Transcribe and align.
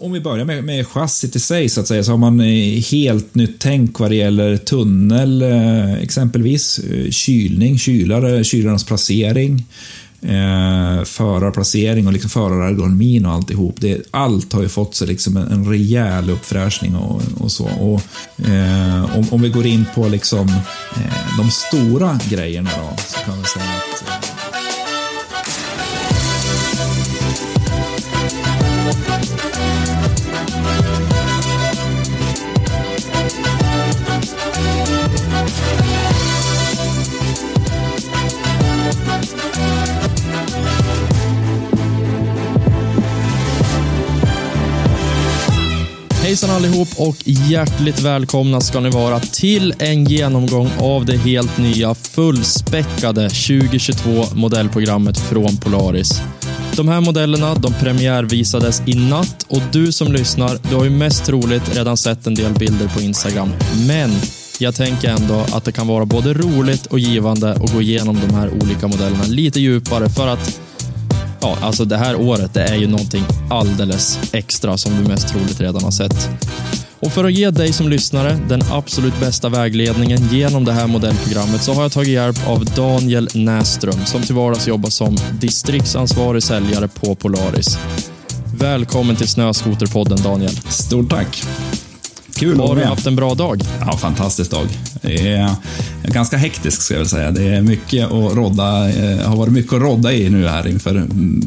om 0.00 0.12
vi 0.12 0.20
börjar 0.20 0.44
med, 0.44 0.64
med 0.64 0.86
chassit 0.86 1.36
i 1.36 1.40
sig 1.40 1.68
så 1.68 1.80
att 1.80 1.88
säga, 1.88 2.04
så 2.04 2.10
har 2.10 2.18
man 2.18 2.40
eh, 2.40 2.82
helt 2.82 3.34
nytt 3.34 3.56
tänk 3.58 3.98
vad 3.98 4.10
det 4.10 4.16
gäller 4.16 4.56
tunnel 4.56 5.42
eh, 5.42 5.94
exempelvis. 5.94 6.78
Eh, 6.78 7.10
kylning, 7.10 7.78
kylare, 7.78 8.44
kylarnas 8.44 8.84
placering. 8.84 9.66
Eh, 10.22 11.04
förarplacering 11.04 12.06
och 12.06 12.12
liksom 12.12 12.30
förarergonomin 12.30 13.26
och 13.26 13.32
alltihop. 13.32 13.76
Det, 13.80 14.02
allt 14.10 14.52
har 14.52 14.62
ju 14.62 14.68
fått 14.68 14.94
sig 14.94 15.08
liksom 15.08 15.36
en, 15.36 15.48
en 15.48 15.70
rejäl 15.70 16.30
uppfräschning 16.30 16.96
och, 16.96 17.22
och 17.38 17.52
så. 17.52 17.64
Och, 17.64 18.02
eh, 18.48 19.18
om, 19.18 19.26
om, 19.30 19.42
vi 19.42 19.48
går 19.48 19.66
in 19.66 19.84
på 19.94 20.08
liksom, 20.08 20.48
eh, 20.96 21.38
de 21.38 21.50
stora 21.50 22.18
grejerna 22.30 22.70
då, 22.76 22.96
så 22.96 23.18
kan 23.18 23.38
vi 23.38 23.44
säga 23.44 23.64
att 23.64 24.39
Hejsan 46.30 46.50
allihop 46.50 46.88
och 46.96 47.16
hjärtligt 47.24 48.00
välkomna 48.00 48.60
ska 48.60 48.80
ni 48.80 48.90
vara 48.90 49.20
till 49.20 49.74
en 49.78 50.04
genomgång 50.04 50.70
av 50.78 51.04
det 51.04 51.16
helt 51.16 51.58
nya 51.58 51.94
fullspäckade 51.94 53.28
2022 53.28 54.24
modellprogrammet 54.34 55.18
från 55.18 55.56
Polaris. 55.56 56.20
De 56.76 56.88
här 56.88 57.00
modellerna 57.00 57.54
de 57.54 57.74
premiärvisades 57.74 58.82
i 58.86 58.94
natt 58.94 59.46
och 59.48 59.62
du 59.72 59.92
som 59.92 60.12
lyssnar, 60.12 60.58
du 60.70 60.76
har 60.76 60.84
ju 60.84 60.90
mest 60.90 61.24
troligt 61.24 61.76
redan 61.76 61.96
sett 61.96 62.26
en 62.26 62.34
del 62.34 62.52
bilder 62.52 62.88
på 62.88 63.00
Instagram. 63.00 63.50
Men 63.86 64.10
jag 64.58 64.74
tänker 64.74 65.08
ändå 65.08 65.44
att 65.52 65.64
det 65.64 65.72
kan 65.72 65.86
vara 65.86 66.04
både 66.04 66.34
roligt 66.34 66.86
och 66.86 66.98
givande 66.98 67.52
att 67.52 67.72
gå 67.72 67.82
igenom 67.82 68.18
de 68.28 68.34
här 68.34 68.50
olika 68.62 68.88
modellerna 68.88 69.24
lite 69.24 69.60
djupare 69.60 70.08
för 70.08 70.28
att 70.28 70.60
ja, 71.40 71.56
alltså 71.60 71.84
det 71.84 71.96
här 71.96 72.16
året 72.16 72.54
det 72.54 72.62
är 72.62 72.76
ju 72.76 72.86
någonting 72.86 73.24
alldeles 73.50 74.18
extra 74.32 74.76
som 74.76 75.02
du 75.02 75.08
mest 75.08 75.28
troligt 75.28 75.60
redan 75.60 75.84
har 75.84 75.90
sett. 75.90 76.28
Och 77.00 77.12
för 77.12 77.24
att 77.24 77.32
ge 77.32 77.50
dig 77.50 77.72
som 77.72 77.88
lyssnare 77.88 78.38
den 78.48 78.62
absolut 78.70 79.20
bästa 79.20 79.48
vägledningen 79.48 80.28
genom 80.32 80.64
det 80.64 80.72
här 80.72 80.86
modellprogrammet 80.86 81.62
så 81.62 81.72
har 81.72 81.82
jag 81.82 81.92
tagit 81.92 82.08
hjälp 82.08 82.48
av 82.48 82.64
Daniel 82.64 83.28
Näström 83.34 84.04
som 84.06 84.22
till 84.22 84.34
vardags 84.34 84.68
jobbar 84.68 84.90
som 84.90 85.16
distriktsansvarig 85.40 86.42
säljare 86.42 86.88
på 86.88 87.14
Polaris. 87.14 87.78
Välkommen 88.58 89.16
till 89.16 89.28
Snöskoterpodden 89.28 90.22
Daniel. 90.22 90.56
Stort 90.68 91.10
tack. 91.10 91.44
Kul 92.40 92.60
Har 92.60 92.76
du 92.76 92.84
haft 92.84 93.06
en 93.06 93.16
bra 93.16 93.34
dag? 93.34 93.62
Ja, 93.80 93.96
fantastisk 93.96 94.50
dag. 94.50 94.66
Det 95.02 95.32
är 95.32 95.54
ganska 96.02 96.36
hektisk 96.36 96.82
ska 96.82 96.94
jag 96.94 96.98
väl 96.98 97.08
säga. 97.08 97.30
Det 97.30 97.42
är 97.42 97.62
mycket 97.62 98.04
att 98.04 98.34
rodda, 98.34 98.88
eh, 98.88 99.28
har 99.28 99.36
varit 99.36 99.52
mycket 99.52 99.72
att 99.72 99.80
rodda 99.80 100.12
i 100.12 100.30
nu 100.30 100.48
här 100.48 100.68
inför 100.68 100.90
mm, 100.90 101.42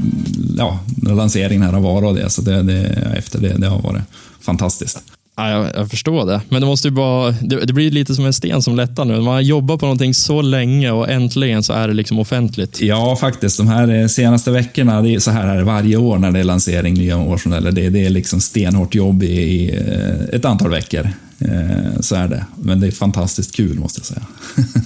ja, 0.57 0.79
lanseringen 1.01 1.61
här 1.61 1.73
av 1.73 1.81
Vara 1.81 2.07
och 2.07 2.15
det. 2.15 2.29
Så 2.29 2.41
det, 2.41 2.63
det, 2.63 2.79
efter 3.17 3.39
det, 3.39 3.57
det 3.57 3.67
har 3.67 3.81
varit 3.81 4.01
fantastiskt. 4.41 4.99
Ja, 5.35 5.49
jag, 5.49 5.69
jag, 5.75 5.89
förstår 5.89 6.25
det. 6.25 6.41
Men 6.49 6.61
det 6.61 6.67
måste 6.67 6.87
ju 6.87 6.91
bara, 6.91 7.31
det, 7.31 7.65
det, 7.65 7.73
blir 7.73 7.91
lite 7.91 8.15
som 8.15 8.25
en 8.25 8.33
sten 8.33 8.61
som 8.61 8.75
lättar 8.75 9.05
nu. 9.05 9.15
Man 9.15 9.33
har 9.33 9.41
jobbat 9.41 9.79
på 9.79 9.85
någonting 9.85 10.13
så 10.13 10.41
länge 10.41 10.91
och 10.91 11.09
äntligen 11.09 11.63
så 11.63 11.73
är 11.73 11.87
det 11.87 11.93
liksom 11.93 12.19
offentligt. 12.19 12.81
Ja, 12.81 13.15
faktiskt. 13.15 13.57
De 13.57 13.67
här 13.67 14.01
eh, 14.01 14.07
senaste 14.07 14.51
veckorna, 14.51 15.01
det 15.01 15.15
är 15.15 15.19
så 15.19 15.31
här 15.31 15.47
är 15.47 15.57
det 15.57 15.63
varje 15.63 15.97
år 15.97 16.17
när 16.17 16.31
det 16.31 16.39
är 16.39 16.43
lansering, 16.43 16.93
nya 16.93 17.17
årsmodeller. 17.17 17.71
Det, 17.71 17.89
det 17.89 18.05
är 18.05 18.09
liksom 18.09 18.41
stenhårt 18.41 18.95
jobb 18.95 19.23
i, 19.23 19.27
i 19.27 19.75
eh, 19.75 20.35
ett 20.35 20.45
antal 20.45 20.71
veckor. 20.71 21.09
Eh, 21.39 21.99
så 21.99 22.15
är 22.15 22.27
det. 22.27 22.45
Men 22.55 22.79
det 22.79 22.87
är 22.87 22.91
fantastiskt 22.91 23.55
kul 23.55 23.79
måste 23.79 23.99
jag 23.99 24.05
säga. 24.05 24.25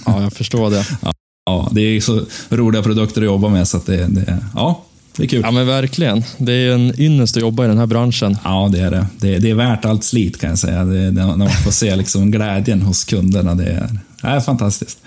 Ja, 0.06 0.22
jag 0.22 0.32
förstår 0.32 0.70
det. 0.70 0.86
Ja, 1.02 1.12
ja 1.46 1.68
det 1.72 1.80
är 1.80 2.00
så 2.00 2.26
roliga 2.48 2.82
produkter 2.82 3.20
att 3.20 3.26
jobba 3.26 3.48
med 3.48 3.68
så 3.68 3.76
att 3.76 3.86
det, 3.86 4.06
det 4.06 4.38
ja, 4.54 4.84
det 5.18 5.24
är 5.24 5.28
kul. 5.28 5.40
Ja, 5.44 5.50
men 5.50 5.66
verkligen. 5.66 6.24
Det 6.38 6.52
är 6.52 6.74
en 6.74 7.00
ynnest 7.00 7.36
att 7.36 7.42
jobba 7.42 7.64
i 7.64 7.68
den 7.68 7.78
här 7.78 7.86
branschen. 7.86 8.36
Ja, 8.44 8.68
det 8.72 8.80
är 8.80 8.90
det. 8.90 9.06
Det 9.20 9.34
är, 9.34 9.40
det 9.40 9.50
är 9.50 9.54
värt 9.54 9.84
allt 9.84 10.04
slit 10.04 10.40
kan 10.40 10.50
jag 10.50 10.58
säga. 10.58 10.84
Det, 10.84 11.10
när 11.10 11.36
man 11.36 11.50
får 11.50 11.70
se 11.70 11.96
liksom 11.96 12.30
glädjen 12.30 12.82
hos 12.82 13.04
kunderna. 13.04 13.54
Det 13.54 13.66
är, 13.66 13.88
det 14.22 14.28
är 14.28 14.40
fantastiskt. 14.40 14.98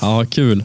Ja, 0.00 0.24
kul. 0.30 0.64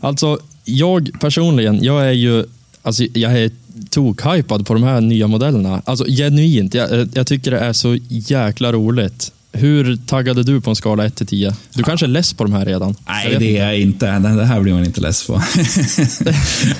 Alltså, 0.00 0.38
jag 0.64 1.10
personligen, 1.20 1.84
jag 1.84 2.06
är 2.06 2.12
ju 2.12 2.44
alltså, 2.82 3.04
jag 3.14 3.38
är 3.38 3.50
tokhypad 3.90 4.66
på 4.66 4.74
de 4.74 4.82
här 4.82 5.00
nya 5.00 5.26
modellerna. 5.26 5.82
Alltså 5.84 6.04
genuint. 6.04 6.74
Jag, 6.74 7.08
jag 7.14 7.26
tycker 7.26 7.50
det 7.50 7.58
är 7.58 7.72
så 7.72 7.98
jäkla 8.08 8.72
roligt. 8.72 9.32
Hur 9.52 9.96
taggade 9.96 10.42
du 10.42 10.60
på 10.60 10.70
en 10.70 10.76
skala 10.76 11.04
1 11.04 11.16
till 11.16 11.26
10? 11.26 11.54
Du 11.74 11.82
kanske 11.82 12.06
är 12.06 12.08
less 12.08 12.34
på 12.34 12.44
de 12.44 12.52
här 12.52 12.64
redan? 12.64 12.94
Nej, 13.08 13.36
det 13.38 13.58
är 13.58 13.66
jag 13.66 13.80
inte. 13.80 14.06
Det 14.18 14.44
här 14.44 14.60
blir 14.60 14.72
man 14.72 14.84
inte 14.84 15.00
less 15.00 15.26
på. 15.26 15.32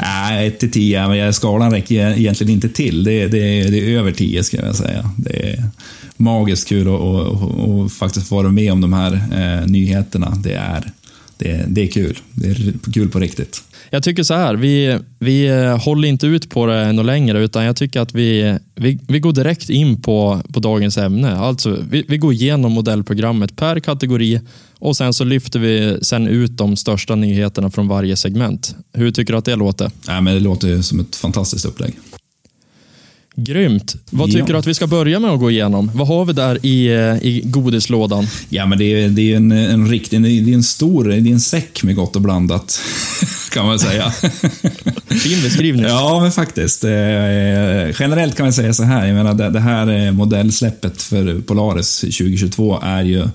Nej, 0.01 0.47
1 0.47 0.59
till 0.59 0.71
10, 0.71 1.09
men 1.09 1.35
skalan 1.35 1.73
räcker 1.73 2.19
egentligen 2.19 2.53
inte 2.53 2.69
till. 2.69 3.05
Det 3.05 3.13
är, 3.13 3.29
det 3.29 3.39
är, 3.39 3.71
det 3.71 3.79
är 3.79 3.99
över 3.99 4.13
10 4.13 4.45
ska 4.45 4.57
jag 4.57 4.77
säga. 4.77 5.11
Det 5.17 5.51
är 5.51 5.65
magiskt 6.17 6.69
kul 6.69 6.89
att 6.89 7.93
faktiskt 7.93 8.29
få 8.29 8.37
vara 8.37 8.49
med 8.49 8.73
om 8.73 8.81
de 8.81 8.93
här 8.93 9.13
eh, 9.13 9.67
nyheterna. 9.67 10.31
Det 10.43 10.53
är, 10.53 10.93
det, 11.41 11.65
det 11.69 11.83
är 11.83 11.87
kul. 11.87 12.19
Det 12.33 12.47
är 12.49 12.73
kul 12.93 13.09
på 13.09 13.19
riktigt. 13.19 13.63
Jag 13.91 14.03
tycker 14.03 14.23
så 14.23 14.35
här, 14.35 14.55
vi, 14.55 14.99
vi 15.19 15.47
eh, 15.47 15.79
håller 15.79 16.09
inte 16.09 16.27
ut 16.27 16.51
på 16.51 16.67
det 16.67 16.81
ännu 16.81 17.03
längre, 17.03 17.45
utan 17.45 17.65
jag 17.65 17.77
tycker 17.77 18.01
att 18.01 18.15
vi, 18.15 18.59
vi, 18.75 18.99
vi 19.09 19.21
går 19.21 19.33
direkt 19.33 19.71
in 19.71 20.03
på, 20.03 20.43
på 20.53 20.61
dagens 20.61 20.99
ämne. 20.99 21.37
Alltså, 21.37 21.85
vi, 21.91 22.05
vi 22.09 22.19
går 22.19 22.33
igenom 22.33 22.73
modellprogrammet 22.73 23.57
per 23.57 23.81
kategori 23.81 24.41
och 24.79 24.97
sen 24.97 25.15
så 25.15 25.25
lyfter 25.25 25.59
vi 25.59 25.99
sen 26.03 26.27
ut 26.27 26.57
de 26.57 26.77
största 26.77 27.15
nyheterna 27.15 27.71
från 27.71 27.89
varje 27.89 28.17
segment. 28.17 28.75
Hur 28.93 29.11
tycker 29.11 29.33
du 29.33 29.39
att 29.39 29.45
det 29.45 29.57
låter? 29.57 29.91
Ja, 30.07 30.21
men 30.21 30.35
det 30.35 30.41
låter 30.41 30.83
som 30.83 31.01
ett 31.01 31.17
fantastiskt 31.17 31.65
upplägg. 31.65 31.95
Grymt. 33.37 33.97
Vad 34.11 34.27
tycker 34.27 34.41
ja. 34.41 34.47
du 34.47 34.57
att 34.57 34.67
vi 34.67 34.75
ska 34.75 34.87
börja 34.87 35.21
med 35.21 35.31
att 35.31 35.41
gå 35.41 35.51
igenom? 35.51 35.91
Vad 35.95 36.09
har 36.09 36.25
vi 36.25 36.33
där 36.33 36.67
i, 36.67 36.87
eh, 36.87 37.27
i 37.29 37.43
godislådan? 37.45 38.27
Ja, 38.49 38.67
men 38.67 38.79
det 38.79 38.85
är, 38.85 39.09
det 39.09 39.33
är 39.33 39.37
en, 39.37 39.53
en 39.53 39.89
riktig, 39.89 40.23
det 40.23 40.29
är 40.29 40.55
en 40.55 40.63
stor, 40.63 41.05
det 41.05 41.15
är 41.15 41.33
en 41.33 41.41
säck 41.41 41.83
med 41.83 41.97
gott 41.97 42.17
och 42.17 42.23
blandat, 42.23 42.81
kan 43.53 43.67
man 43.67 43.79
säga. 43.79 44.11
fin 45.09 45.43
beskrivning. 45.43 45.85
Ja, 45.85 46.21
men 46.23 46.33
faktiskt. 46.33 46.85
Eh, 46.85 46.91
generellt 47.99 48.37
kan 48.37 48.47
man 48.47 48.53
säga 48.53 48.75
så 48.75 48.83
här, 48.83 49.07
jag 49.07 49.15
menar 49.15 49.35
det, 49.35 49.51
det 49.51 49.61
här 49.61 50.07
eh, 50.07 50.13
modellsläppet 50.13 51.03
för 51.03 51.41
Polaris 51.41 52.01
2022 52.01 52.81
är 52.83 53.03
ju 53.03 53.29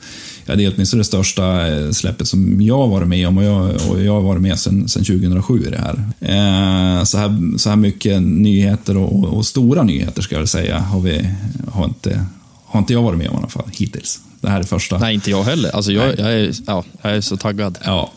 ja, 0.45 0.56
det 0.56 0.66
är 0.66 0.73
åtminstone 0.75 1.00
det 1.00 1.06
största 1.06 1.67
eh, 1.67 1.91
släppet 1.91 2.28
som 2.28 2.61
jag 2.61 2.78
har 2.78 2.88
varit 2.88 3.07
med 3.07 3.28
om 3.28 3.38
och 3.38 3.44
jag, 3.44 3.75
och 3.89 4.03
jag 4.03 4.13
har 4.13 4.22
varit 4.22 4.41
med 4.41 4.59
sedan 4.59 4.88
2007 4.88 5.67
i 5.67 5.69
det 5.69 5.78
här. 5.78 5.95
Eh, 6.19 7.03
så, 7.03 7.17
här. 7.17 7.57
så 7.57 7.69
här 7.69 7.75
mycket 7.75 8.22
nyheter 8.22 8.97
och, 8.97 9.25
och, 9.25 9.45
stora 9.45 9.83
nyheter 9.83 10.22
ska 10.22 10.35
jag 10.35 10.50
säga 10.50 10.79
har, 10.79 11.00
vi, 11.00 11.29
har, 11.67 11.85
inte, 11.85 12.25
har 12.66 12.79
inte 12.79 12.94
jag 12.94 13.01
varit 13.01 13.17
med 13.17 13.29
om 13.29 13.35
i 13.35 13.38
alla 13.38 13.47
fall 13.47 13.69
hittills. 13.72 14.19
Det 14.41 14.51
här 14.51 14.59
är 14.59 14.63
första. 14.63 14.97
Nej, 14.97 15.13
inte 15.13 15.31
jag 15.31 15.44
heller. 15.44 15.75
Alltså 15.75 15.91
jag, 15.91 16.19
jag, 16.19 16.33
är, 16.33 16.51
ja, 16.67 16.83
jag 17.01 17.16
är 17.16 17.22
så 17.22 17.38
taggad. 17.38 17.77
Ja. 17.83 18.12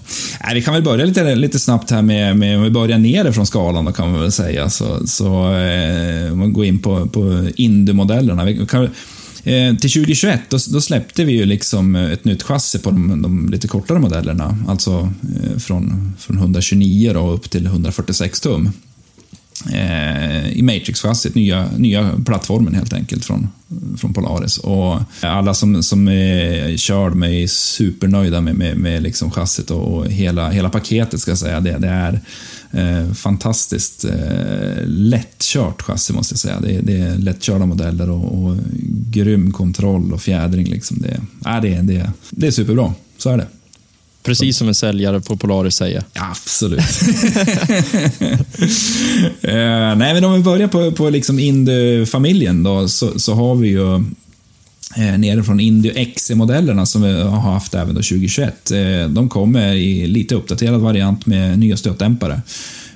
Nej, 0.45 0.55
vi 0.55 0.63
kan 0.63 0.75
väl 0.75 0.83
börja 0.83 1.05
lite, 1.05 1.35
lite 1.35 1.59
snabbt 1.59 1.91
här 1.91 2.03
med, 2.03 2.37
med 2.37 2.57
om 2.57 2.63
vi 2.63 2.71
börjar 2.71 2.99
nerifrån 2.99 3.47
skalan 3.47 3.85
då 3.85 3.93
kan 3.93 4.13
man 4.13 4.21
väl 4.21 4.33
säga. 4.33 4.71
Så, 4.71 5.07
så 5.07 5.55
eh, 5.55 6.35
man 6.35 6.53
går 6.53 6.65
in 6.65 6.79
på, 6.79 7.07
på 7.07 7.49
Indy-modellerna. 7.57 8.45
Vi 8.45 8.67
kan, 8.67 8.89
Eh, 9.49 9.77
till 9.77 9.91
2021 9.91 10.41
då, 10.49 10.59
då, 10.73 10.81
släppte 10.81 11.25
vi 11.25 11.33
ju 11.33 11.45
liksom 11.45 11.97
eh, 11.97 12.13
ett 12.13 12.25
nytt 12.25 12.43
chassi 12.43 12.79
på 12.79 12.91
de, 12.91 13.23
de 13.23 13.49
lite 13.49 13.69
kortare 13.69 13.99
modellerna. 13.99 14.59
Alltså 14.69 15.13
eh, 15.45 15.59
från, 15.59 16.13
från 16.19 16.39
129 16.39 17.13
då 17.15 17.31
upp 17.31 17.51
till 17.51 17.67
146 17.67 18.41
tum. 18.41 18.71
Eh, 19.73 20.49
I 20.49 20.63
Matrix-chassit, 20.63 21.35
nya, 21.35 21.69
nya 21.77 22.11
plattformen 22.27 22.75
helt 22.75 22.93
enkelt 22.93 23.25
från, 23.25 23.49
från 23.99 24.15
Polaris. 24.15 24.59
Och 24.59 25.01
alla 25.21 25.55
som, 25.55 25.83
som 25.83 26.09
eh, 26.09 26.77
kör 26.77 27.11
mig 27.11 27.43
är 27.43 27.47
supernöjda 27.47 28.41
med, 28.41 28.55
med, 28.55 28.77
med 28.77 29.03
liksom 29.03 29.31
chassit 29.31 29.71
och, 29.71 29.95
och 29.95 30.07
hela, 30.07 30.51
hela 30.51 30.71
paketet 30.71 31.21
ska 31.21 31.31
jag 31.31 31.39
säga. 31.39 31.61
Det, 31.61 31.79
det 31.79 31.89
är 31.89 32.21
Eh, 32.71 33.13
fantastiskt 33.13 34.05
eh, 34.05 34.85
lättkört 34.87 35.83
chassi 35.83 36.13
måste 36.13 36.33
jag 36.33 36.39
säga. 36.39 36.61
Det 36.61 36.75
är, 36.75 36.83
det 36.83 37.01
är 37.01 37.19
lättkörda 37.19 37.67
modeller 37.67 38.11
och, 38.11 38.45
och 38.45 38.57
grym 39.11 39.53
kontroll 39.53 40.13
och 40.13 40.23
fjädring. 40.23 40.67
Liksom. 40.67 41.03
Det, 41.03 41.21
äh, 41.51 41.61
det, 41.63 41.83
det, 41.83 42.11
det 42.31 42.47
är 42.47 42.51
superbra, 42.51 42.95
så 43.19 43.31
är 43.31 43.37
det. 43.37 43.47
Precis 44.23 44.57
som 44.57 44.69
en 44.69 44.75
säljare 44.75 45.21
på 45.21 45.37
Polaris 45.37 45.75
säger. 45.75 46.03
Absolut. 46.15 46.81
eh, 49.43 49.97
nej, 49.97 50.15
men 50.15 50.25
om 50.25 50.35
vi 50.35 50.41
börjar 50.41 50.69
på, 50.69 50.93
på 50.93 51.11
liksom 51.11 51.39
Indy-familjen 51.39 52.63
då, 52.63 52.89
så, 52.89 53.19
så 53.19 53.35
har 53.35 53.55
vi 53.55 53.69
ju 53.69 54.05
nere 54.97 55.45
från 55.45 55.61
Indio 55.61 55.93
XC-modellerna 56.05 56.87
som 56.87 57.03
vi 57.03 57.23
har 57.23 57.41
haft 57.41 57.75
även 57.75 57.95
då 57.95 58.03
2021. 58.03 58.71
Eh, 58.71 59.09
de 59.09 59.29
kommer 59.29 59.75
i 59.75 60.07
lite 60.07 60.35
uppdaterad 60.35 60.81
variant 60.81 61.27
med 61.27 61.59
nya 61.59 61.77
stötdämpare. 61.77 62.43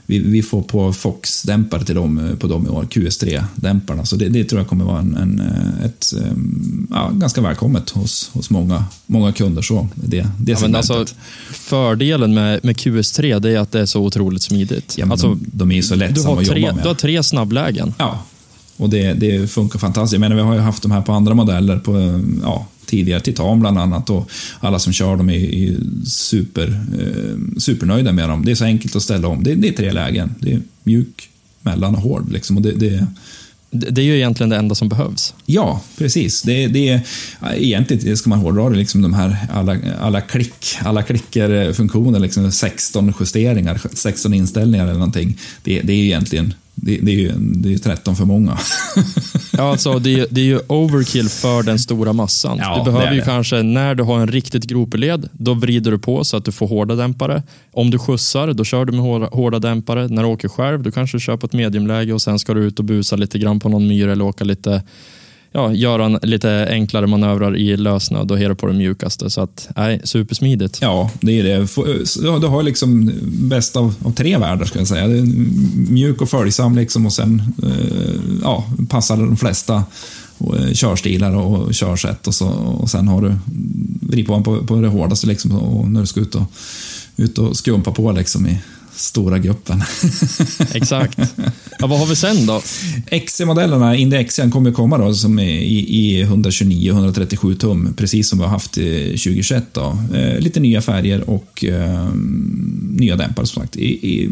vi, 0.06 0.18
vi 0.18 0.42
får 0.42 0.62
på 0.62 0.92
Fox-dämpare 0.92 1.84
till 1.84 1.94
dem 1.94 2.36
på 2.40 2.46
dem 2.46 2.66
i 2.66 2.68
år, 2.68 2.84
QS3-dämparna. 2.90 4.04
Så 4.04 4.16
det, 4.16 4.28
det, 4.28 4.44
tror 4.44 4.60
jag 4.60 4.68
kommer 4.68 4.84
vara 4.84 4.98
en, 4.98 5.16
en 5.16 5.40
ett, 5.84 6.14
ja, 6.90 7.10
ganska 7.14 7.40
välkommet 7.40 7.90
hos, 7.90 8.30
hos 8.32 8.50
många, 8.50 8.84
många 9.06 9.32
kunder. 9.32 9.62
Så, 9.62 9.88
det, 9.94 10.26
det 10.38 10.62
ja, 10.62 10.76
alltså, 10.76 11.06
fördelen 11.50 12.34
med, 12.34 12.60
med 12.64 12.76
QS3 12.76 13.38
det 13.38 13.50
är 13.50 13.58
att 13.58 13.72
det 13.72 13.80
är 13.80 13.86
så 13.86 14.00
otroligt 14.00 14.42
smidigt. 14.42 14.94
Ja, 14.98 15.06
alltså, 15.10 15.28
de, 15.28 15.50
de, 15.52 15.72
är 15.72 15.82
så 15.82 15.94
lättsamma 15.94 16.40
att 16.40 16.46
jobba 16.46 16.74
med. 16.74 16.84
Du 16.84 16.88
har 16.88 16.94
tre 16.94 17.22
snabblägen. 17.22 17.94
Ja, 17.98 18.22
och 18.76 18.90
det, 18.90 19.12
det 19.12 19.50
funkar 19.50 19.78
fantastiskt. 19.78 20.20
Menar, 20.20 20.36
vi 20.36 20.42
har 20.42 20.54
ju 20.54 20.60
haft 20.60 20.82
de 20.82 20.92
här 20.92 21.02
på 21.02 21.12
andra 21.12 21.34
modeller, 21.34 21.78
på 21.78 22.20
ja, 22.42 22.66
tidigare 22.86 23.20
Titan 23.20 23.60
bland 23.60 23.78
annat. 23.78 24.10
Och 24.10 24.30
alla 24.60 24.78
som 24.78 24.92
kör 24.92 25.16
dem 25.16 25.30
är, 25.30 25.76
super, 26.06 26.80
eh, 27.00 27.58
supernöjda 27.58 28.12
med 28.12 28.28
dem. 28.28 28.44
Det 28.44 28.50
är 28.50 28.54
så 28.54 28.64
enkelt 28.64 28.96
att 28.96 29.02
ställa 29.02 29.28
om. 29.28 29.44
Det, 29.44 29.54
det 29.54 29.68
är 29.68 29.72
tre 29.72 29.92
lägen. 29.92 30.34
Det 30.40 30.52
är 30.52 30.60
mjuk, 30.82 31.28
mellan 31.60 31.94
och 31.94 32.02
hård. 32.02 32.32
Liksom. 32.32 32.56
Och 32.56 32.62
det, 32.62 32.72
det, 32.72 33.06
det 33.70 34.00
är 34.00 34.04
ju 34.04 34.16
egentligen 34.16 34.50
det 34.50 34.56
enda 34.56 34.74
som 34.74 34.88
behövs. 34.88 35.34
Ja, 35.46 35.80
precis. 35.98 36.42
Det, 36.42 36.66
det 36.66 36.88
är, 36.88 37.00
egentligen 37.56 38.16
ska 38.16 38.30
man 38.30 38.38
hårdra 38.38 38.70
det, 38.70 38.76
liksom 38.76 39.02
de 39.02 39.14
här 39.14 39.36
alla, 39.52 39.78
alla 40.00 40.20
klick, 40.20 40.66
alla 40.82 41.02
klicker-funktioner, 41.02 42.18
liksom 42.18 42.52
16 42.52 43.14
justeringar, 43.20 43.80
16 43.92 44.34
inställningar 44.34 44.84
eller 44.84 44.94
någonting. 44.94 45.38
Det, 45.62 45.80
det 45.80 45.92
är 45.92 45.96
egentligen 45.96 46.54
det, 46.74 46.98
det, 47.02 47.12
är 47.12 47.16
ju 47.16 47.32
det 47.36 47.74
är 47.74 47.78
13 47.78 48.16
för 48.16 48.24
många. 48.24 48.58
ja, 49.52 49.70
alltså, 49.70 49.98
det, 49.98 50.20
är, 50.20 50.26
det 50.30 50.40
är 50.40 50.44
ju 50.44 50.60
overkill 50.66 51.28
för 51.28 51.62
den 51.62 51.78
stora 51.78 52.12
massan. 52.12 52.58
Ja, 52.60 52.82
du 52.84 52.92
behöver 52.92 53.12
ju 53.12 53.18
det. 53.18 53.24
kanske, 53.24 53.62
när 53.62 53.94
du 53.94 54.02
har 54.02 54.20
en 54.20 54.28
riktigt 54.28 54.64
gropig 54.64 54.98
led, 54.98 55.28
då 55.32 55.54
vrider 55.54 55.90
du 55.90 55.98
på 55.98 56.24
så 56.24 56.36
att 56.36 56.44
du 56.44 56.52
får 56.52 56.66
hårda 56.68 56.94
dämpare. 56.94 57.42
Om 57.72 57.90
du 57.90 57.98
skjutsar, 57.98 58.52
då 58.52 58.64
kör 58.64 58.84
du 58.84 58.92
med 58.92 59.00
hårda, 59.00 59.26
hårda 59.26 59.58
dämpare. 59.58 60.08
När 60.08 60.22
du 60.22 60.28
åker 60.28 60.48
själv, 60.48 60.82
då 60.82 60.90
kanske 60.90 61.16
du 61.16 61.20
kör 61.20 61.36
på 61.36 61.46
ett 61.46 61.52
mediumläge 61.52 62.12
och 62.12 62.22
sen 62.22 62.38
ska 62.38 62.54
du 62.54 62.64
ut 62.64 62.78
och 62.78 62.84
busa 62.84 63.16
lite 63.16 63.38
grann 63.38 63.60
på 63.60 63.68
någon 63.68 63.88
myr 63.88 64.08
eller 64.08 64.24
åka 64.24 64.44
lite 64.44 64.82
ja, 65.52 65.72
göra 65.72 66.08
lite 66.08 66.66
enklare 66.70 67.06
manövrar 67.06 67.56
i 67.56 67.76
lösnöd 67.76 68.30
och 68.30 68.38
hera 68.38 68.54
på 68.54 68.66
det 68.66 68.72
mjukaste. 68.72 69.30
Så 69.30 69.40
att, 69.40 69.68
nej, 69.76 70.00
supersmidigt. 70.04 70.78
Ja, 70.80 71.10
det 71.20 71.40
är 71.40 71.44
det. 71.44 72.40
Du 72.40 72.46
har 72.46 72.62
liksom 72.62 73.12
bäst 73.24 73.76
av, 73.76 73.94
av 74.04 74.12
tre 74.12 74.38
världar, 74.38 74.64
ska 74.64 74.78
jag 74.78 74.88
säga. 74.88 75.24
Mjuk 75.88 76.20
och 76.20 76.28
följsam 76.28 76.76
liksom 76.76 77.06
och 77.06 77.12
sen 77.12 77.42
eh, 77.62 78.40
ja, 78.42 78.64
passar 78.88 79.16
de 79.16 79.36
flesta 79.36 79.84
eh, 80.40 80.72
körstilar 80.72 81.36
och 81.36 81.74
körsätt 81.74 82.26
och, 82.26 82.34
så, 82.34 82.48
och 82.48 82.90
sen 82.90 83.08
har 83.08 83.20
du 83.20 83.28
mm, 83.28 83.98
vrid 84.00 84.26
på, 84.26 84.42
på, 84.42 84.66
på 84.66 84.80
det 84.80 84.88
hårdaste 84.88 85.26
liksom, 85.26 85.52
och 85.52 85.90
när 85.90 86.00
du 86.00 86.06
ska 86.06 86.20
ut 86.20 86.34
och, 86.34 86.52
ut 87.16 87.38
och 87.38 87.56
skumpa 87.56 87.92
på 87.92 88.12
liksom 88.12 88.46
i, 88.46 88.58
stora 88.96 89.38
gruppen. 89.38 89.82
Exakt. 90.74 91.18
Ja, 91.78 91.86
vad 91.86 91.98
har 91.98 92.06
vi 92.06 92.16
sen 92.16 92.46
då? 92.46 92.62
XC-modellerna, 93.10 93.96
Indy 93.96 94.24
XC 94.24 94.40
kommer 94.52 94.72
komma 94.72 94.98
då 94.98 95.14
som 95.14 95.38
är 95.38 95.58
i, 95.58 96.24
129-137 96.24 97.54
tum, 97.54 97.94
precis 97.96 98.28
som 98.28 98.38
vi 98.38 98.44
har 98.44 98.50
haft 98.50 98.72
2021. 98.72 99.64
Då. 99.72 99.98
Eh, 100.14 100.38
lite 100.38 100.60
nya 100.60 100.82
färger 100.82 101.30
och 101.30 101.64
eh, 101.64 102.08
nya 102.90 103.16
dämpare 103.16 103.46
som 103.46 103.62
sagt. 103.62 103.76
I, 103.76 103.86
i, 103.86 104.30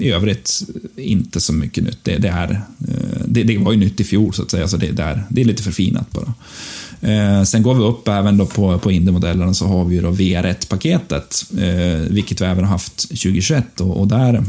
I 0.00 0.10
övrigt 0.10 0.62
inte 0.96 1.40
så 1.40 1.52
mycket 1.52 1.84
nytt. 1.84 1.98
Det, 2.02 2.16
det 2.16 2.28
är, 2.28 2.50
eh, 2.88 3.20
det, 3.26 3.42
det, 3.42 3.58
var 3.58 3.72
ju 3.72 3.78
nytt 3.78 4.00
i 4.00 4.04
fjol 4.04 4.34
så 4.34 4.42
att 4.42 4.50
säga, 4.50 4.68
så 4.68 4.76
det, 4.76 4.90
det, 4.92 5.02
är, 5.02 5.22
det 5.28 5.40
är 5.40 5.44
lite 5.44 5.62
förfinat 5.62 6.10
bara. 6.10 6.34
Eh, 7.00 7.42
sen 7.42 7.62
går 7.62 7.74
vi 7.74 7.84
upp 7.84 8.08
även 8.08 8.36
då 8.36 8.46
på, 8.46 8.78
på 8.78 8.90
Indy-modellerna 8.90 9.54
så 9.54 9.66
har 9.66 9.84
vi 9.84 10.00
då 10.00 10.10
VR1-paketet, 10.10 11.44
eh, 11.58 12.12
vilket 12.12 12.40
vi 12.40 12.44
även 12.44 12.64
har 12.64 12.70
haft 12.70 13.08
2021 13.08 13.80
och, 13.80 14.00
och 14.00 14.08
där 14.08 14.44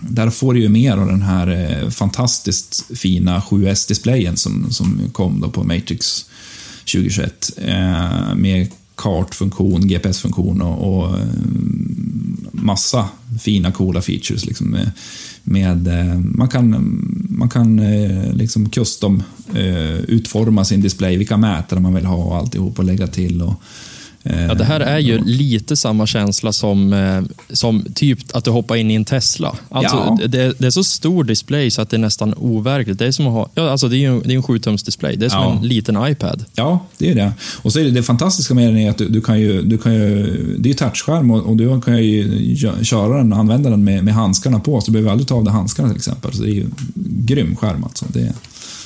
där 0.00 0.30
får 0.30 0.54
du 0.54 0.60
ju 0.60 0.68
mer 0.68 0.96
av 0.96 1.06
den 1.06 1.22
här 1.22 1.48
eh, 1.48 1.90
fantastiskt 1.90 2.98
fina 2.98 3.40
7S-displayen 3.40 4.36
som, 4.36 4.70
som 4.70 5.00
kom 5.12 5.40
då 5.40 5.50
på 5.50 5.64
Matrix 5.64 6.26
2021 6.92 7.50
eh, 7.56 8.34
med 8.34 8.68
kartfunktion, 8.94 9.88
GPS-funktion 9.88 10.62
och, 10.62 10.98
och, 10.98 11.14
mm, 11.14 12.46
massa 12.52 13.08
fina 13.40 13.72
coola 13.72 14.02
features. 14.02 14.44
Liksom 14.44 14.74
eh, 14.74 14.88
med, 15.46 15.88
eh, 15.88 16.18
man 16.18 16.48
kan, 16.48 16.98
man 17.28 17.48
kan 17.48 17.78
eh, 17.78 18.32
liksom 18.32 18.68
custom 18.68 19.22
eh, 19.54 19.96
utforma 19.96 20.64
sin 20.64 20.80
display, 20.80 21.16
vilka 21.16 21.36
mätare 21.36 21.80
man 21.80 21.94
vill 21.94 22.04
ha 22.04 22.16
och 22.16 22.36
alltihop 22.36 22.78
och 22.78 22.84
lägga 22.84 23.06
till. 23.06 23.42
Och, 23.42 23.54
Ja, 24.48 24.54
det 24.54 24.64
här 24.64 24.80
är 24.80 24.98
ju 24.98 25.24
lite 25.24 25.76
samma 25.76 26.06
känsla 26.06 26.52
som, 26.52 26.92
eh, 26.92 27.22
som 27.50 27.84
typ 27.94 28.18
att 28.32 28.44
du 28.44 28.50
hoppar 28.50 28.76
in 28.76 28.90
i 28.90 28.94
en 28.94 29.04
Tesla. 29.04 29.56
Alltså, 29.68 29.96
ja. 29.96 30.26
det, 30.26 30.58
det, 30.58 30.66
är 30.66 30.70
så 30.70 30.84
stor 30.84 31.24
display 31.24 31.70
så 31.70 31.82
att 31.82 31.90
det 31.90 31.96
är 31.96 31.98
nästan 31.98 32.34
overkligt. 32.36 32.98
Det 32.98 33.06
är 33.06 33.12
som 33.12 33.26
att 33.26 33.32
ha, 33.32 33.48
ja, 33.54 33.70
alltså 33.70 33.88
det 33.88 33.96
är 33.96 33.98
ju 33.98 34.20
det 34.20 34.32
är 34.32 34.36
en 34.36 34.42
7 34.42 34.58
tums 34.58 34.82
display. 34.82 35.16
Det 35.16 35.26
är 35.26 35.30
som 35.30 35.42
ja. 35.42 35.56
en 35.56 35.68
liten 35.68 36.08
iPad. 36.08 36.44
Ja, 36.54 36.86
det 36.98 37.10
är 37.10 37.14
det. 37.14 37.32
Och 37.62 37.72
så 37.72 37.78
är 37.78 37.84
det, 37.84 37.90
det 37.90 38.02
fantastiska 38.02 38.54
med 38.54 38.68
den 38.68 38.76
är 38.76 38.90
att 38.90 38.98
du, 38.98 39.08
du, 39.08 39.20
kan 39.20 39.40
ju, 39.40 39.62
du 39.62 39.78
kan 39.78 39.94
ju, 39.94 40.26
det 40.58 40.68
är 40.68 40.70
ju 40.70 40.74
touchskärm 40.74 41.30
och, 41.30 41.46
och, 41.46 41.56
du 41.56 41.80
kan 41.80 41.98
ju 41.98 42.56
köra 42.82 43.16
den, 43.16 43.32
använda 43.32 43.70
den 43.70 43.84
med, 43.84 44.04
med 44.04 44.14
handskarna 44.14 44.60
på, 44.60 44.80
så 44.80 44.86
du 44.86 44.92
behöver 44.92 45.10
aldrig 45.10 45.28
ta 45.28 45.34
av 45.34 45.44
dig 45.44 45.52
handskarna 45.52 45.88
till 45.88 45.96
exempel. 45.96 46.32
Så 46.32 46.42
det 46.42 46.50
är 46.50 46.54
ju 46.54 46.66
grym 47.04 47.56
skärm 47.56 47.84
alltså. 47.84 48.04
Det 48.08 48.20
är 48.20 48.32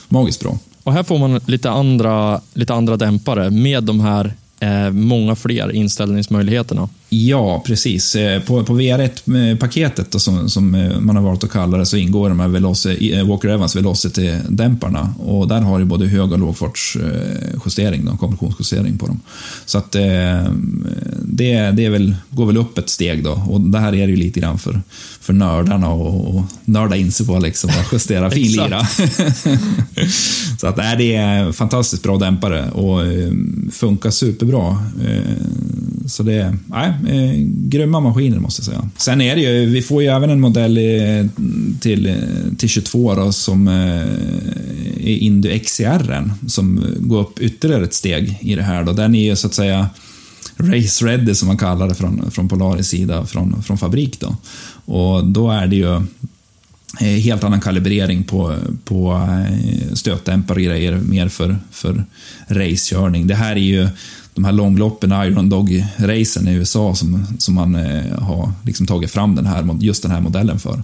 magiskt 0.09 0.43
bra. 0.43 0.59
Och 0.83 0.93
här 0.93 1.03
får 1.03 1.19
man 1.19 1.41
lite 1.47 1.71
andra, 1.71 2.41
lite 2.55 2.75
andra 2.75 2.97
dämpare 2.97 3.51
med 3.51 3.85
de 3.85 4.01
här 4.01 4.35
Eh, 4.61 4.91
många 4.91 5.37
fler 5.37 5.73
inställningsmöjligheterna. 5.73 6.89
Ja, 7.13 7.63
precis. 7.67 8.15
Eh, 8.15 8.43
på, 8.43 8.65
på 8.65 8.81
VR1-paketet 8.81 10.21
som, 10.21 10.51
som 10.51 10.75
eh, 10.75 11.01
man 11.01 11.17
har 11.17 11.23
valt 11.23 11.45
att 11.45 11.51
kalla 11.51 11.79
det 11.79 11.87
så 11.87 11.97
ingår 11.97 12.29
de 12.29 12.41
här 12.41 12.49
Veloci, 12.49 13.13
eh, 13.13 13.29
Walker 13.29 13.49
Evans 13.49 13.77
Velocity-dämparna 13.77 15.15
och 15.19 15.49
där 15.49 15.61
har 15.61 15.79
du 15.79 15.85
både 15.85 16.07
hög 16.07 16.33
och 16.33 16.39
lågfartsjustering, 16.39 18.17
kompressionsjustering 18.17 18.99
på 18.99 19.07
dem. 19.07 19.21
Så 19.67 19.79
att 19.79 19.93
det, 19.93 21.71
det 21.73 21.85
är 21.85 21.91
väl, 21.91 22.17
går 22.31 22.47
väl 22.47 22.57
upp 22.57 22.79
ett 22.79 22.89
steg 22.89 23.25
då 23.25 23.45
och 23.49 23.61
det 23.61 23.79
här 23.79 23.95
är 23.95 24.09
ju 24.09 24.17
lite 24.17 24.41
grann 24.41 24.59
för, 24.59 24.83
för 25.21 25.33
nördarna 25.33 25.89
och, 25.89 26.37
och 26.37 26.45
nörda 26.65 26.97
in 26.97 27.13
sig 27.13 27.27
på 27.27 27.39
liksom 27.39 27.71
att 27.71 27.93
justera 27.93 28.31
finlira. 28.41 28.87
så 30.61 30.67
att 30.67 30.77
det 30.77 31.15
är 31.15 31.53
fantastiskt 31.53 32.03
bra 32.03 32.19
dämpare 32.19 32.71
och 32.71 33.01
funkar 33.73 34.11
superbra. 34.11 34.79
Så 36.11 36.23
det, 36.23 36.57
nej, 36.67 36.89
eh, 36.89 37.33
grymma 37.47 38.01
maskiner 38.01 38.39
måste 38.39 38.61
jag 38.61 38.67
säga. 38.67 38.89
Sen 38.97 39.21
är 39.21 39.37
det 39.37 39.43
ju, 39.43 39.67
vi 39.67 39.83
får 39.83 40.03
ju 40.03 40.09
även 40.09 40.31
en 40.31 40.41
modell 40.41 40.79
i, 40.79 41.29
till, 41.81 42.15
till 42.59 42.69
22 42.69 43.15
då, 43.15 43.33
som 43.33 43.69
eh, 43.69 43.75
är 45.07 45.17
Indy 45.17 45.59
XCR 45.59 46.31
som 46.49 46.85
går 46.99 47.21
upp 47.21 47.41
ytterligare 47.41 47.85
ett 47.85 47.95
steg 47.95 48.39
i 48.41 48.55
det 48.55 48.63
här. 48.63 48.85
Då. 48.85 48.93
Den 48.93 49.15
är 49.15 49.25
ju 49.25 49.37
så 49.37 49.47
att 49.47 49.55
säga 49.55 49.89
race 50.57 51.07
ready 51.07 51.35
som 51.35 51.49
man 51.49 51.59
kallar 51.59 51.89
det 51.89 51.95
från, 51.95 52.31
från 52.31 52.49
Polaris 52.49 52.89
sida, 52.89 53.27
från, 53.27 53.63
från 53.63 53.79
fabrik. 53.79 54.21
Då. 54.21 54.37
Och 54.85 55.27
då 55.27 55.51
är 55.51 55.67
det 55.67 55.77
ju 55.77 55.95
eh, 57.01 57.23
helt 57.23 57.45
annan 57.45 57.61
kalibrering 57.61 58.25
på, 58.25 58.57
på 58.85 59.29
eh, 59.31 59.95
stötdämpare 59.95 60.57
och 60.57 60.65
grejer, 60.65 60.97
mer 60.97 61.29
för, 61.29 61.59
för 61.71 62.05
racekörning. 62.49 63.27
Det 63.27 63.35
här 63.35 63.53
är 63.53 63.61
ju 63.61 63.89
de 64.41 64.45
här 64.45 64.53
långloppen, 64.53 65.13
Iron 65.13 65.49
Dog-racen 65.49 66.49
i 66.49 66.53
USA 66.53 66.95
som, 66.95 67.27
som 67.39 67.55
man 67.55 67.75
eh, 67.75 68.19
har 68.19 68.53
liksom 68.63 68.87
tagit 68.87 69.11
fram 69.11 69.35
den 69.35 69.47
här, 69.47 69.79
just 69.81 70.03
den 70.03 70.11
här 70.11 70.21
modellen 70.21 70.59
för. 70.59 70.83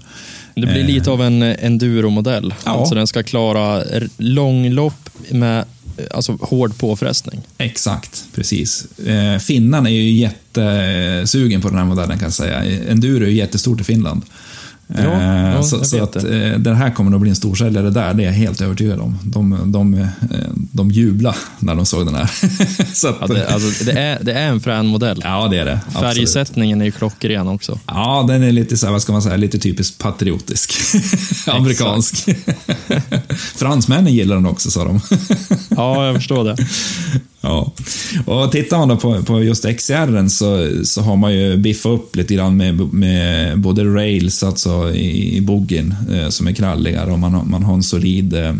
Det 0.54 0.66
blir 0.66 0.84
lite 0.84 1.10
av 1.10 1.22
en 1.22 1.42
enduro-modell. 1.42 2.54
Ja. 2.64 2.70
Alltså 2.70 2.94
den 2.94 3.06
ska 3.06 3.22
klara 3.22 3.82
långlopp 4.16 5.10
med 5.30 5.64
alltså, 6.10 6.38
hård 6.40 6.78
påfrestning. 6.78 7.40
Exakt, 7.58 8.24
precis. 8.34 8.98
Eh, 8.98 9.38
Finland 9.38 9.86
är 9.86 9.90
ju 9.90 10.10
jättesugen 10.10 11.62
på 11.62 11.68
den 11.68 11.78
här 11.78 11.84
modellen 11.84 12.18
kan 12.18 12.26
jag 12.26 12.32
säga. 12.32 12.64
Enduro 12.90 13.24
är 13.24 13.28
ju 13.28 13.36
jättestort 13.36 13.80
i 13.80 13.84
Finland. 13.84 14.22
Ja, 14.86 15.02
ja, 15.02 15.54
eh, 15.54 15.62
så, 15.62 15.84
så 15.84 16.02
att 16.02 16.12
det. 16.12 16.52
Eh, 16.52 16.58
det 16.58 16.74
här 16.74 16.90
kommer 16.90 17.10
nog 17.10 17.20
bli 17.20 17.30
en 17.30 17.36
storsäljare 17.36 17.90
där, 17.90 18.14
det 18.14 18.22
är 18.22 18.26
jag 18.26 18.32
helt 18.32 18.60
övertygad 18.60 19.00
om. 19.00 19.18
De, 19.22 19.72
de, 19.72 19.94
eh, 19.94 20.08
de 20.52 20.90
jublade 20.90 21.36
när 21.58 21.74
de 21.74 21.86
såg 21.86 22.06
den 22.06 22.14
här. 22.14 22.30
så 22.94 23.08
att, 23.08 23.16
ja, 23.20 23.26
det, 23.26 23.48
alltså, 23.48 23.84
det, 23.84 23.92
är, 23.92 24.18
det 24.22 24.32
är 24.32 24.48
en 24.48 24.60
frän 24.60 24.86
modell. 24.86 25.20
Ja, 25.24 25.48
det 25.48 25.58
är 25.58 25.64
det. 25.64 25.80
Färgsättningen 25.92 26.80
är 26.80 26.84
ju 26.84 26.92
klockren 26.92 27.48
också. 27.48 27.78
Ja, 27.86 28.24
den 28.28 28.42
är 28.42 28.52
lite 28.52 28.76
så 28.76 28.86
här, 28.86 28.92
vad 28.92 29.02
ska 29.02 29.12
man 29.12 29.22
säga, 29.22 29.36
lite 29.36 29.58
typiskt 29.58 29.98
patriotisk. 29.98 30.72
Amerikansk. 31.46 32.28
Fransmännen 33.56 34.14
gillar 34.14 34.34
den 34.34 34.46
också, 34.46 34.70
sa 34.70 34.84
de. 34.84 35.00
ja, 35.68 36.06
jag 36.06 36.16
förstår 36.16 36.44
det. 36.44 36.56
Ja. 37.46 37.72
Och 38.26 38.52
tittar 38.52 38.78
man 38.78 38.88
då 38.88 38.96
på, 38.96 39.22
på 39.22 39.42
just 39.42 39.64
XR 39.76 40.28
så, 40.28 40.70
så 40.84 41.02
har 41.02 41.16
man 41.16 41.34
ju 41.34 41.56
biffat 41.56 41.92
upp 41.92 42.16
lite 42.16 42.34
grann 42.34 42.56
med, 42.56 42.94
med 42.94 43.58
både 43.58 43.84
rails, 43.84 44.42
alltså 44.42 44.94
i, 44.94 45.36
i 45.36 45.40
boggin, 45.40 45.94
eh, 46.12 46.28
som 46.28 46.46
är 46.46 46.52
kralligare 46.52 47.12
och 47.12 47.18
man 47.18 47.34
har, 47.34 47.44
man 47.44 47.62
har 47.62 47.74
en 47.74 47.82
solid, 47.82 48.34
eh, 48.34 48.54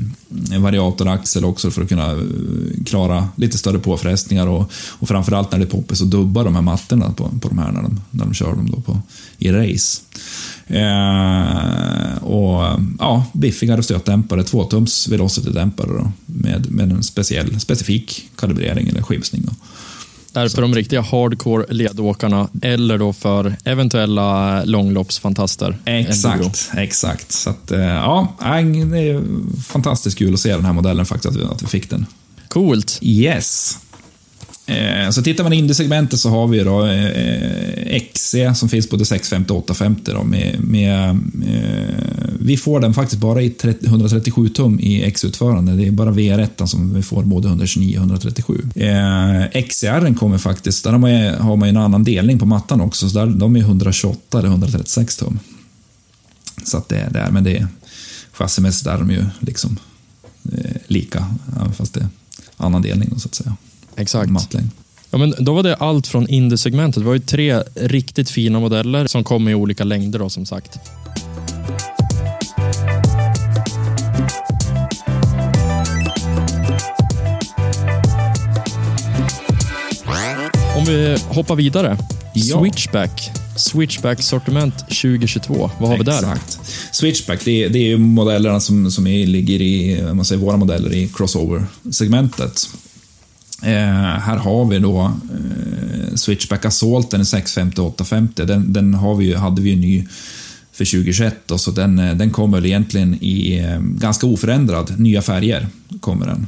Eh, 0.53 0.61
variatoraxel 0.61 1.45
också 1.45 1.71
för 1.71 1.83
att 1.83 1.89
kunna 1.89 2.11
eh, 2.13 2.85
klara 2.87 3.29
lite 3.37 3.59
större 3.59 3.79
påfrestningar 3.79 4.47
och, 4.47 4.73
och 4.99 5.09
framförallt 5.09 5.53
när 5.53 5.59
det 5.59 5.65
är 5.65 5.71
poppis 5.71 6.03
att 6.03 6.11
dubba 6.11 6.45
de 6.45 6.55
här 6.55 6.63
mattorna 6.63 7.13
på, 7.13 7.31
på 7.41 7.49
de 7.49 7.59
här 7.59 7.73
när 7.73 7.83
de, 7.83 8.01
när 8.11 8.25
de 8.25 8.35
kör 8.35 8.53
dem 8.53 8.71
då 8.71 8.81
på, 8.81 9.01
i 9.39 9.53
race. 9.53 10.03
Eh, 10.67 12.23
och 12.23 12.81
ja, 12.99 13.25
biffigare 13.33 13.83
stötdämpare, 13.83 14.43
tvåtums 14.43 15.09
velocity-dämpare 15.09 15.89
då, 15.89 16.13
med, 16.27 16.71
med 16.71 16.93
en 16.93 17.03
speciell, 17.03 17.61
specifik 17.61 18.31
kalibrering 18.37 18.89
eller 18.89 19.03
skivsning. 19.03 19.43
Då. 19.47 19.53
Är 20.37 20.49
för 20.49 20.63
de 20.63 20.75
riktiga 20.75 21.01
hardcore 21.01 21.67
ledåkarna 21.69 22.49
eller 22.63 22.99
då 22.99 23.13
för 23.13 23.57
eventuella 23.65 24.65
långloppsfantaster? 24.65 25.79
Exakt, 25.85 26.71
exakt. 26.77 27.33
Så 27.33 27.51
att, 27.51 27.71
eh, 27.71 27.81
ja, 27.81 28.37
det 28.39 28.99
är 28.99 29.23
fantastiskt 29.63 30.19
kul 30.19 30.35
att 30.35 30.41
se 30.41 30.53
den 30.53 30.65
här 30.65 30.73
modellen 30.73 31.07
faktiskt, 31.07 31.37
att 31.37 31.63
vi 31.63 31.67
fick 31.67 31.91
den. 31.91 32.07
Coolt. 32.49 32.99
Yes. 33.03 33.79
Eh, 34.67 35.11
så 35.11 35.23
tittar 35.23 35.45
man 35.45 35.53
i 35.53 35.57
indiesegmentet 35.57 36.21
så 36.21 36.31
har 36.31 36.47
vi 36.47 36.59
då 36.59 36.87
eh, 36.87 38.01
XC 38.13 38.35
som 38.55 38.69
finns 38.69 38.91
både 38.91 39.05
650 39.05 39.53
och 39.53 39.59
850. 39.59 40.13
Då, 40.15 40.23
med, 40.25 40.57
med 40.61 41.11
eh, 41.11 42.35
vi 42.41 42.57
får 42.57 42.81
den 42.81 42.95
faktiskt 42.95 43.21
bara 43.21 43.43
i 43.43 43.51
30, 43.51 43.87
137 43.87 44.49
tum 44.49 44.81
i 44.81 45.03
X-utförande. 45.03 45.73
Det 45.73 45.87
är 45.87 45.91
bara 45.91 46.11
VR1 46.11 46.67
som 46.67 46.95
vi 46.95 47.03
får 47.03 47.23
både 47.23 47.49
129 47.49 47.97
och 47.97 48.03
137. 48.03 48.69
Eh, 48.75 49.63
XCR 49.63 50.15
kommer 50.15 50.39
faktiskt, 50.39 50.85
där 50.85 50.93
har 50.93 50.99
man, 50.99 51.11
ju, 51.11 51.31
har 51.31 51.57
man 51.57 51.69
en 51.69 51.77
annan 51.77 52.05
delning 52.05 52.39
på 52.39 52.47
mattan 52.47 52.81
också, 52.81 53.09
så 53.09 53.19
där, 53.19 53.27
de 53.27 53.57
är 53.57 53.61
128 53.61 54.39
eller 54.39 54.49
136 54.49 55.17
tum. 55.17 55.39
Så 56.65 56.77
att 56.79 56.89
det 56.89 56.97
är 56.97 57.11
där, 57.11 57.31
men 57.31 57.45
det 57.45 57.57
är 57.57 57.69
chassimässigt 58.33 58.85
där 58.85 58.95
är 58.95 58.99
de 58.99 59.11
ju 59.11 59.25
liksom 59.41 59.79
eh, 60.53 60.77
lika, 60.87 61.35
fast 61.77 61.95
det 61.95 62.01
är 62.01 62.09
annan 62.57 62.83
delning 62.83 63.09
då, 63.13 63.19
så 63.19 63.29
att 63.29 63.35
säga. 63.35 63.57
Exakt. 63.97 64.31
Mattlängd. 64.31 64.71
Ja, 65.11 65.19
men 65.19 65.35
då 65.39 65.55
var 65.55 65.63
det 65.63 65.75
allt 65.75 66.07
från 66.07 66.29
Indie-segmentet. 66.29 67.03
Det 67.03 67.07
var 67.07 67.15
ju 67.15 67.21
tre 67.21 67.63
riktigt 67.75 68.31
fina 68.31 68.61
modeller 68.61 69.07
som 69.07 69.25
kom 69.25 69.49
i 69.49 69.55
olika 69.55 69.85
längder 69.85 70.19
då, 70.19 70.31
som 70.31 70.47
sagt. 70.47 70.79
Om 80.77 80.85
vi 80.85 81.17
hoppar 81.29 81.57
vidare. 81.57 81.99
Ja. 82.35 82.61
Switchback. 82.61 83.31
Switchback-sortiment 83.57 84.79
2022. 84.79 85.71
Vad 85.79 85.91
har 85.91 85.99
vi 85.99 86.05
där? 86.05 86.19
Exakt. 86.19 86.59
Switchback, 86.93 87.45
det 87.45 87.65
är, 87.65 87.69
det 87.69 87.93
är 87.93 87.97
modellerna 87.97 88.61
som, 88.61 88.91
som 88.91 89.07
är, 89.07 89.27
ligger 89.27 89.61
i, 89.61 90.03
man 90.15 90.25
säger 90.25 90.43
våra 90.43 90.57
modeller 90.57 90.93
i 90.93 91.09
crossover-segmentet. 91.09 92.69
Eh, 93.63 94.19
här 94.19 94.37
har 94.37 94.65
vi 94.65 94.79
då 94.79 95.05
eh, 95.05 96.15
Switchback 96.15 96.65
är 96.65 96.71
650-850. 96.71 98.45
Den, 98.45 98.73
den 98.73 98.95
har 98.95 99.15
vi, 99.15 99.35
hade 99.35 99.63
vi 99.63 99.71
ju 99.71 99.77
ny 99.77 100.07
för 100.73 100.85
2021 100.85 101.37
då, 101.47 101.59
så 101.59 101.71
den, 101.71 101.99
eh, 101.99 102.15
den 102.15 102.31
kommer 102.31 102.67
egentligen 102.67 103.19
i 103.21 103.59
eh, 103.59 103.81
ganska 103.81 104.27
oförändrad, 104.27 105.01
nya 105.01 105.23
färger 105.23 105.67
kommer 106.01 106.27
den. 106.27 106.47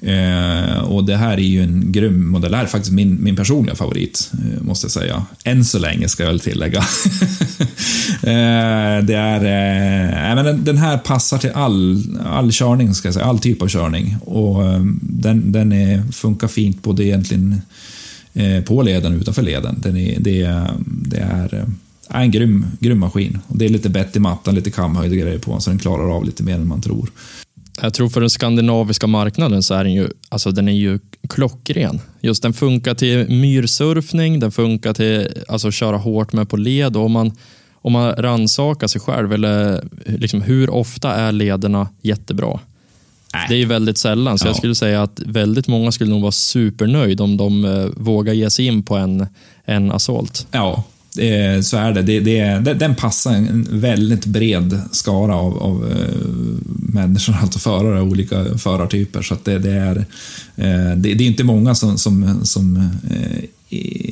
Eh, 0.00 0.78
och 0.78 1.04
det 1.04 1.16
här 1.16 1.32
är 1.32 1.42
ju 1.42 1.62
en 1.62 1.92
grym 1.92 2.28
modell. 2.28 2.50
Det 2.50 2.56
här 2.56 2.64
är 2.64 2.68
faktiskt 2.68 2.92
min, 2.92 3.24
min 3.24 3.36
personliga 3.36 3.74
favorit, 3.74 4.30
eh, 4.32 4.62
måste 4.62 4.84
jag 4.84 4.92
säga. 4.92 5.26
Än 5.44 5.64
så 5.64 5.78
länge, 5.78 6.08
ska 6.08 6.22
jag 6.22 6.30
väl 6.30 6.40
tillägga. 6.40 6.78
eh, 8.22 9.04
det 9.04 9.14
är, 9.14 9.40
eh, 9.40 10.34
men 10.34 10.44
den, 10.44 10.64
den, 10.64 10.78
här 10.78 10.98
passar 10.98 11.38
till 11.38 11.50
all, 11.50 12.04
all 12.26 12.52
körning, 12.52 12.94
ska 12.94 13.08
jag 13.08 13.14
säga. 13.14 13.26
All 13.26 13.38
typ 13.38 13.62
av 13.62 13.68
körning. 13.68 14.16
Och 14.24 14.64
eh, 14.64 14.82
den, 15.00 15.52
den 15.52 15.72
är, 15.72 16.02
funkar 16.12 16.48
fint 16.48 16.82
både 16.82 17.04
egentligen 17.04 17.60
eh, 18.34 18.64
på 18.64 18.82
leden 18.82 19.14
och 19.14 19.20
utanför 19.20 19.42
leden. 19.42 19.78
Den 19.82 19.96
är, 19.96 20.20
det, 20.20 20.66
det 20.86 21.18
är 21.18 21.54
eh, 21.54 22.22
en 22.22 22.30
grym, 22.30 22.66
grym 22.80 22.98
maskin. 22.98 23.38
Och 23.46 23.58
det 23.58 23.64
är 23.64 23.68
lite 23.68 23.88
bett 23.88 24.16
i 24.16 24.18
mattan, 24.18 24.54
lite 24.54 24.70
kamhöjd 24.70 25.12
och 25.12 25.18
grejer 25.18 25.38
på 25.38 25.60
så 25.60 25.70
den 25.70 25.78
klarar 25.78 26.16
av 26.16 26.24
lite 26.24 26.42
mer 26.42 26.54
än 26.54 26.68
man 26.68 26.82
tror. 26.82 27.10
Jag 27.80 27.94
tror 27.94 28.08
för 28.08 28.20
den 28.20 28.30
skandinaviska 28.30 29.06
marknaden 29.06 29.62
så 29.62 29.74
är 29.74 29.84
den 29.84 29.92
ju, 29.92 30.08
alltså 30.28 30.50
den 30.50 30.68
är 30.68 30.72
ju 30.72 30.98
klockren. 31.28 32.00
Just 32.20 32.42
den 32.42 32.52
funkar 32.52 32.94
till 32.94 33.30
myrsurfning, 33.30 34.40
den 34.40 34.52
funkar 34.52 34.94
till 34.94 35.28
alltså 35.48 35.70
köra 35.70 35.96
hårt 35.96 36.32
med 36.32 36.48
på 36.48 36.56
led 36.56 36.96
och 36.96 37.04
om 37.04 37.12
man, 37.12 37.32
om 37.74 37.92
man 37.92 38.12
ransakar 38.12 38.86
sig 38.86 39.00
själv, 39.00 39.32
eller 39.32 39.84
liksom, 40.06 40.42
hur 40.42 40.70
ofta 40.70 41.14
är 41.14 41.32
lederna 41.32 41.88
jättebra? 42.02 42.60
Nej. 43.34 43.46
Det 43.48 43.54
är 43.54 43.58
ju 43.58 43.64
väldigt 43.64 43.98
sällan, 43.98 44.38
så 44.38 44.46
ja. 44.46 44.48
jag 44.48 44.56
skulle 44.56 44.74
säga 44.74 45.02
att 45.02 45.20
väldigt 45.26 45.68
många 45.68 45.92
skulle 45.92 46.10
nog 46.10 46.22
vara 46.22 46.32
supernöjd 46.32 47.20
om 47.20 47.36
de 47.36 47.64
eh, 47.64 47.86
vågar 47.96 48.32
ge 48.32 48.50
sig 48.50 48.66
in 48.66 48.82
på 48.82 48.96
en, 48.96 49.26
en 49.64 49.92
Assault. 49.92 50.46
Ja, 50.50 50.84
Eh, 51.18 51.60
så 51.60 51.76
är 51.76 51.92
det. 51.92 52.02
det, 52.02 52.20
det 52.20 52.74
den 52.74 52.94
passar 52.94 53.32
en 53.32 53.68
väldigt 53.70 54.26
bred 54.26 54.80
skara 54.92 55.36
av, 55.36 55.58
av 55.62 55.90
eh, 55.90 56.14
människor, 56.66 57.36
alltså 57.42 57.58
förare, 57.58 58.02
olika 58.02 58.58
förartyper. 58.58 59.22
Så 59.22 59.36
det, 59.44 59.58
det, 59.58 59.72
är, 59.72 59.96
eh, 60.56 60.96
det, 60.96 61.14
det, 61.14 61.24
är 61.24 61.28
inte 61.28 61.44
många 61.44 61.74
som, 61.74 61.98
som, 61.98 62.40
som 62.44 62.90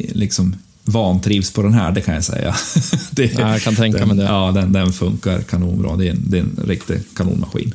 liksom 0.09 0.57
vantrivs 0.85 1.53
på 1.53 1.63
den 1.63 1.73
här, 1.73 1.93
det 1.93 2.01
kan 2.01 2.15
jag 2.15 2.25
säga. 2.25 2.55
det, 3.11 3.33
jag 3.39 3.63
kan 3.63 3.77
tänka 3.77 3.99
den, 3.99 4.09
mig 4.09 4.17
det. 4.17 4.23
Ja, 4.23 4.53
den, 4.55 4.73
den 4.73 4.93
funkar 4.93 5.41
kanonbra. 5.41 5.97
Det 5.97 6.07
är 6.07 6.11
en, 6.11 6.23
det 6.27 6.39
är 6.39 6.43
en 6.43 6.61
riktig 6.67 7.01
kanonmaskin. 7.17 7.75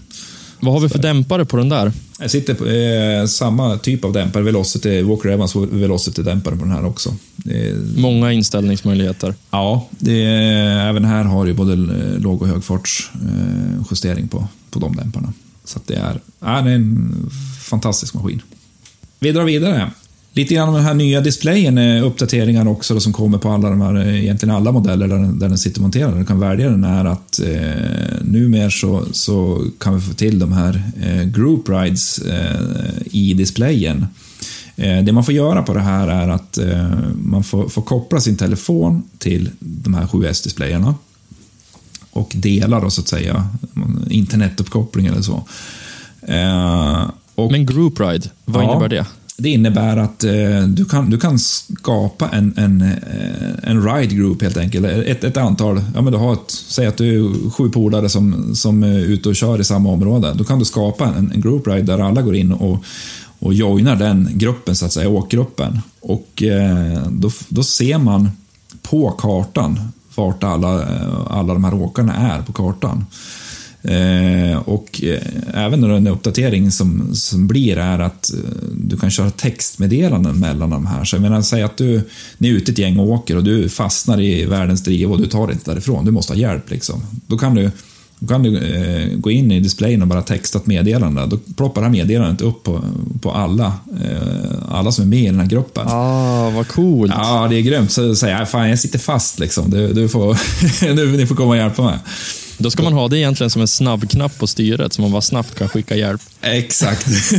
Vad 0.61 0.73
har 0.73 0.81
vi 0.81 0.89
för 0.89 0.99
dämpare 0.99 1.45
på 1.45 1.57
den 1.57 1.69
där? 1.69 1.91
Jag 2.19 2.31
sitter 2.31 2.53
på 2.53 2.65
eh, 2.65 3.25
samma 3.25 3.77
typ 3.77 4.05
av 4.05 4.13
dämpare, 4.13 4.43
Velocity, 4.43 5.01
Walker 5.01 5.29
Evans 5.29 5.55
Velocity-dämpare 5.55 6.55
på 6.55 6.63
den 6.63 6.71
här 6.71 6.85
också. 6.85 7.15
Många 7.95 8.31
inställningsmöjligheter. 8.31 9.35
Ja, 9.51 9.87
det 9.99 10.23
även 10.89 11.05
här 11.05 11.23
har 11.23 11.45
du 11.45 11.53
både 11.53 11.75
låg 12.19 12.41
och 12.41 12.47
högfartsjustering 12.47 14.23
eh, 14.23 14.29
på, 14.29 14.47
på 14.69 14.79
de 14.79 14.95
dämparna. 14.95 15.33
Så 15.65 15.79
det 15.85 15.95
är, 15.95 16.19
ja, 16.39 16.61
det 16.61 16.71
är 16.71 16.75
en 16.75 17.29
fantastisk 17.61 18.13
maskin. 18.13 18.41
Vi 19.19 19.31
drar 19.31 19.43
vidare. 19.43 19.91
Lite 20.33 20.53
grann 20.53 20.73
den 20.73 20.83
här 20.83 20.93
nya 20.93 21.21
displayen, 21.21 21.77
uppdateringar 21.77 22.67
också 22.67 22.93
då, 22.93 22.99
som 22.99 23.13
kommer 23.13 23.37
på 23.37 23.49
alla 23.49 23.69
de 23.69 23.81
här, 23.81 23.95
eh, 23.95 24.23
egentligen 24.23 24.55
alla 24.55 24.71
modeller 24.71 25.07
där 25.07 25.15
den, 25.15 25.39
där 25.39 25.49
den 25.49 25.57
sitter 25.57 25.81
monterad. 25.81 26.17
Du 26.17 26.25
kan 26.25 26.39
välja 26.39 26.69
den 26.69 26.83
är 26.83 27.05
att 27.05 27.39
eh, 27.39 28.21
numera 28.21 28.69
så, 28.69 29.05
så 29.11 29.65
kan 29.79 29.95
vi 29.95 30.01
få 30.01 30.13
till 30.13 30.39
de 30.39 30.51
här 30.51 30.83
eh, 31.03 31.23
group 31.23 31.69
rides 31.69 32.17
eh, 32.17 32.61
i 33.05 33.33
displayen. 33.33 34.05
Eh, 34.75 35.03
det 35.03 35.11
man 35.11 35.23
får 35.23 35.33
göra 35.33 35.63
på 35.63 35.73
det 35.73 35.79
här 35.79 36.07
är 36.07 36.27
att 36.27 36.57
eh, 36.57 36.89
man 37.15 37.43
får, 37.43 37.69
får 37.69 37.81
koppla 37.81 38.19
sin 38.19 38.37
telefon 38.37 39.03
till 39.17 39.49
de 39.59 39.93
här 39.93 40.05
7S-displayerna 40.05 40.95
och 42.11 42.31
dela 42.35 42.79
då 42.79 42.89
så 42.89 43.01
att 43.01 43.07
säga 43.07 43.47
internetuppkoppling 44.09 45.05
eller 45.05 45.21
så. 45.21 45.43
Och, 47.35 47.51
Men 47.51 47.65
group 47.65 47.99
ride, 47.99 48.29
vad 48.45 48.63
ja, 48.63 48.71
innebär 48.71 48.89
det? 48.89 49.05
Det 49.37 49.49
innebär 49.49 49.97
att 49.97 50.23
eh, 50.23 50.61
du, 50.67 50.85
kan, 50.85 51.09
du 51.09 51.17
kan 51.17 51.39
skapa 51.39 52.29
en, 52.29 52.53
en, 52.57 52.81
eh, 52.81 53.69
en 53.71 53.83
ride 53.83 54.15
group 54.15 54.41
helt 54.41 54.57
enkelt. 54.57 54.85
Ett, 54.85 55.23
ett 55.23 55.37
antal, 55.37 55.81
ja 55.95 56.01
men 56.01 56.13
du 56.13 56.19
har 56.19 56.33
ett, 56.33 56.51
säg 56.51 56.87
att 56.87 56.97
du 56.97 57.15
är 57.15 57.49
sju 57.49 57.69
polare 57.69 58.09
som, 58.09 58.55
som 58.55 58.83
är 58.83 58.99
ute 58.99 59.29
och 59.29 59.35
kör 59.35 59.61
i 59.61 59.63
samma 59.63 59.89
område. 59.89 60.33
Då 60.35 60.43
kan 60.43 60.59
du 60.59 60.65
skapa 60.65 61.05
en, 61.05 61.31
en 61.31 61.41
group 61.41 61.67
ride 61.67 61.81
där 61.81 61.99
alla 61.99 62.21
går 62.21 62.35
in 62.35 62.51
och, 62.51 62.83
och 63.39 63.53
joinar 63.53 63.95
den 63.95 64.29
gruppen, 64.33 64.75
så 64.75 64.85
att 64.85 64.93
säga, 64.93 65.09
åkgruppen. 65.09 65.79
Och 66.01 66.43
eh, 66.43 67.07
då, 67.11 67.31
då 67.47 67.63
ser 67.63 67.97
man 67.97 68.29
på 68.81 69.11
kartan 69.11 69.79
vart 70.15 70.43
alla, 70.43 70.81
eh, 70.81 71.27
alla 71.29 71.53
de 71.53 71.63
här 71.63 71.73
åkarna 71.73 72.15
är 72.15 72.41
på 72.41 72.53
kartan. 72.53 73.05
Eh, 73.83 74.57
och 74.57 75.03
eh, 75.03 75.21
även 75.53 75.83
en 75.83 76.07
uppdatering 76.07 76.71
som, 76.71 77.15
som 77.15 77.47
blir 77.47 77.77
är 77.77 77.99
att 77.99 78.33
eh, 78.33 78.39
du 78.73 78.97
kan 78.97 79.11
köra 79.11 79.29
textmeddelanden 79.29 80.39
mellan 80.39 80.69
de 80.69 80.85
här. 80.85 81.03
Så 81.03 81.15
jag 81.15 81.21
menar, 81.21 81.41
säg 81.41 81.63
att 81.63 81.77
du 81.77 82.01
ni 82.37 82.49
är 82.49 82.53
ute 82.53 82.71
ett 82.71 82.77
gäng 82.77 82.99
och 82.99 83.09
åker 83.09 83.37
och 83.37 83.43
du 83.43 83.69
fastnar 83.69 84.21
i 84.21 84.45
världens 84.45 84.83
driv 84.83 85.11
och 85.11 85.21
du 85.21 85.27
tar 85.27 85.51
inte 85.51 85.71
därifrån, 85.71 86.05
du 86.05 86.11
måste 86.11 86.33
ha 86.33 86.39
hjälp. 86.39 86.69
Liksom. 86.69 87.03
Då 87.27 87.37
kan 87.37 87.55
du 87.55 87.71
då 88.19 88.27
kan 88.27 88.43
du 88.43 88.57
eh, 88.57 89.17
gå 89.17 89.31
in 89.31 89.51
i 89.51 89.59
displayen 89.59 90.01
och 90.01 90.07
bara 90.07 90.21
texta 90.21 90.57
ett 90.57 90.65
meddelande. 90.65 91.25
Då 91.25 91.37
ploppar 91.55 91.81
det 91.81 91.87
här 91.87 91.91
meddelandet 91.91 92.41
upp 92.41 92.63
på, 92.63 92.83
på 93.21 93.31
alla, 93.31 93.73
alla 94.69 94.91
som 94.91 95.03
är 95.03 95.07
med 95.07 95.23
i 95.23 95.25
den 95.25 95.39
här 95.39 95.47
gruppen. 95.47 95.87
Ah, 95.87 96.49
vad 96.49 96.67
coolt! 96.67 97.13
Ja, 97.15 97.47
det 97.49 97.55
är 97.55 97.61
grymt. 97.61 97.91
Så 97.91 98.15
säger 98.15 98.37
jag, 98.37 98.49
fan 98.49 98.69
jag 98.69 98.79
sitter 98.79 98.99
fast 98.99 99.39
liksom. 99.39 99.69
Du, 99.69 99.93
du 99.93 100.09
får, 100.09 100.37
ni 101.17 101.25
får 101.25 101.35
komma 101.35 101.49
och 101.49 101.57
hjälpa 101.57 101.83
mig. 101.83 101.99
Då 102.61 102.71
ska 102.71 102.83
man 102.83 102.93
ha 102.93 103.07
det 103.07 103.17
egentligen 103.17 103.49
som 103.49 103.61
en 103.61 103.67
snabbknapp 103.67 104.37
på 104.37 104.47
styret, 104.47 104.93
så 104.93 105.01
man 105.01 105.11
bara 105.11 105.21
snabbt 105.21 105.55
kan 105.55 105.69
skicka 105.69 105.95
hjälp. 105.95 106.21
Exakt. 106.41 107.05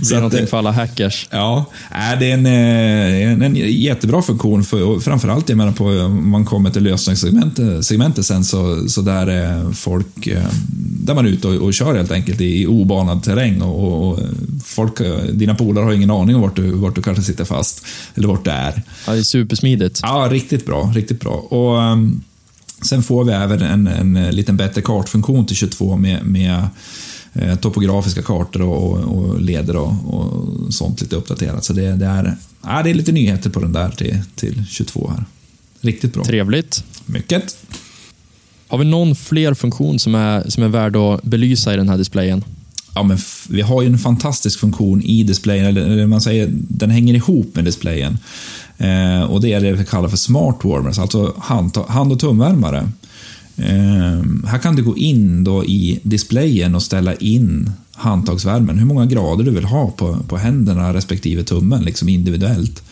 det 0.00 0.10
är 0.10 0.14
någonting 0.20 0.46
för 0.46 0.58
alla 0.58 0.72
hackers. 0.72 1.28
Ja, 1.30 1.64
det 1.90 2.30
är 2.30 2.34
en, 2.34 2.46
eh, 2.46 3.32
en, 3.32 3.42
en 3.42 3.56
jättebra 3.56 4.22
funktion, 4.22 4.64
för, 4.64 5.00
framförallt 5.00 5.48
jag 5.48 5.58
menar 5.58 5.72
på, 5.72 5.84
om 5.84 6.30
man 6.30 6.44
kommer 6.44 6.70
till 6.70 6.82
lösningssegmentet 6.82 7.86
segmentet 7.86 8.26
sen, 8.26 8.44
så, 8.44 8.88
så 8.88 9.00
där 9.00 9.72
folk 9.72 10.28
där 11.04 11.14
man 11.14 11.26
är 11.26 11.30
ute 11.30 11.48
och, 11.48 11.54
och 11.54 11.74
kör 11.74 11.94
helt 11.94 12.10
enkelt 12.10 12.40
i, 12.40 12.62
i 12.62 12.66
obanad 12.66 13.22
terräng 13.22 13.62
och, 13.62 14.08
och 14.08 14.18
folk, 14.64 14.98
dina 15.32 15.54
polare 15.54 15.84
har 15.84 15.92
ingen 15.92 16.10
aning 16.10 16.36
om 16.36 16.42
vart 16.42 16.56
du, 16.56 16.70
vart 16.70 16.94
du 16.94 17.02
kanske 17.02 17.22
sitter 17.22 17.44
fast, 17.44 17.86
eller 18.14 18.28
vart 18.28 18.44
du 18.44 18.50
är. 18.50 18.82
Ja, 19.06 19.12
det 19.12 19.18
är 19.18 19.22
supersmidigt. 19.22 20.00
Ja, 20.02 20.28
riktigt 20.30 20.66
bra, 20.66 20.92
riktigt 20.94 21.20
bra. 21.20 21.32
Och 21.32 21.78
um, 21.78 22.22
Sen 22.84 23.02
får 23.02 23.24
vi 23.24 23.32
även 23.32 23.62
en, 23.62 23.86
en 23.86 24.36
liten 24.36 24.56
bättre 24.56 24.82
kartfunktion 24.82 25.46
till 25.46 25.56
22 25.56 25.96
med, 25.96 26.26
med 26.26 26.68
eh, 27.32 27.56
topografiska 27.56 28.22
kartor 28.22 28.62
och, 28.62 28.92
och 28.98 29.40
leder 29.40 29.76
och, 29.76 30.14
och, 30.14 30.74
sånt 30.74 31.00
lite 31.00 31.16
uppdaterat. 31.16 31.64
Så 31.64 31.72
det, 31.72 31.92
det, 31.92 32.06
är, 32.06 32.36
ja, 32.62 32.82
det 32.82 32.90
är 32.90 32.94
lite 32.94 33.12
nyheter 33.12 33.50
på 33.50 33.60
den 33.60 33.72
där 33.72 33.90
till, 33.90 34.20
till 34.34 34.64
22 34.68 35.12
här. 35.16 35.24
Riktigt 35.80 36.12
bra. 36.12 36.24
Trevligt. 36.24 36.84
Mycket. 37.06 37.56
Har 38.68 38.78
vi 38.78 38.84
någon 38.84 39.14
fler 39.16 39.54
funktion 39.54 39.98
som 39.98 40.14
är, 40.14 40.50
som 40.50 40.62
är 40.62 40.68
värd 40.68 40.96
att 40.96 41.22
belysa 41.22 41.74
i 41.74 41.76
den 41.76 41.88
här 41.88 41.98
displayen? 41.98 42.44
Ja, 42.94 43.02
men 43.02 43.18
vi 43.48 43.60
har 43.60 43.82
ju 43.82 43.88
en 43.88 43.98
fantastisk 43.98 44.60
funktion 44.60 45.02
i 45.02 45.22
displayen, 45.22 45.76
eller 45.76 46.06
man 46.06 46.20
säger, 46.20 46.48
den 46.52 46.90
hänger 46.90 47.14
ihop 47.14 47.54
med 47.54 47.64
displayen. 47.64 48.18
Eh, 48.78 49.22
och 49.22 49.40
det 49.40 49.52
är 49.52 49.60
det 49.60 49.72
vi 49.72 49.84
kallar 49.84 50.08
för 50.08 50.16
smart 50.16 50.58
warmers, 50.62 50.98
alltså 50.98 51.34
hand, 51.38 51.76
hand 51.88 52.12
och 52.12 52.20
tumvärmare. 52.20 52.88
Eh, 53.56 54.46
här 54.46 54.58
kan 54.62 54.76
du 54.76 54.82
gå 54.82 54.96
in 54.96 55.44
då 55.44 55.64
i 55.64 56.00
displayen 56.02 56.74
och 56.74 56.82
ställa 56.82 57.14
in 57.14 57.70
handtagsvärmen, 57.92 58.78
hur 58.78 58.86
många 58.86 59.06
grader 59.06 59.44
du 59.44 59.50
vill 59.50 59.64
ha 59.64 59.90
på, 59.90 60.18
på 60.28 60.36
händerna 60.36 60.94
respektive 60.94 61.44
tummen, 61.44 61.82
liksom 61.82 62.08
individuellt. 62.08 62.82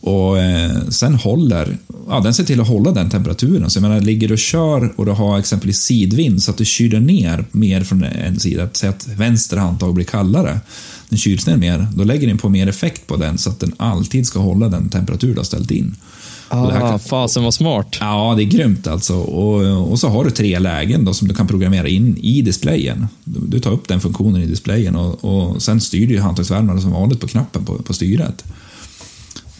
Och 0.00 0.38
eh, 0.38 0.88
sen 0.88 1.14
håller, 1.14 1.78
ja, 2.08 2.20
den 2.20 2.34
ser 2.34 2.44
till 2.44 2.60
att 2.60 2.68
hålla 2.68 2.90
den 2.90 3.10
temperaturen. 3.10 3.70
Så 3.70 3.76
jag 3.76 3.82
menar, 3.82 4.00
ligger 4.00 4.28
du 4.28 4.34
och 4.34 4.38
kör 4.38 4.92
och 4.96 5.06
du 5.06 5.12
har 5.12 5.38
exempelvis 5.38 5.80
sidvind 5.80 6.42
så 6.42 6.50
att 6.50 6.56
du 6.56 6.64
kyler 6.64 7.00
ner 7.00 7.44
mer 7.50 7.84
från 7.84 8.04
en 8.04 8.40
sida, 8.40 8.68
säg 8.72 8.88
att 8.88 9.08
vänster 9.08 9.56
handtag 9.56 9.94
blir 9.94 10.04
kallare, 10.04 10.60
den 11.08 11.18
kyls 11.18 11.46
ner 11.46 11.56
mer, 11.56 11.86
då 11.94 12.04
lägger 12.04 12.26
den 12.26 12.38
på 12.38 12.48
mer 12.48 12.66
effekt 12.66 13.06
på 13.06 13.16
den 13.16 13.38
så 13.38 13.50
att 13.50 13.60
den 13.60 13.72
alltid 13.76 14.26
ska 14.26 14.38
hålla 14.38 14.68
den 14.68 14.88
temperatur 14.88 15.32
du 15.32 15.36
har 15.36 15.44
ställt 15.44 15.70
in. 15.70 15.96
Ah, 16.48 16.70
kan... 16.70 16.98
fasen 16.98 17.44
var 17.44 17.50
smart. 17.50 17.96
Ja, 18.00 18.34
det 18.36 18.42
är 18.42 18.46
grymt 18.46 18.86
alltså. 18.86 19.14
Och, 19.14 19.90
och 19.90 19.98
så 19.98 20.08
har 20.08 20.24
du 20.24 20.30
tre 20.30 20.58
lägen 20.58 21.04
då 21.04 21.14
som 21.14 21.28
du 21.28 21.34
kan 21.34 21.46
programmera 21.46 21.88
in 21.88 22.16
i 22.16 22.42
displayen. 22.42 23.06
Du, 23.24 23.40
du 23.46 23.60
tar 23.60 23.70
upp 23.70 23.88
den 23.88 24.00
funktionen 24.00 24.42
i 24.42 24.46
displayen 24.46 24.96
och, 24.96 25.24
och 25.24 25.62
sen 25.62 25.80
styr 25.80 26.06
du 26.06 26.20
handtagsvärmaren 26.20 26.80
som 26.80 26.90
vanligt 26.90 27.20
på 27.20 27.28
knappen 27.28 27.64
på, 27.64 27.74
på 27.74 27.94
styret. 27.94 28.44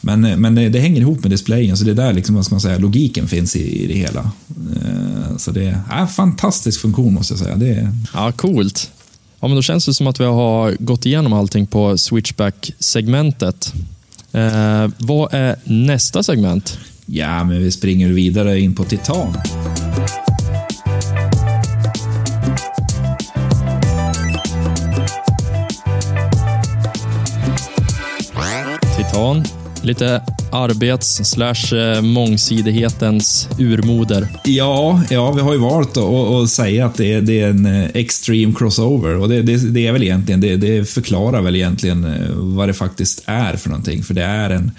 Men, 0.01 0.21
men 0.41 0.55
det, 0.55 0.69
det, 0.69 0.81
hänger 0.81 1.01
ihop 1.01 1.23
med 1.23 1.31
displayen, 1.31 1.77
så 1.77 1.85
det 1.85 1.91
är 1.91 1.95
där 1.95 2.13
liksom, 2.13 2.35
vad 2.35 2.45
ska 2.45 2.55
man 2.55 2.61
säga, 2.61 2.79
logiken 2.79 3.29
finns 3.29 3.57
i, 3.57 3.85
i 3.85 3.87
det 3.87 3.95
hela. 3.95 4.31
Eh, 4.83 5.37
så 5.37 5.51
det 5.51 5.65
är 5.65 6.01
en 6.01 6.09
fantastisk 6.09 6.81
funktion 6.81 7.15
måste 7.15 7.33
jag 7.33 7.39
säga. 7.39 7.57
Det 7.57 7.69
är... 7.69 7.93
Ja, 8.15 8.33
coolt. 8.33 8.91
Ja, 9.45 9.49
men 9.49 9.57
då 9.57 9.63
känns 9.63 9.87
det 9.87 9.95
som 9.95 10.07
att 10.07 10.21
vi 10.21 10.25
har 10.25 10.77
gått 10.79 11.07
igenom 11.07 11.33
allting 11.33 11.67
på 11.67 11.99
Switchback-segmentet. 11.99 13.73
Eh, 14.33 14.89
vad 14.99 15.35
är 15.35 15.57
nästa 15.65 16.23
segment? 16.23 16.79
Ja, 17.07 17.45
men 17.45 17.59
vi 17.59 17.73
springer 17.73 18.09
vidare 18.09 18.61
in 18.61 18.75
på 18.75 18.85
Titan. 18.85 19.35
Titan 28.97 29.45
lite 29.85 30.23
arbets 30.53 31.31
slash 31.31 31.77
eh, 31.77 32.03
mångsidighetens 32.03 33.49
urmoder. 33.59 34.29
Ja, 34.45 35.03
ja, 35.11 35.33
vi 35.33 35.41
har 35.41 35.53
ju 35.53 35.59
valt 35.59 35.97
att, 35.97 36.51
säga 36.51 36.87
att 36.87 36.95
det 36.95 37.13
är, 37.13 37.21
det 37.21 37.41
är, 37.41 37.51
en 37.51 37.67
eh, 37.67 37.91
extreme 37.95 38.55
crossover 38.55 39.17
och 39.17 39.29
det, 39.29 39.43
det, 39.43 39.57
det 39.57 39.87
är 39.87 39.93
väl 39.93 40.03
egentligen, 40.03 40.41
det, 40.41 40.57
det, 40.57 40.89
förklarar 40.89 41.43
väl 41.43 41.57
egentligen 41.57 42.05
eh, 42.05 42.31
vad 42.35 42.69
det 42.69 42.75
faktiskt 42.75 43.23
är 43.27 43.57
för 43.57 43.69
någonting, 43.71 44.03
för 44.03 44.15
det 44.15 44.25
är 44.25 44.51
en 44.51 44.71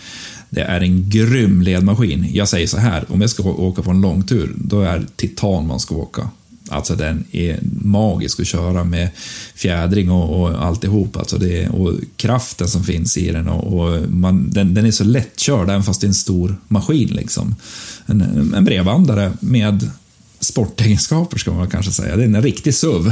det 0.50 0.62
är 0.62 0.82
en 0.82 1.10
grym 1.10 1.62
ledmaskin. 1.62 2.30
Jag 2.34 2.48
säger 2.48 2.68
så 2.68 2.78
här, 2.78 3.06
om 3.10 3.22
jag 3.22 3.30
ska 3.30 3.44
åka 3.44 3.82
på 3.82 3.92
en 3.92 4.02
långtur, 4.02 4.54
då 4.56 4.82
är 4.82 5.06
titan 5.16 5.68
man 5.68 5.80
ska 5.80 5.96
åka. 5.96 6.30
Alltså 6.70 6.96
den 6.96 7.26
är 7.32 7.60
magisk 7.82 8.40
att 8.40 8.48
köra 8.48 8.84
med 8.84 9.10
fjädring 9.56 10.12
och, 10.12 10.42
och 10.42 10.66
alltihop. 10.66 11.18
Alltså 11.18 11.38
det, 11.38 11.70
och 11.70 11.94
kraften 12.18 12.68
som 12.68 12.84
finns 12.84 13.18
i 13.18 13.32
den. 13.32 13.48
Och, 13.48 13.80
och 13.80 14.10
man, 14.10 14.50
den, 14.50 14.74
den, 14.74 14.86
är 14.86 14.92
så 14.92 15.04
lättkörd 15.04 15.70
även 15.70 15.84
fast 15.84 16.02
det 16.02 16.06
är 16.06 16.10
en 16.10 16.14
stor 16.14 16.56
maskin. 16.68 17.08
Liksom. 17.08 17.56
En, 18.06 18.22
en 18.56 18.66
brevandare 18.66 19.32
med 19.40 19.90
sportegenskaper 20.40 21.38
ska 21.38 21.52
man 21.52 21.70
kanske 21.70 21.92
säga. 21.92 22.16
Det 22.16 22.24
är 22.24 22.28
en 22.28 22.42
riktig 22.42 22.76
SUV. 22.76 23.06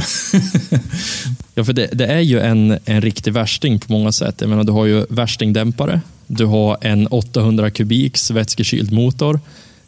ja, 1.56 1.63
för 1.63 1.74
det, 1.74 1.89
det, 1.94 2.06
är 2.06 2.20
ju 2.20 2.39
en, 2.39 2.80
en 2.86 3.02
riktig 3.02 3.34
värsting 3.34 3.80
på 3.80 3.92
många 3.92 4.12
sätt. 4.12 4.36
Jag 4.42 4.50
menar, 4.50 4.63
du 4.63 4.72
har 4.72 4.86
ju 4.86 5.06
värstingdämpare, 5.10 6.02
du 6.28 6.46
har 6.46 6.78
en 6.82 7.08
800 7.08 7.72
kubiks 7.72 8.32
vätskekyld 8.32 8.92
motor, 8.92 9.39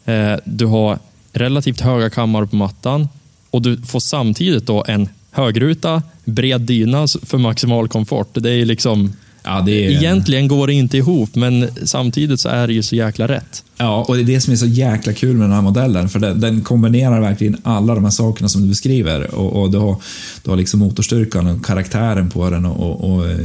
eh, 0.04 0.34
du 0.44 0.66
har 0.66 0.98
relativt 1.32 1.80
höga 1.80 2.10
kammare 2.10 2.46
på 2.46 2.56
mattan, 2.56 3.08
och 3.56 3.62
du 3.62 3.76
får 3.76 4.00
samtidigt 4.00 4.66
då 4.66 4.84
en 4.88 5.08
högruta, 5.30 6.02
bred 6.24 6.60
dyna 6.60 7.06
för 7.22 7.38
maximal 7.38 7.88
komfort. 7.88 8.28
Det 8.32 8.50
är 8.50 8.64
liksom... 8.64 9.12
Ja, 9.42 9.62
det 9.66 9.86
är... 9.86 9.90
Egentligen 9.90 10.48
går 10.48 10.66
det 10.66 10.72
inte 10.72 10.96
ihop, 10.96 11.34
men 11.34 11.68
samtidigt 11.84 12.40
så 12.40 12.48
är 12.48 12.66
det 12.66 12.72
ju 12.72 12.82
så 12.82 12.96
jäkla 12.96 13.28
rätt. 13.28 13.64
Ja, 13.76 14.04
och 14.08 14.16
det 14.16 14.22
är 14.22 14.24
det 14.24 14.40
som 14.40 14.52
är 14.52 14.56
så 14.56 14.66
jäkla 14.66 15.12
kul 15.12 15.36
med 15.36 15.44
den 15.44 15.52
här 15.52 15.62
modellen, 15.62 16.08
för 16.08 16.18
den, 16.18 16.40
den 16.40 16.60
kombinerar 16.60 17.20
verkligen 17.20 17.56
alla 17.62 17.94
de 17.94 18.04
här 18.04 18.10
sakerna 18.10 18.48
som 18.48 18.62
du 18.62 18.68
beskriver. 18.68 19.34
Och, 19.34 19.62
och 19.62 19.70
du, 19.70 19.78
har, 19.78 19.96
du 20.42 20.50
har 20.50 20.56
liksom 20.56 20.80
motorstyrkan 20.80 21.46
och 21.46 21.64
karaktären 21.64 22.30
på 22.30 22.50
den 22.50 22.66
och, 22.66 22.90
och, 22.90 23.10
och 23.10 23.30
eh, 23.30 23.36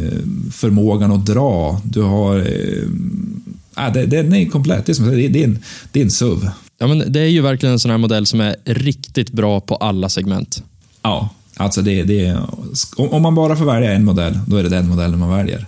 förmågan 0.52 1.12
att 1.12 1.26
dra. 1.26 1.82
Du 1.84 2.02
har... 2.02 2.38
Äh, 3.78 3.93
det, 3.93 4.06
den 4.06 4.34
är 4.34 4.45
komplett. 4.45 4.86
Det 4.86 4.91
är, 4.91 4.93
som, 4.93 5.08
det 5.08 5.26
är, 5.26 5.43
en, 5.43 5.60
det 5.91 6.00
är 6.00 6.04
en 6.04 6.12
SUV. 6.12 6.50
Ja, 6.81 6.87
men 6.87 7.11
det 7.11 7.19
är 7.19 7.25
ju 7.25 7.41
verkligen 7.41 7.73
en 7.73 7.79
sån 7.79 7.91
här 7.91 7.97
modell 7.97 8.25
som 8.25 8.41
är 8.41 8.55
riktigt 8.65 9.31
bra 9.31 9.59
på 9.61 9.75
alla 9.75 10.09
segment. 10.09 10.63
Ja, 11.01 11.29
alltså 11.57 11.81
det, 11.81 12.03
det 12.03 12.25
är, 12.25 12.41
om 12.97 13.21
man 13.21 13.35
bara 13.35 13.55
får 13.55 13.65
välja 13.65 13.91
en 13.91 14.05
modell, 14.05 14.39
då 14.47 14.57
är 14.57 14.63
det 14.63 14.69
den 14.69 14.87
modellen 14.87 15.19
man 15.19 15.29
väljer. 15.29 15.65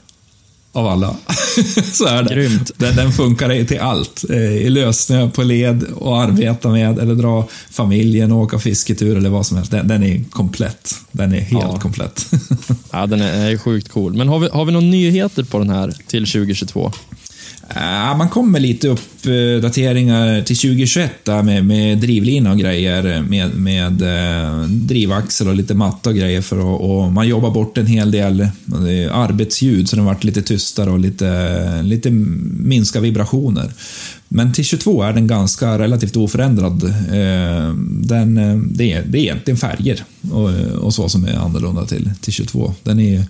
Av 0.71 0.88
alla. 0.88 1.15
så 1.93 2.06
är 2.06 2.23
det. 2.23 2.36
Grymt. 2.36 2.71
Den, 2.78 2.95
den 2.95 3.12
funkar 3.12 3.63
till 3.63 3.80
allt. 3.80 4.23
Eh, 4.30 4.38
I 4.38 4.69
lössnö, 4.69 5.30
på 5.30 5.43
led 5.43 5.84
och 5.84 6.21
arbeta 6.21 6.69
med, 6.69 6.99
eller 6.99 7.15
dra 7.15 7.47
familjen 7.71 8.32
och 8.32 8.38
åka 8.38 8.60
fisketur 8.60 9.17
eller 9.17 9.30
vad 9.30 9.45
som 9.45 9.58
helst. 9.58 9.71
Den, 9.71 9.88
den 9.88 10.04
är 10.04 10.23
komplett. 10.30 10.95
Den 11.12 11.34
är 11.34 11.41
helt 11.41 11.63
ja. 11.63 11.80
komplett. 11.80 12.26
ja, 12.91 13.06
den 13.06 13.21
är 13.21 13.58
sjukt 13.58 13.89
cool. 13.89 14.13
Men 14.13 14.28
har 14.28 14.39
vi, 14.39 14.49
har 14.54 14.65
vi 14.65 14.71
några 14.71 14.88
nyheter 14.88 15.43
på 15.43 15.60
den 15.60 15.69
här 15.69 15.93
till 16.08 16.26
2022? 16.26 16.91
Ja, 17.76 18.15
man 18.17 18.30
kommer 18.30 18.60
lite 18.60 18.88
uppdateringar 18.88 20.41
till 20.41 20.58
2021 20.58 21.12
där 21.23 21.43
med, 21.43 21.65
med 21.65 21.97
drivlina 21.97 22.52
och 22.52 22.58
grejer, 22.58 23.21
med, 23.21 23.56
med 23.56 24.02
eh, 24.02 24.63
drivaxel 24.67 25.47
och 25.47 25.56
lite 25.56 25.73
matta 25.73 26.10
och 26.10 26.15
grejer 26.15 26.41
för 26.41 26.58
att, 26.58 26.82
och 26.82 27.13
man 27.13 27.28
jobbar 27.28 27.52
bort 27.52 27.78
en 27.78 27.86
hel 27.86 28.12
del 28.12 28.41
arbetsljud 29.12 29.89
så 29.89 29.95
den 29.95 30.06
varit 30.06 30.23
lite 30.23 30.41
tystare 30.41 30.89
och 30.89 30.99
lite, 30.99 31.82
lite 31.84 32.12
minska 32.12 32.99
vibrationer. 32.99 33.71
Men 34.28 34.54
till 34.54 34.65
22 34.65 35.04
är 35.04 35.13
den 35.13 35.28
ganska 35.28 35.80
relativt 35.80 36.15
oförändrad. 36.15 36.84
Eh, 36.84 37.73
den, 37.89 38.38
eh, 38.38 38.58
det, 38.58 38.93
är, 38.93 39.04
det 39.06 39.17
är 39.17 39.21
egentligen 39.21 39.58
färger 39.58 40.04
och, 40.32 40.49
och 40.84 40.93
så 40.93 41.10
som 41.10 41.26
är 41.26 41.34
annorlunda 41.34 41.86
till, 41.86 42.12
till 42.21 42.34
22. 42.34 42.73
Den 42.84 42.99
är, 42.99 43.26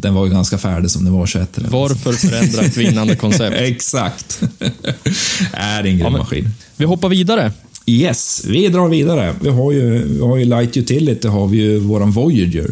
den 0.00 0.14
var 0.14 0.26
ju 0.26 0.32
ganska 0.32 0.58
färdig 0.58 0.90
som 0.90 1.04
den 1.04 1.12
var 1.12 1.26
21. 1.26 1.58
Varför 1.70 2.12
förändra 2.12 2.62
ett 2.62 2.76
vinnande 2.76 3.16
koncept? 3.16 3.56
Exakt. 3.58 4.42
är 5.52 5.84
en 5.84 5.98
grym 5.98 6.00
ja, 6.00 6.10
maskin. 6.10 6.50
Vi 6.76 6.84
hoppar 6.84 7.08
vidare. 7.08 7.52
Yes, 7.86 8.44
vi 8.46 8.68
drar 8.68 8.88
vidare. 8.88 9.34
Vi 9.40 9.48
har 9.48 9.72
ju, 9.72 10.08
vi 10.08 10.20
har 10.20 10.36
ju 10.36 10.44
Light 10.44 10.76
Utility, 10.76 11.28
har 11.28 11.46
vi 11.46 11.56
ju 11.56 11.78
våran 11.78 12.10
Voyager. 12.10 12.70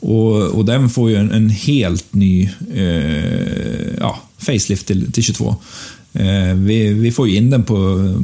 Och, 0.00 0.42
och 0.42 0.64
den 0.64 0.88
får 0.88 1.10
ju 1.10 1.16
en, 1.16 1.30
en 1.30 1.50
helt 1.50 2.14
ny 2.14 2.50
eh, 2.74 3.96
ja, 4.00 4.20
facelift 4.38 4.86
till, 4.86 5.12
till 5.12 5.22
22. 5.22 5.56
Eh, 6.12 6.54
vi, 6.54 6.92
vi, 6.92 7.12
får 7.12 7.28
ju 7.28 7.36
in 7.36 7.50
den 7.50 7.62
på, 7.62 7.74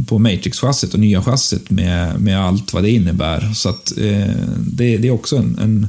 på 0.08 0.18
Matrix-chassit 0.18 0.94
och 0.94 1.00
nya 1.00 1.22
chassit 1.22 1.70
med, 1.70 2.20
med 2.20 2.40
allt 2.40 2.72
vad 2.72 2.82
det 2.82 2.90
innebär. 2.90 3.52
Så 3.54 3.68
att 3.68 3.98
eh, 3.98 4.34
det, 4.58 4.96
det, 4.96 5.08
är 5.08 5.10
också 5.10 5.36
en, 5.36 5.58
en 5.58 5.88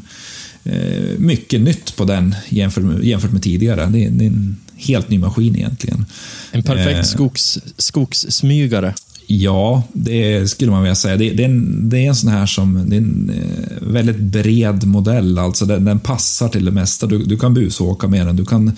mycket 1.18 1.62
nytt 1.62 1.96
på 1.96 2.06
den 2.06 2.36
jämfört 2.50 2.84
med, 2.84 3.04
jämfört 3.04 3.32
med 3.32 3.44
tidigare. 3.44 3.86
Det 3.86 4.06
är, 4.06 4.10
det 4.10 4.26
är, 4.26 4.28
en 4.28 4.58
helt 4.76 5.10
ny 5.10 5.20
maskin 5.20 5.56
egentligen. 5.56 6.06
En 6.52 6.64
perfekt 6.64 6.98
eh, 6.98 7.04
skogs, 7.04 7.60
skogssmygare. 7.78 8.94
Ja, 9.28 9.84
det 9.94 10.52
skulle 10.52 10.72
man 10.72 10.82
vilja 10.82 10.96
säga. 10.96 11.18
Det, 11.18 11.30
det, 11.30 11.44
är, 11.44 11.50
en, 11.50 11.90
det 11.90 11.98
är 11.98 12.08
en 12.08 12.16
sån 12.16 12.30
här 12.30 12.46
som, 12.46 12.90
det 12.90 12.96
är 12.96 12.98
en 12.98 13.32
eh, 13.36 13.88
väldigt 13.88 14.20
bred 14.20 14.84
modell, 14.84 15.38
alltså 15.38 15.66
den, 15.66 15.86
den 15.86 16.00
passar 16.00 16.50
till 16.50 16.66
det 16.66 16.72
mesta. 16.72 17.08
Du, 17.08 17.24
du 17.24 17.38
kan 17.38 17.54
busåka 17.54 18.08
med 18.08 18.28
den, 18.28 18.36
du 18.36 18.46
kan 18.46 18.72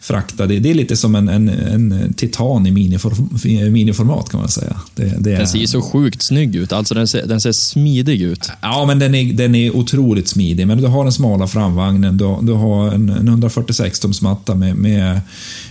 frakta. 0.00 0.46
Det, 0.46 0.58
det 0.58 0.70
är 0.70 0.74
lite 0.74 0.96
som 0.96 1.14
en, 1.14 1.28
en, 1.28 1.48
en 1.48 2.14
titan 2.14 2.66
i 2.66 2.70
miniform, 2.70 3.72
miniformat 3.72 4.28
kan 4.28 4.40
man 4.40 4.48
säga. 4.48 4.76
Det, 4.94 5.14
det 5.18 5.32
är, 5.32 5.38
Den 5.38 5.48
ser 5.48 5.58
ju 5.58 5.66
så 5.66 5.82
sjukt 5.82 6.22
snygg 6.22 6.56
ut, 6.56 6.72
alltså 6.72 6.94
den 6.94 7.08
ser, 7.08 7.26
den 7.26 7.40
ser 7.40 7.52
smidig 7.52 8.22
ut. 8.22 8.50
Ja, 8.62 8.84
men 8.86 8.98
den 8.98 9.14
är, 9.14 9.32
den 9.32 9.54
är 9.54 9.76
otroligt 9.76 10.28
smidig. 10.28 10.66
Men 10.66 10.78
du 10.78 10.86
har 10.86 11.04
den 11.04 11.12
smala 11.12 11.46
framvagnen, 11.46 12.16
du, 12.16 12.36
du 12.42 12.52
har 12.52 12.88
en, 12.88 13.08
en 13.08 13.28
146 13.28 14.22
matta 14.22 14.54
med, 14.54 14.76
med 14.76 15.20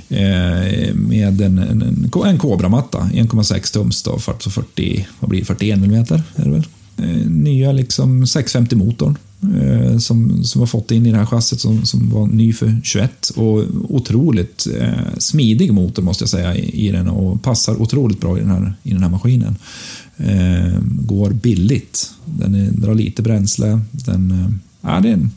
Eh, 0.10 0.94
med 0.94 1.42
en, 1.42 1.58
en, 1.58 2.10
en 2.26 2.38
Cobra-matta, 2.38 3.10
1,6 3.14 3.74
tums 3.74 4.04
då, 4.04 4.20
40, 4.20 5.08
vad 5.20 5.30
blir 5.30 5.40
det, 5.40 5.46
41 5.46 5.78
mm 5.78 5.94
är 5.94 6.24
det 6.36 6.50
väl. 6.50 6.68
Eh, 6.98 7.28
nya 7.28 7.72
liksom 7.72 8.26
650-motorn 8.26 9.18
eh, 9.56 9.98
som, 9.98 10.44
som 10.44 10.62
har 10.62 10.68
fått 10.68 10.92
in 10.92 11.06
i 11.06 11.12
det 11.12 11.18
här 11.18 11.26
chassit 11.26 11.60
som, 11.60 11.86
som 11.86 12.10
var 12.10 12.28
ny 12.28 12.54
för 12.54 12.82
21 12.84 13.30
och 13.30 13.64
otroligt 13.90 14.68
eh, 14.80 15.18
smidig 15.18 15.74
motor 15.74 16.04
måste 16.04 16.22
jag 16.22 16.30
säga 16.30 16.56
i, 16.56 16.88
i, 16.88 16.92
den 16.92 17.08
och 17.08 17.44
passar 17.44 17.82
otroligt 17.82 18.22
bra 18.22 18.38
i 18.38 18.42
den 18.42 18.50
här, 18.50 18.74
i 18.84 18.90
den 18.94 19.04
här 19.04 19.10
maskinen. 19.10 19.56
Eh, 20.18 20.80
går 20.84 21.30
billigt, 21.30 22.12
den 22.26 22.56
är, 22.56 22.72
drar 22.72 22.96
lite 22.96 23.22
bränsle, 23.22 23.82
den, 23.92 24.32
eh, 24.84 25.02
det 25.02 25.10
är 25.10 25.14
en, 25.14 25.32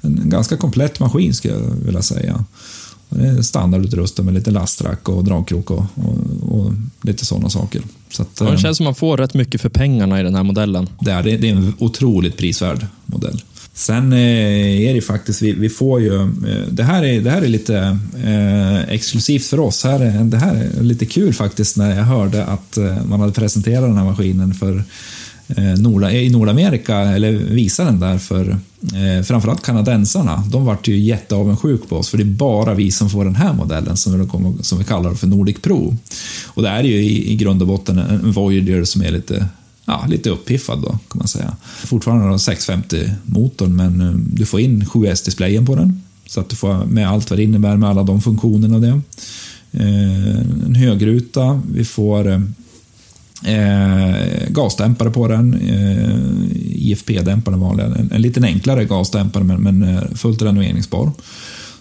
en 0.00 0.22
ganska 0.24 0.56
komplett 0.56 1.00
maskin 1.00 1.34
skulle 1.34 1.54
jag 1.54 1.60
vilja 1.60 2.02
säga. 2.02 2.44
Standardutrustad 3.42 4.22
med 4.22 4.34
lite 4.34 4.50
lastrack 4.50 5.08
och 5.08 5.24
dragkrok 5.24 5.70
och, 5.70 5.84
och, 5.94 6.58
och 6.58 6.72
lite 7.02 7.24
sådana 7.24 7.50
saker. 7.50 7.82
Så 8.10 8.22
att, 8.22 8.28
ja, 8.40 8.50
det 8.50 8.58
känns 8.58 8.76
som 8.76 8.84
man 8.84 8.94
får 8.94 9.16
rätt 9.16 9.34
mycket 9.34 9.60
för 9.60 9.68
pengarna 9.68 10.20
i 10.20 10.22
den 10.22 10.34
här 10.34 10.42
modellen. 10.42 10.88
Det 11.00 11.10
är, 11.10 11.22
det 11.22 11.48
är 11.48 11.52
en 11.52 11.74
otroligt 11.78 12.36
prisvärd 12.36 12.86
modell. 13.06 13.42
Sen 13.76 14.12
eh, 14.12 14.88
är 14.88 14.94
det 14.94 15.00
faktiskt, 15.00 15.42
vi, 15.42 15.52
vi 15.52 15.68
får 15.68 16.00
ju, 16.00 16.22
eh, 16.22 16.68
det 16.70 16.82
här 16.82 17.04
är, 17.04 17.20
det 17.20 17.30
här 17.30 17.42
är 17.42 17.48
lite 17.48 17.98
eh, 18.24 18.94
exklusivt 18.94 19.46
för 19.46 19.60
oss. 19.60 19.84
Här, 19.84 20.24
det 20.24 20.36
här 20.36 20.70
är 20.78 20.82
lite 20.82 21.06
kul 21.06 21.34
faktiskt 21.34 21.76
när 21.76 21.96
jag 21.96 22.04
hörde 22.04 22.44
att 22.44 22.76
eh, 22.76 23.04
man 23.04 23.20
hade 23.20 23.32
presenterat 23.32 23.82
den 23.82 23.96
här 23.96 24.04
maskinen 24.04 24.54
för 24.54 24.84
Eh, 25.48 25.78
Nord 25.78 26.04
i 26.04 26.30
Nordamerika, 26.30 26.96
eller 26.96 27.32
visa 27.32 27.84
den 27.84 28.00
där 28.00 28.18
för 28.18 28.50
eh, 28.82 29.24
framförallt 29.24 29.62
kanadensarna. 29.62 30.44
De 30.50 30.64
vart 30.64 30.88
ju 30.88 30.98
jätteavundsjuka 30.98 31.84
på 31.88 31.96
oss, 31.96 32.08
för 32.08 32.18
det 32.18 32.24
är 32.24 32.24
bara 32.24 32.74
vi 32.74 32.90
som 32.90 33.10
får 33.10 33.24
den 33.24 33.34
här 33.36 33.52
modellen 33.52 33.96
som 33.96 34.20
vi, 34.20 34.62
som 34.62 34.78
vi 34.78 34.84
kallar 34.84 35.14
för 35.14 35.26
Nordic 35.26 35.56
Pro. 35.62 35.96
Och 36.46 36.62
det 36.62 36.68
är 36.68 36.82
ju 36.82 36.94
i, 36.94 37.32
i 37.32 37.36
grund 37.36 37.62
och 37.62 37.68
botten 37.68 37.98
en 37.98 38.32
Voyager 38.32 38.84
som 38.84 39.02
är 39.02 39.10
lite 39.10 39.48
ja, 39.86 40.04
lite 40.08 40.30
uppiffad 40.30 40.82
då, 40.82 40.88
kan 40.88 41.18
man 41.18 41.28
säga. 41.28 41.56
Fortfarande 41.84 42.24
har 42.24 42.38
650-motorn, 42.38 43.76
men 43.76 44.00
eh, 44.00 44.14
du 44.14 44.46
får 44.46 44.60
in 44.60 44.84
7S-displayen 44.84 45.66
på 45.66 45.74
den. 45.74 46.02
Så 46.26 46.40
att 46.40 46.48
du 46.48 46.56
får 46.56 46.84
med 46.84 47.08
allt 47.08 47.30
vad 47.30 47.38
det 47.38 47.42
innebär 47.42 47.76
med 47.76 47.90
alla 47.90 48.02
de 48.02 48.20
funktionerna 48.20 48.78
det. 48.78 49.00
Eh, 49.72 50.38
en 50.66 50.74
högruta, 50.74 51.62
vi 51.72 51.84
får 51.84 52.30
eh, 52.30 52.40
Eh, 53.44 54.48
gasdämpare 54.48 55.10
på 55.10 55.28
den, 55.28 55.54
eh, 55.54 56.90
IFP-dämpare 56.90 57.56
vanliga. 57.56 57.86
En, 57.86 58.10
en 58.12 58.22
liten 58.22 58.44
enklare 58.44 58.84
gasdämpare 58.84 59.44
men, 59.44 59.62
men 59.62 59.82
eh, 59.82 60.02
fullt 60.14 60.42
renoveringsbar. 60.42 61.12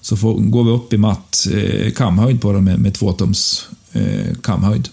Så 0.01 0.17
får, 0.17 0.39
går 0.39 0.63
vi 0.63 0.71
upp 0.71 0.93
i 0.93 0.97
matt 0.97 1.47
eh, 1.53 1.91
kamhöjd 1.91 2.41
på 2.41 2.53
den 2.53 2.63
med, 2.63 2.79
med 2.79 2.93
2 2.93 3.13
tums 3.13 3.67
eh, 3.93 4.35
kamhöjd. 4.43 4.89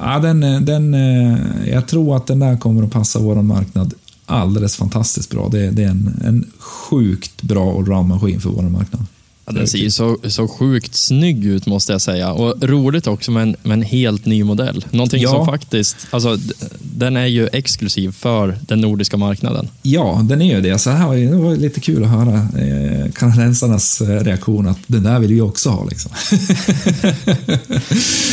Ja, 0.00 0.18
den, 0.18 0.42
eh, 0.42 0.60
den, 0.60 0.94
eh, 0.94 1.38
jag 1.66 1.88
tror 1.88 2.16
att 2.16 2.26
den 2.26 2.38
där 2.38 2.56
kommer 2.56 2.82
att 2.82 2.92
passa 2.92 3.18
vår 3.18 3.42
marknad 3.42 3.94
alldeles 4.26 4.76
fantastiskt 4.76 5.30
bra. 5.30 5.48
Det, 5.48 5.70
det 5.70 5.82
är 5.84 5.88
en, 5.88 6.20
en 6.24 6.50
sjukt 6.58 7.42
bra 7.42 7.78
allround-maskin 7.78 8.40
för 8.40 8.50
vår 8.50 8.62
marknad. 8.62 9.06
Ja, 9.46 9.52
den 9.52 9.68
ser 9.68 9.78
ju 9.78 9.90
så, 9.90 10.18
så 10.28 10.48
sjukt 10.48 10.94
snygg 10.94 11.44
ut 11.44 11.66
måste 11.66 11.92
jag 11.92 12.00
säga. 12.00 12.32
Och 12.32 12.62
roligt 12.62 13.06
också 13.06 13.30
med 13.30 13.42
en, 13.42 13.56
med 13.62 13.72
en 13.72 13.82
helt 13.82 14.26
ny 14.26 14.44
modell. 14.44 14.84
Någonting 14.90 15.22
ja. 15.22 15.30
som 15.30 15.46
faktiskt, 15.46 15.96
alltså, 16.10 16.38
den 16.80 17.16
är 17.16 17.26
ju 17.26 17.48
exklusiv 17.52 18.12
för 18.12 18.58
den 18.60 18.80
nordiska 18.80 19.16
marknaden. 19.16 19.68
Ja, 19.82 20.20
den 20.24 20.42
är 20.42 20.54
ju 20.54 20.60
det. 20.60 20.78
Så 20.78 20.90
här, 20.90 21.16
det 21.16 21.36
var 21.36 21.56
lite 21.56 21.80
kul 21.80 22.04
att 22.04 22.10
höra 22.10 22.34
eh, 22.34 23.12
kanadensarnas 23.12 24.00
eh, 24.00 24.24
reaktion 24.24 24.68
att 24.68 24.78
den 24.86 25.02
där 25.02 25.18
vill 25.18 25.34
vi 25.34 25.40
också 25.40 25.70
ha. 25.70 25.84
Liksom. 25.84 26.10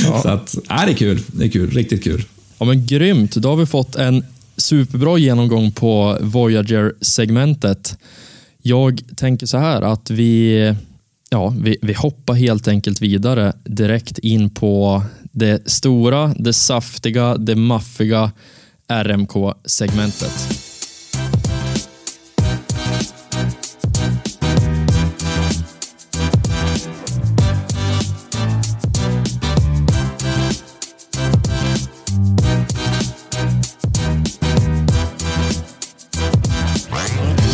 ja. 0.05 0.21
Så 0.21 0.29
att, 0.29 0.55
äh, 0.55 0.85
det 0.85 0.91
är 0.91 0.95
kul. 0.95 1.21
Det 1.27 1.45
är 1.45 1.49
kul. 1.49 1.71
Riktigt 1.71 2.03
kul. 2.03 2.23
Ja, 2.57 2.65
men 2.65 2.85
grymt. 2.85 3.35
Då 3.35 3.49
har 3.49 3.55
vi 3.55 3.65
fått 3.65 3.95
en 3.95 4.25
superbra 4.57 5.17
genomgång 5.17 5.71
på 5.71 6.17
Voyager-segmentet. 6.21 7.97
Jag 8.61 9.01
tänker 9.15 9.45
så 9.45 9.57
här 9.57 9.81
att 9.81 10.09
vi 10.09 10.75
ja, 11.33 11.53
vi, 11.57 11.77
vi 11.81 11.93
hoppar 11.93 12.33
helt 12.33 12.67
enkelt 12.67 13.01
vidare 13.01 13.53
direkt 13.63 14.17
in 14.17 14.49
på 14.49 15.03
det 15.31 15.71
stora, 15.71 16.33
det 16.37 16.53
saftiga, 16.53 17.37
det 17.37 17.55
maffiga 17.55 18.31
RMK-segmentet. 18.87 20.57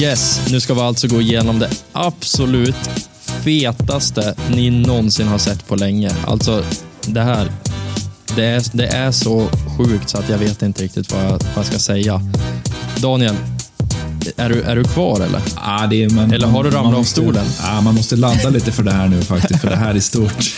Yes, 0.01 0.51
nu 0.51 0.59
ska 0.59 0.73
vi 0.73 0.81
alltså 0.81 1.07
gå 1.07 1.21
igenom 1.21 1.59
det 1.59 1.69
absolut 1.91 3.06
fetaste 3.47 4.35
ni 4.55 4.69
någonsin 4.69 5.27
har 5.27 5.37
sett 5.37 5.67
på 5.67 5.75
länge. 5.75 6.11
Alltså, 6.27 6.63
det 7.05 7.21
här. 7.21 7.51
Det 8.35 8.45
är, 8.45 8.63
det 8.73 8.87
är 8.87 9.11
så 9.11 9.47
sjukt 9.77 10.09
så 10.09 10.17
att 10.17 10.29
jag 10.29 10.37
vet 10.37 10.61
inte 10.61 10.83
riktigt 10.83 11.13
vad 11.13 11.23
jag, 11.23 11.29
vad 11.31 11.41
jag 11.55 11.65
ska 11.65 11.79
säga. 11.79 12.21
Daniel, 12.97 13.35
är 14.37 14.49
du, 14.49 14.61
är 14.61 14.75
du 14.75 14.83
kvar 14.83 15.15
eller? 15.15 15.41
Ah, 15.55 15.87
det 15.87 16.03
är, 16.03 16.09
man, 16.09 16.33
eller 16.33 16.47
har 16.47 16.63
du 16.63 16.69
ramlat 16.69 16.99
av 16.99 17.03
stolen? 17.03 17.45
Ah, 17.61 17.81
man 17.81 17.95
måste 17.95 18.15
ladda 18.15 18.49
lite 18.49 18.71
för 18.71 18.83
det 18.83 18.91
här 18.91 19.07
nu 19.07 19.21
faktiskt, 19.21 19.61
för 19.61 19.69
det 19.69 19.75
här 19.75 19.95
är 19.95 19.99
stort. 19.99 20.55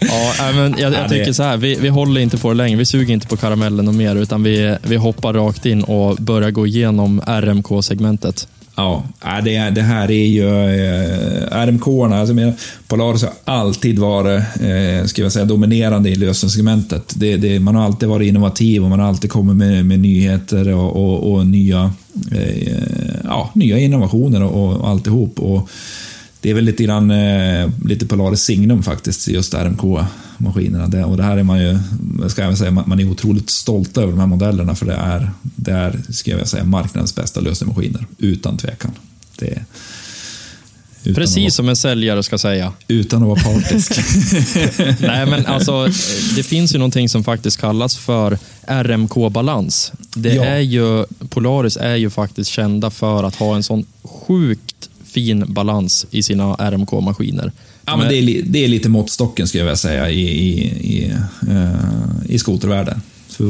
ja, 0.00 0.52
men 0.54 0.74
jag, 0.78 0.92
jag 0.92 1.08
tycker 1.08 1.32
så 1.32 1.42
här, 1.42 1.56
vi, 1.56 1.74
vi 1.74 1.88
håller 1.88 2.20
inte 2.20 2.38
på 2.38 2.48
det 2.48 2.54
längre. 2.54 2.78
Vi 2.78 2.84
suger 2.84 3.14
inte 3.14 3.26
på 3.26 3.36
karamellen 3.36 3.88
och 3.88 3.94
mer, 3.94 4.16
utan 4.16 4.42
vi, 4.42 4.76
vi 4.82 4.96
hoppar 4.96 5.32
rakt 5.32 5.66
in 5.66 5.82
och 5.84 6.16
börjar 6.16 6.50
gå 6.50 6.66
igenom 6.66 7.20
RMK-segmentet. 7.26 8.48
Ja, 8.76 9.04
äh, 9.24 9.44
det, 9.44 9.70
det 9.70 9.82
här 9.82 10.10
är 10.10 10.26
ju 10.26 10.48
eh, 10.48 11.66
RMK-arna. 11.66 12.20
Alltså, 12.20 12.52
Polaris 12.88 13.22
har 13.22 13.32
alltid 13.44 13.98
varit 13.98 14.42
eh, 14.60 15.06
ska 15.06 15.22
jag 15.22 15.32
säga, 15.32 15.44
dominerande 15.44 16.10
i 16.10 16.14
lösensegmentet. 16.14 17.12
Det, 17.16 17.36
det, 17.36 17.60
man 17.60 17.74
har 17.74 17.84
alltid 17.84 18.08
varit 18.08 18.28
innovativ 18.28 18.82
och 18.84 18.90
man 18.90 19.00
har 19.00 19.08
alltid 19.08 19.30
kommit 19.30 19.56
med, 19.56 19.86
med 19.86 20.00
nyheter 20.00 20.74
och, 20.74 20.96
och, 20.96 21.32
och 21.32 21.46
nya, 21.46 21.92
eh, 22.32 22.72
ja, 23.24 23.50
nya 23.54 23.78
innovationer 23.78 24.42
och, 24.42 24.76
och 24.76 24.88
alltihop. 24.88 25.38
Och 25.40 25.70
det 26.40 26.50
är 26.50 26.54
väl 26.54 26.64
lite 26.64 26.84
grann 26.84 27.10
eh, 27.10 27.70
lite 27.84 28.06
Polaris 28.06 28.40
signum 28.40 28.82
faktiskt, 28.82 29.28
just 29.28 29.54
RMK. 29.54 30.00
RMK-maskinerna. 30.42 30.86
Det, 30.86 31.04
och 31.04 31.16
det 31.16 31.22
här 31.22 31.36
är 31.36 31.42
man 31.42 31.60
ju, 31.60 31.78
ska 32.28 32.42
jag 32.42 32.58
säga, 32.58 32.70
man 32.70 33.00
är 33.00 33.10
otroligt 33.10 33.50
stolt 33.50 33.96
över 33.96 34.12
de 34.12 34.20
här 34.20 34.26
modellerna 34.26 34.74
för 34.74 34.86
det 34.86 34.94
är, 34.94 35.30
det 35.42 35.72
är 35.72 36.00
ska 36.10 36.30
jag 36.30 36.48
säga, 36.48 36.64
marknadens 36.64 37.14
bästa 37.14 37.40
lösenmaskiner, 37.40 38.06
utan 38.18 38.56
tvekan. 38.56 38.90
Det, 39.38 39.64
Precis 41.14 41.36
vara, 41.36 41.50
som 41.50 41.68
en 41.68 41.76
säljare 41.76 42.22
ska 42.22 42.38
säga. 42.38 42.72
Utan 42.88 43.22
att 43.22 43.28
vara 43.28 43.54
partisk. 43.54 43.92
Nej, 45.00 45.26
men 45.26 45.46
alltså, 45.46 45.86
det 46.36 46.42
finns 46.42 46.74
ju 46.74 46.78
någonting 46.78 47.08
som 47.08 47.24
faktiskt 47.24 47.60
kallas 47.60 47.96
för 47.96 48.38
RMK-balans. 48.66 49.92
Det 50.14 50.34
ja. 50.34 50.44
är 50.44 50.58
ju, 50.58 51.04
Polaris 51.28 51.76
är 51.76 51.96
ju 51.96 52.10
faktiskt 52.10 52.50
kända 52.50 52.90
för 52.90 53.24
att 53.24 53.34
ha 53.34 53.56
en 53.56 53.62
sån 53.62 53.86
sjukt 54.02 54.88
fin 55.12 55.44
balans 55.48 56.06
i 56.10 56.22
sina 56.22 56.54
RMK-maskiner. 56.54 57.52
Ja, 57.86 57.96
men 57.96 58.08
det 58.08 58.16
är, 58.16 58.42
det 58.42 58.64
är 58.64 58.68
lite 58.68 58.88
måttstocken 58.88 59.46
skulle 59.46 59.60
jag 59.60 59.66
vilja 59.66 59.76
säga 59.76 60.10
i, 60.10 60.20
i, 60.20 60.64
i, 60.96 61.12
uh, 61.48 61.72
i 62.28 62.38
skotervärlden. 62.38 63.00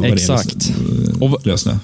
Exakt. 0.05 0.73
Och, 1.21 1.47
lösnö. 1.47 1.79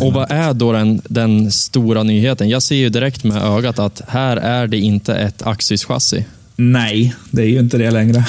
Och 0.00 0.12
vad 0.12 0.30
är 0.30 0.54
då 0.54 0.72
den, 0.72 1.02
den 1.04 1.52
stora 1.52 2.02
nyheten? 2.02 2.48
Jag 2.48 2.62
ser 2.62 2.76
ju 2.76 2.88
direkt 2.88 3.24
med 3.24 3.42
ögat 3.42 3.78
att 3.78 4.02
här 4.08 4.36
är 4.36 4.66
det 4.66 4.78
inte 4.78 5.14
ett 5.14 5.42
Axis-chassi. 5.42 6.24
Nej, 6.56 7.14
det 7.30 7.42
är 7.42 7.46
ju 7.46 7.58
inte 7.58 7.78
det 7.78 7.90
längre. 7.90 8.18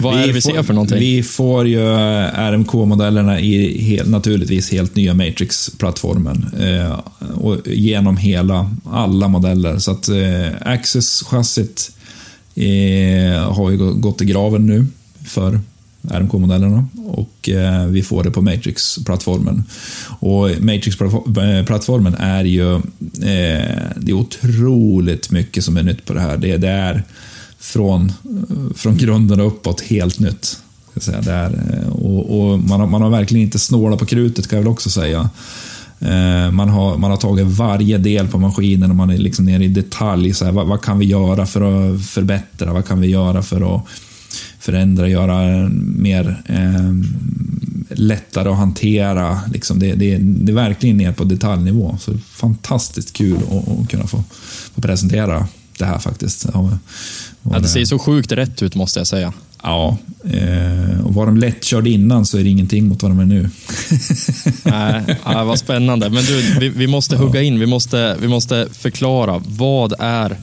Vad 0.00 0.18
är 0.18 0.26
det 0.26 0.32
vi 0.32 0.42
ser 0.42 0.62
för 0.62 0.74
någonting? 0.74 0.98
Vi 0.98 1.22
får 1.22 1.66
ju 1.66 1.80
RMK-modellerna 2.34 3.40
i 3.40 3.82
helt, 3.82 4.08
naturligtvis 4.08 4.72
helt 4.72 4.96
nya 4.96 5.14
Matrix-plattformen. 5.14 6.46
Eh, 6.60 7.00
och 7.34 7.56
genom 7.66 8.16
hela, 8.16 8.76
alla 8.84 9.28
modeller. 9.28 9.78
Så 9.78 9.90
att 9.90 10.08
eh, 10.08 10.72
Access-chassit 10.72 11.90
eh, 12.54 13.52
har 13.52 13.70
ju 13.70 13.76
gått 13.76 14.22
i 14.22 14.24
graven 14.24 14.66
nu 14.66 14.86
för 15.26 15.60
RMK-modellerna 16.02 16.86
och 17.06 17.48
eh, 17.48 17.86
vi 17.86 18.02
får 18.02 18.24
det 18.24 18.30
på 18.30 18.42
Matrix-plattformen. 18.42 19.64
Och 20.20 20.50
Matrix-plattformen 20.60 22.14
är 22.14 22.44
ju 22.44 22.74
eh, 22.74 22.80
det 23.96 24.10
är 24.10 24.12
otroligt 24.12 25.30
mycket 25.30 25.64
som 25.64 25.76
är 25.76 25.82
nytt 25.82 26.04
på 26.04 26.12
det 26.12 26.20
här. 26.20 26.36
Det, 26.36 26.56
det 26.56 26.68
är 26.68 27.02
från, 27.58 28.12
från 28.76 28.96
grunden 28.96 29.40
och 29.40 29.46
uppåt 29.46 29.80
helt 29.80 30.18
nytt. 30.18 30.58
Ska 30.90 31.00
säga. 31.00 31.20
Det 31.20 31.32
är, 31.32 31.82
eh, 31.84 31.88
och, 31.88 32.40
och 32.40 32.58
man, 32.58 32.80
har, 32.80 32.86
man 32.86 33.02
har 33.02 33.10
verkligen 33.10 33.44
inte 33.44 33.58
snålat 33.58 33.98
på 33.98 34.06
krutet 34.06 34.48
kan 34.48 34.56
jag 34.56 34.64
väl 34.64 34.72
också 34.72 34.90
säga. 34.90 35.30
Eh, 36.00 36.50
man 36.50 36.68
har, 36.68 36.96
man 36.96 37.10
har 37.10 37.16
tagit 37.16 37.46
varje 37.46 37.98
del 37.98 38.28
på 38.28 38.38
maskinen 38.38 38.90
och 38.90 38.96
man 38.96 39.10
är 39.10 39.18
liksom 39.18 39.44
nere 39.44 39.64
i 39.64 39.68
detalj. 39.68 40.34
Så 40.34 40.44
här, 40.44 40.52
vad, 40.52 40.66
vad, 40.66 40.82
kan 40.82 40.98
vi 40.98 41.06
göra 41.06 41.46
för 41.46 41.60
att 41.60 42.06
förbättra? 42.06 42.72
Vad 42.72 42.86
kan 42.86 43.00
vi 43.00 43.08
göra 43.08 43.42
för 43.42 43.76
att 43.76 43.84
förändra, 44.60 45.08
göra 45.08 45.68
mer 45.96 46.42
eh, 46.46 46.92
lättare 47.88 48.48
att 48.48 48.56
hantera? 48.56 49.40
Liksom 49.52 49.78
det, 49.78 49.94
det, 49.94 50.18
det 50.18 50.52
är 50.52 50.56
verkligen 50.56 50.96
ner 50.96 51.12
på 51.12 51.24
detaljnivå. 51.24 51.96
Så 52.00 52.10
det 52.10 52.16
är 52.16 52.20
fantastiskt 52.20 53.12
kul 53.12 53.36
att, 53.36 53.68
att 53.68 53.88
kunna 53.88 54.06
få, 54.06 54.24
få 54.74 54.80
presentera 54.80 55.48
det 55.78 55.84
här 55.84 55.98
faktiskt. 55.98 56.46
Ja, 56.54 56.78
det 57.58 57.68
ser 57.68 57.84
så 57.84 57.98
sjukt 57.98 58.32
rätt 58.32 58.62
ut 58.62 58.74
måste 58.74 59.00
jag 59.00 59.06
säga. 59.06 59.32
Ja, 59.62 59.96
eh, 60.24 61.00
och 61.04 61.14
var 61.14 61.26
de 61.26 61.36
lättkörda 61.36 61.88
innan 61.90 62.26
så 62.26 62.38
är 62.38 62.44
det 62.44 62.48
ingenting 62.50 62.88
mot 62.88 63.02
vad 63.02 63.10
de 63.10 63.18
är 63.20 63.24
nu. 63.24 63.50
Nej, 64.62 65.16
ja, 65.24 65.44
vad 65.44 65.58
spännande. 65.58 66.10
Men 66.10 66.24
du, 66.24 66.58
vi, 66.60 66.68
vi 66.68 66.86
måste 66.86 67.16
hugga 67.16 67.42
in, 67.42 67.60
vi 67.60 67.66
måste, 67.66 68.16
vi 68.20 68.28
måste 68.28 68.68
förklara. 68.72 69.42
Vad 69.46 69.94
är, 69.98 70.36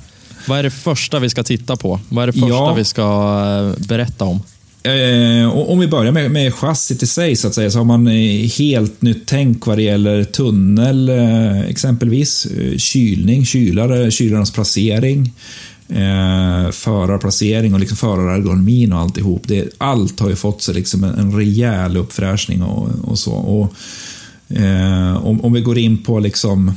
vad 0.47 0.59
är 0.59 0.63
det 0.63 0.69
första 0.69 1.19
vi 1.19 1.29
ska 1.29 1.43
titta 1.43 1.75
på? 1.75 1.99
Vad 2.09 2.23
är 2.23 2.27
det 2.27 2.33
första 2.33 2.47
ja. 2.47 2.73
vi 2.73 2.83
ska 2.83 3.01
eh, 3.01 3.87
berätta 3.87 4.25
om? 4.25 4.41
Eh, 4.83 5.57
om 5.57 5.79
vi 5.79 5.87
börjar 5.87 6.11
med, 6.11 6.31
med 6.31 6.53
chassit 6.53 7.03
i 7.03 7.07
sig 7.07 7.35
så 7.35 7.47
att 7.47 7.53
säga, 7.53 7.71
så 7.71 7.77
har 7.77 7.85
man 7.85 8.07
eh, 8.07 8.49
helt 8.57 9.01
nytt 9.01 9.23
tänk 9.25 9.65
vad 9.65 9.77
det 9.77 9.83
gäller 9.83 10.23
tunnel, 10.23 11.09
exempelvis. 11.69 12.47
Kylning, 12.77 13.45
kylare, 13.45 14.11
kylarnas 14.11 14.51
placering 14.51 15.33
eh, 15.89 16.71
förarplacering 16.71 17.73
och 17.73 17.79
liksom 17.79 17.97
förarergonomin 17.97 18.93
och 18.93 18.99
alltihop. 18.99 19.41
Det, 19.47 19.69
allt 19.77 20.19
har 20.19 20.29
ju 20.29 20.35
fått 20.35 20.61
sig 20.61 20.75
liksom 20.75 21.03
en, 21.03 21.15
en 21.15 21.37
rejäl 21.37 21.97
uppfräschning 21.97 22.63
och, 22.63 22.89
och 23.03 23.19
så. 23.19 23.33
Och, 23.33 23.73
eh, 24.57 25.25
om, 25.25 25.41
om 25.41 25.53
vi 25.53 25.61
går 25.61 25.77
in 25.77 26.03
på 26.03 26.19
liksom 26.19 26.71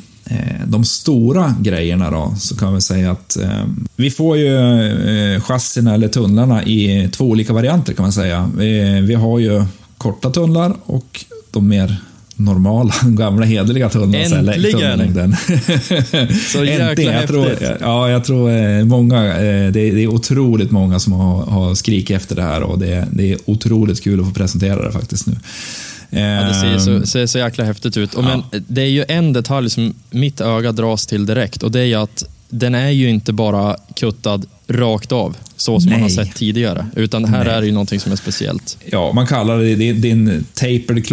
de 0.67 0.85
stora 0.85 1.55
grejerna 1.61 2.11
då, 2.11 2.35
så 2.39 2.57
kan 2.57 2.75
vi 2.75 2.81
säga 2.81 3.11
att 3.11 3.37
eh, 3.37 3.65
vi 3.97 4.11
får 4.11 4.37
ju 4.37 4.57
eh, 5.35 5.41
chassina 5.41 5.95
eller 5.95 6.09
tunnlarna 6.09 6.65
i 6.65 7.09
två 7.13 7.25
olika 7.25 7.53
varianter 7.53 7.93
kan 7.93 8.03
man 8.03 8.13
säga. 8.13 8.51
Vi, 8.57 9.01
vi 9.01 9.15
har 9.15 9.39
ju 9.39 9.65
korta 9.99 10.31
tunnlar 10.31 10.75
och 10.87 11.25
de 11.51 11.69
mer 11.69 11.97
normala, 12.41 12.93
gamla 13.05 13.47
hederliga 13.47 13.89
tunnlar. 13.89 14.19
Äntligen! 14.19 15.37
Så 16.53 16.65
jäkla 16.65 16.91
Äntligen. 16.91 17.15
Jag 17.15 17.29
tror, 17.29 17.49
ja, 17.81 18.11
jag 18.11 18.25
tror 18.25 18.51
eh, 18.51 18.85
många, 18.85 19.27
eh, 19.27 19.73
det 19.73 19.81
är 19.81 20.07
otroligt 20.07 20.71
många 20.71 20.99
som 20.99 21.13
har, 21.13 21.43
har 21.43 21.75
skrikit 21.75 22.17
efter 22.17 22.37
det 22.37 22.43
här 22.43 22.63
och 22.63 22.79
det, 22.79 23.09
det 23.13 23.33
är 23.33 23.39
otroligt 23.45 24.05
kul 24.05 24.21
att 24.21 24.27
få 24.27 24.33
presentera 24.33 24.87
det 24.87 24.93
faktiskt 24.93 25.27
nu. 25.27 25.37
Ja, 26.11 26.19
det 26.21 26.55
ser 26.55 26.79
så, 26.79 26.91
ehm, 26.91 27.07
ser 27.07 27.27
så 27.27 27.39
jäkla 27.39 27.65
häftigt 27.65 27.97
ut. 27.97 28.15
Och 28.15 28.25
ja. 28.25 28.43
men, 28.51 28.65
det 28.69 28.83
är 28.83 28.87
ju 28.87 29.05
en 29.09 29.33
detalj 29.33 29.71
som 29.71 29.95
mitt 30.11 30.41
öga 30.41 30.73
dras 30.73 31.07
till 31.07 31.27
direkt 31.27 31.63
och 31.63 31.71
det 31.71 31.81
är 31.81 31.85
ju 31.85 31.95
att 31.95 32.25
den 32.49 32.75
är 32.75 32.91
ju 32.91 33.11
inte 33.11 33.33
bara 33.33 33.77
kuttad 33.95 34.47
rakt 34.71 35.13
av, 35.13 35.37
så 35.57 35.81
som 35.81 35.91
Nej. 35.91 36.01
man 36.01 36.03
har 36.03 36.25
sett 36.25 36.35
tidigare. 36.35 36.87
Utan 36.97 37.25
här 37.25 37.45
Nej. 37.45 37.55
är 37.55 37.61
det 37.61 37.67
ju 37.67 37.73
någonting 37.73 38.01
som 38.01 38.13
är 38.13 38.17
speciellt. 38.17 38.79
Ja, 38.85 39.13
man 39.13 39.27
kallar 39.27 39.59
det, 39.59 39.75
det, 39.75 39.93
det 39.93 40.09
är 40.09 40.13
en 40.13 40.47
tapered 40.55 41.07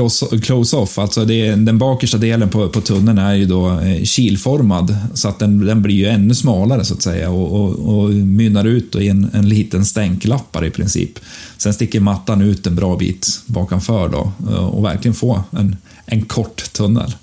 close-off. 0.44 1.00
Alltså 1.00 1.26
det, 1.26 1.56
den 1.56 1.78
bakersta 1.78 2.18
delen 2.18 2.50
på, 2.50 2.70
på 2.70 2.82
tunneln 2.82 3.18
är 3.18 3.34
ju 3.34 3.46
då 3.46 3.80
eh, 3.80 4.04
kilformad, 4.04 4.98
så 5.14 5.28
att 5.28 5.40
den, 5.40 5.66
den 5.66 5.82
blir 5.82 5.96
ju 5.96 6.06
ännu 6.06 6.36
smalare 6.36 6.86
så 6.86 6.94
att 6.94 7.02
säga 7.02 7.30
och, 7.30 7.62
och, 7.62 7.98
och 7.98 8.10
mynnar 8.14 8.66
ut 8.66 8.96
i 8.96 9.08
en, 9.08 9.30
en 9.34 9.50
liten 9.50 9.86
stänklappare 9.86 10.68
i 10.68 10.72
princip. 10.72 11.20
Sen 11.58 11.74
sticker 11.74 12.00
mattan 12.00 12.42
ut 12.42 12.68
en 12.68 12.76
bra 12.76 12.96
bit 12.98 13.40
bakanför 13.46 14.10
då 14.10 14.32
och 14.58 14.86
verkligen 14.86 15.16
få 15.16 15.44
en 15.52 15.76
en 16.10 16.26
kort 16.26 16.74
tunnel. 16.74 17.16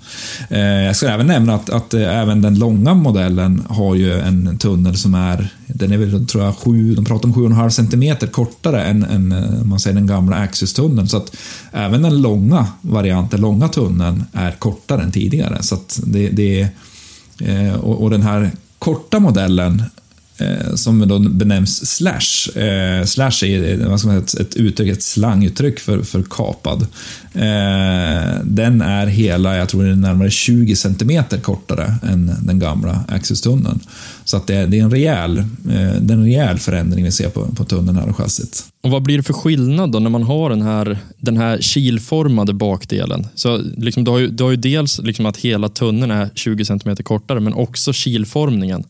Eh, 0.49 0.59
jag 0.59 0.95
ska 0.95 1.07
även 1.07 1.27
nämna 1.27 1.55
att, 1.55 1.69
att 1.69 1.93
eh, 1.93 2.19
även 2.19 2.41
den 2.41 2.59
långa 2.59 2.93
modellen 2.93 3.63
har 3.69 3.95
ju 3.95 4.19
en 4.19 4.57
tunnel 4.57 4.97
som 4.97 5.15
är, 5.15 5.47
den 5.67 5.91
är 5.91 5.97
väl, 5.97 6.27
tror 6.27 6.43
jag, 6.43 6.55
sju, 6.55 6.95
de 6.95 7.05
pratar 7.05 7.29
om 7.29 7.35
7,5 7.35 7.69
cm 7.69 8.31
kortare 8.31 8.83
än, 8.83 9.03
än 9.03 9.31
eh, 9.31 9.63
man 9.63 9.79
säger, 9.79 9.95
den 9.95 10.07
gamla 10.07 10.35
Axis-tunneln. 10.35 11.07
Så 11.07 11.17
att 11.17 11.35
även 11.71 12.01
den 12.01 12.21
långa 12.21 12.67
varianten, 12.81 13.41
långa 13.41 13.67
tunneln, 13.67 14.23
är 14.33 14.51
kortare 14.51 15.01
än 15.01 15.11
tidigare. 15.11 15.63
Så 15.63 15.75
att 15.75 15.99
det, 16.03 16.29
det 16.29 16.67
och, 17.81 18.03
och 18.03 18.09
den 18.09 18.21
här 18.21 18.51
korta 18.79 19.19
modellen 19.19 19.83
Eh, 20.37 20.75
som 20.75 21.07
då 21.07 21.19
benämns 21.19 21.95
slash. 21.95 22.59
Eh, 22.61 23.05
slash 23.05 23.43
är 23.43 23.81
eh, 23.81 23.89
vad 23.89 23.99
ska 23.99 24.09
man 24.09 24.27
säga, 24.27 24.41
ett, 24.41 24.55
uttryck, 24.55 24.89
ett 24.89 25.03
slanguttryck 25.03 25.79
för, 25.79 26.01
för 26.01 26.23
kapad. 26.29 26.81
Eh, 27.33 28.41
den 28.43 28.81
är 28.81 29.05
hela, 29.07 29.57
jag 29.57 29.69
tror 29.69 29.83
det 29.83 29.91
är 29.91 29.95
närmare 29.95 30.29
20 30.29 30.75
cm 30.75 31.23
kortare 31.41 31.93
än 32.03 32.31
den 32.41 32.59
gamla 32.59 33.03
Axis-tunneln. 33.07 33.79
Så 34.25 34.37
att 34.37 34.47
det, 34.47 34.65
det, 34.65 34.79
är 34.79 34.83
en 34.83 34.91
rejäl, 34.91 35.37
eh, 35.37 35.45
det 35.99 36.13
är 36.13 36.17
en 36.17 36.23
rejäl 36.23 36.59
förändring 36.59 37.03
vi 37.03 37.11
ser 37.11 37.29
på, 37.29 37.45
på 37.45 37.65
tunneln 37.65 37.97
här 37.97 38.09
och 38.09 38.17
chassit. 38.17 38.63
Och 38.83 38.91
vad 38.91 39.03
blir 39.03 39.17
det 39.17 39.23
för 39.23 39.33
skillnad 39.33 39.91
då 39.91 39.99
när 39.99 40.09
man 40.09 40.23
har 40.23 40.49
den 40.49 40.61
här, 40.61 40.97
den 41.17 41.37
här 41.37 41.57
kilformade 41.61 42.53
bakdelen? 42.53 43.27
Så 43.35 43.57
liksom, 43.57 44.03
du, 44.03 44.11
har 44.11 44.19
ju, 44.19 44.27
du 44.27 44.43
har 44.43 44.51
ju 44.51 44.57
dels 44.57 44.99
liksom 45.03 45.25
att 45.25 45.37
hela 45.37 45.69
tunneln 45.69 46.11
är 46.11 46.29
20 46.35 46.65
cm 46.65 46.95
kortare, 46.95 47.39
men 47.39 47.53
också 47.53 47.93
kilformningen 47.93 48.83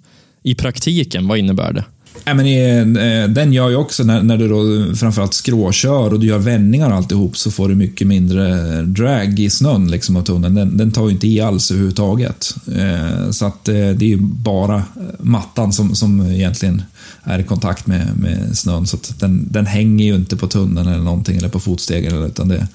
i 0.45 0.55
praktiken, 0.55 1.27
vad 1.27 1.37
innebär 1.37 1.73
det? 1.73 1.83
Ja, 2.23 2.33
men, 2.33 2.97
eh, 2.97 3.29
den 3.29 3.53
gör 3.53 3.69
ju 3.69 3.75
också 3.75 4.03
när, 4.03 4.23
när 4.23 4.37
du 4.37 4.47
då 4.47 4.95
framförallt 4.95 5.33
skråkör 5.33 6.13
och 6.13 6.19
du 6.19 6.27
gör 6.27 6.37
vändningar 6.37 6.89
och 6.89 6.95
alltihop 6.95 7.37
så 7.37 7.51
får 7.51 7.69
du 7.69 7.75
mycket 7.75 8.07
mindre 8.07 8.81
drag 8.81 9.39
i 9.39 9.49
snön 9.49 9.91
liksom, 9.91 10.15
av 10.15 10.21
tunneln. 10.21 10.55
Den, 10.55 10.77
den 10.77 10.91
tar 10.91 11.05
ju 11.05 11.11
inte 11.11 11.27
i 11.27 11.41
alls 11.41 11.71
överhuvudtaget. 11.71 12.55
Eh, 12.75 13.31
så 13.31 13.45
att 13.45 13.67
eh, 13.67 13.73
det 13.73 14.05
är 14.05 14.09
ju 14.09 14.17
bara 14.21 14.75
eh, 14.75 14.83
mattan 15.19 15.73
som, 15.73 15.95
som 15.95 16.21
egentligen 16.21 16.83
är 17.23 17.39
i 17.39 17.43
kontakt 17.43 17.87
med, 17.87 18.07
med 18.19 18.57
snön. 18.57 18.87
Så 18.87 18.97
att 18.97 19.19
den, 19.19 19.47
den 19.51 19.65
hänger 19.65 20.05
ju 20.05 20.15
inte 20.15 20.37
på 20.37 20.47
tunneln 20.47 20.87
eller 20.87 21.03
någonting 21.03 21.37
eller 21.37 21.49
på 21.49 21.59
fotstegen 21.59 22.23
utan 22.23 22.47
det, 22.47 22.67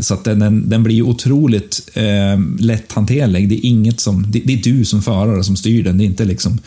så 0.00 0.14
att 0.14 0.24
den, 0.24 0.68
den 0.68 0.82
blir 0.82 1.02
otroligt 1.02 1.90
eh, 1.94 2.40
lätthanterlig. 2.58 3.48
Det 3.48 3.54
är, 3.54 3.68
inget 3.68 4.00
som, 4.00 4.26
det, 4.28 4.42
det, 4.44 4.52
är 4.52 4.62
du 4.62 4.84
som 4.84 5.02
förare 5.02 5.44
som 5.44 5.56
styr 5.56 5.84
den. 5.84 5.98
Det 5.98 6.04
är 6.04 6.06
inte 6.06 6.24
liksom 6.24 6.58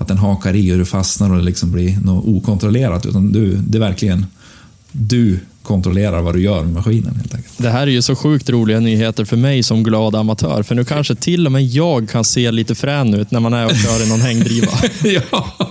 att 0.00 0.08
den 0.08 0.18
hakar 0.18 0.56
i 0.56 0.72
och 0.72 0.78
du 0.78 0.84
fastnar 0.84 1.30
och 1.30 1.36
det 1.36 1.44
liksom 1.44 1.72
blir 1.72 1.98
något 2.04 2.24
okontrollerat. 2.26 3.06
Utan 3.06 3.32
du, 3.32 3.56
det 3.56 3.78
är 3.78 3.80
verkligen 3.80 4.26
du 4.92 5.38
kontrollerar 5.62 6.22
vad 6.22 6.34
du 6.34 6.42
gör 6.42 6.62
med 6.62 6.72
maskinen. 6.72 7.16
Helt 7.16 7.34
enkelt. 7.34 7.54
Det 7.58 7.70
här 7.70 7.82
är 7.82 7.90
ju 7.90 8.02
så 8.02 8.16
sjukt 8.16 8.50
roliga 8.50 8.80
nyheter 8.80 9.24
för 9.24 9.36
mig 9.36 9.62
som 9.62 9.82
glad 9.82 10.14
amatör. 10.14 10.62
För 10.62 10.74
nu 10.74 10.84
kanske 10.84 11.14
till 11.14 11.46
och 11.46 11.52
med 11.52 11.66
jag 11.66 12.08
kan 12.10 12.24
se 12.24 12.50
lite 12.50 12.74
frän 12.74 13.14
ut 13.14 13.30
när 13.30 13.40
man 13.40 13.52
är 13.52 13.64
och 13.66 13.76
kör 13.76 14.06
i 14.06 14.08
någon 14.08 14.20
hängdriva. 14.20 14.72
ja, 15.04 15.68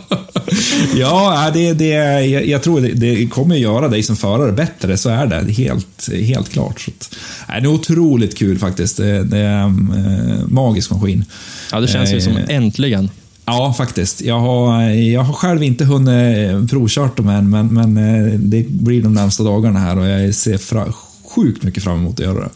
ja 0.96 1.52
det, 1.54 1.74
det, 1.74 1.86
jag, 2.26 2.48
jag 2.48 2.63
tror 2.63 2.82
det, 2.82 2.94
det 2.94 3.28
kommer 3.28 3.56
att 3.56 3.62
göra 3.62 3.88
dig 3.88 4.04
som 4.04 4.15
förare 4.15 4.52
bättre, 4.52 4.98
så 4.98 5.10
är 5.10 5.28
det. 5.28 5.52
Helt, 5.52 6.10
helt 6.13 6.50
klart. 6.50 6.80
Så 6.80 6.92
att, 6.92 7.15
det 7.48 7.54
är 7.54 7.68
otroligt 7.68 8.38
kul 8.38 8.60
faktiskt. 8.60 8.98
Det, 8.98 9.24
det 9.24 9.38
är 9.38 9.63
en 9.63 10.38
äh, 10.39 10.48
magisk 10.48 10.92
maskin. 10.92 11.26
Ja, 11.72 11.80
det 11.80 11.88
känns 11.88 12.13
ju 12.13 12.22
som 12.22 12.38
eh, 12.38 12.56
äntligen. 12.56 13.10
Ja, 13.50 13.74
faktiskt. 13.74 14.22
Jag 14.22 14.40
har, 14.40 14.82
jag 14.90 15.22
har 15.22 15.34
själv 15.34 15.64
inte 15.64 15.86
hunnit 15.86 16.70
provkört 16.70 17.18
dem 17.18 17.30
än, 17.30 17.50
men, 17.50 17.68
men 17.68 17.98
eh, 17.98 18.34
det 18.40 18.70
blir 18.70 19.02
de 19.02 19.14
närmsta 19.14 19.44
dagarna 19.44 19.80
här 19.80 20.00
och 20.00 20.08
jag 20.08 20.36
ser 20.36 20.58
fra, 20.58 20.94
sjukt 21.36 21.64
mycket 21.64 21.84
fram 21.84 22.00
emot 22.00 22.20
att 22.20 22.26
göra 22.26 22.40
det. 22.40 22.50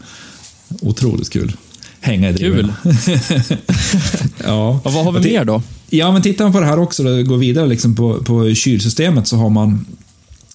Otroligt 0.81 1.29
kul. 1.29 1.57
Hänga 1.99 2.29
i 2.29 2.33
driven. 2.33 2.71
Kul! 2.83 2.93
ja. 4.43 4.79
Och 4.83 4.93
vad 4.93 5.05
har 5.05 5.11
vi 5.11 5.19
mer 5.19 5.45
då? 5.45 5.61
Ja, 5.89 6.11
men 6.11 6.21
tittar 6.21 6.45
man 6.45 6.53
på 6.53 6.59
det 6.59 6.65
här 6.65 6.79
också, 6.79 7.07
och 7.07 7.25
går 7.25 7.37
vidare 7.37 7.67
liksom 7.67 7.95
på, 7.95 8.23
på 8.23 8.53
kylsystemet, 8.53 9.27
så 9.27 9.37
har 9.37 9.49
man 9.49 9.85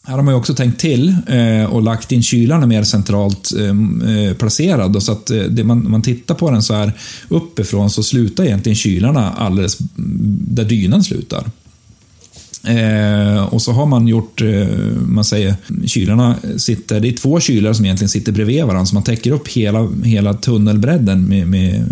här 0.09 0.17
har 0.17 0.23
man 0.23 0.35
ju 0.35 0.39
också 0.39 0.55
tänkt 0.55 0.81
till 0.81 1.17
eh, 1.27 1.65
och 1.65 1.83
lagt 1.83 2.13
in 2.13 2.23
kylarna 2.23 2.67
mer 2.67 2.83
centralt 2.83 3.53
ehm, 3.59 4.03
eh, 4.03 4.35
placerad. 4.35 5.03
Så 5.03 5.13
att 5.13 5.31
eh, 5.31 5.43
det, 5.43 5.65
man, 5.65 5.91
man 5.91 6.03
tittar 6.03 6.35
på 6.35 6.51
den 6.51 6.63
så 6.63 6.75
här 6.75 6.93
uppifrån 7.29 7.91
så 7.91 8.03
slutar 8.03 8.45
egentligen 8.45 8.77
kylarna 8.77 9.33
alldeles 9.33 9.79
där 10.49 10.65
dynan 10.65 11.05
slutar. 11.05 11.45
Eh, 12.65 13.43
och 13.43 13.63
så 13.63 13.73
har 13.73 13.87
man 13.87 14.09
gjort, 14.09 14.43
eh, 14.43 14.67
man 15.07 15.25
säger, 15.25 15.55
kylarna 15.87 16.37
sitter, 16.57 17.01
det 17.01 17.09
är 17.09 17.13
två 17.13 17.41
kylar 17.41 17.73
som 17.73 17.85
egentligen 17.85 18.09
sitter 18.09 18.33
bredvid 18.33 18.65
varandra, 18.65 18.87
så 18.87 18.95
man 18.95 19.03
täcker 19.03 19.33
upp 19.33 19.49
hela, 19.49 19.89
hela 20.05 20.35
tunnelbredden 20.35 21.25
med, 21.25 21.49
med 21.49 21.85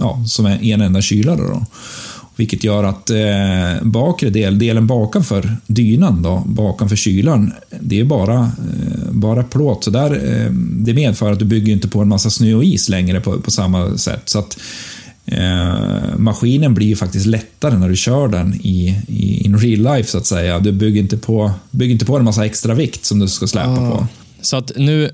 ja, 0.00 0.24
som 0.26 0.46
är 0.46 0.64
en 0.64 0.80
enda 0.80 1.02
kylare. 1.02 1.40
Då. 1.40 1.66
Vilket 2.36 2.64
gör 2.64 2.84
att 2.84 3.10
eh, 3.10 3.82
bakre 3.82 4.30
del, 4.30 4.58
delen 4.58 4.86
bakanför 4.86 5.56
dynan, 5.66 6.22
då, 6.22 6.42
bakanför 6.46 6.96
kylan, 6.96 7.52
det 7.80 8.00
är 8.00 8.04
bara, 8.04 8.38
eh, 8.38 9.10
bara 9.10 9.42
plåt. 9.42 9.84
Så 9.84 9.90
där, 9.90 10.10
eh, 10.10 10.50
det 10.54 10.94
medför 10.94 11.32
att 11.32 11.38
du 11.38 11.44
bygger 11.44 11.72
inte 11.72 11.88
på 11.88 12.00
en 12.00 12.08
massa 12.08 12.30
snö 12.30 12.54
och 12.54 12.64
is 12.64 12.88
längre 12.88 13.20
på, 13.20 13.40
på 13.40 13.50
samma 13.50 13.98
sätt. 13.98 14.22
Så 14.24 14.38
att 14.38 14.58
eh, 15.26 16.16
Maskinen 16.16 16.74
blir 16.74 16.86
ju 16.86 16.96
faktiskt 16.96 17.26
lättare 17.26 17.78
när 17.78 17.88
du 17.88 17.96
kör 17.96 18.28
den 18.28 18.54
i, 18.54 19.02
i 19.08 19.44
in 19.44 19.58
real 19.58 19.96
life, 19.96 20.10
så 20.10 20.18
att 20.18 20.26
säga. 20.26 20.58
Du 20.58 20.72
bygger 20.72 21.00
inte 21.00 21.16
på, 21.16 21.50
bygger 21.70 21.92
inte 21.92 22.04
på 22.04 22.16
en 22.16 22.24
massa 22.24 22.46
extra 22.46 22.74
vikt 22.74 23.04
som 23.04 23.18
du 23.18 23.28
ska 23.28 23.46
släpa 23.46 23.70
ah. 23.70 23.90
på. 23.90 24.06
Så 24.40 24.56
att 24.56 24.72
nu, 24.76 25.04
eh, 25.04 25.10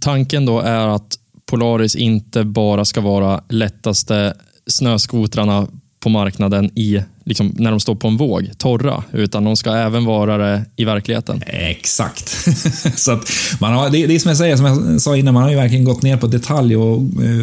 tanken 0.00 0.46
då 0.46 0.60
är 0.60 0.86
att 0.86 1.18
Polaris 1.46 1.96
inte 1.96 2.44
bara 2.44 2.84
ska 2.84 3.00
vara 3.00 3.42
lättaste 3.48 4.34
snöskotrarna 4.66 5.68
på 6.00 6.08
marknaden 6.08 6.70
i, 6.74 7.02
liksom, 7.24 7.54
när 7.56 7.70
de 7.70 7.80
står 7.80 7.94
på 7.94 8.08
en 8.08 8.16
våg, 8.16 8.50
torra, 8.58 9.04
utan 9.12 9.44
de 9.44 9.56
ska 9.56 9.72
även 9.72 10.04
vara 10.04 10.38
det 10.38 10.64
i 10.76 10.84
verkligheten. 10.84 11.42
Exakt. 11.46 12.28
så 12.96 13.12
att 13.12 13.30
man 13.60 13.72
har, 13.72 13.90
det, 13.90 14.06
det 14.06 14.14
är 14.14 14.18
som 14.18 14.28
jag 14.28 14.38
säger, 14.38 14.56
som 14.56 14.66
jag 14.66 15.00
sa 15.00 15.16
innan, 15.16 15.34
man 15.34 15.42
har 15.42 15.50
ju 15.50 15.56
verkligen 15.56 15.84
gått 15.84 16.02
ner 16.02 16.16
på 16.16 16.26
detalj 16.26 16.76
och, 16.76 16.96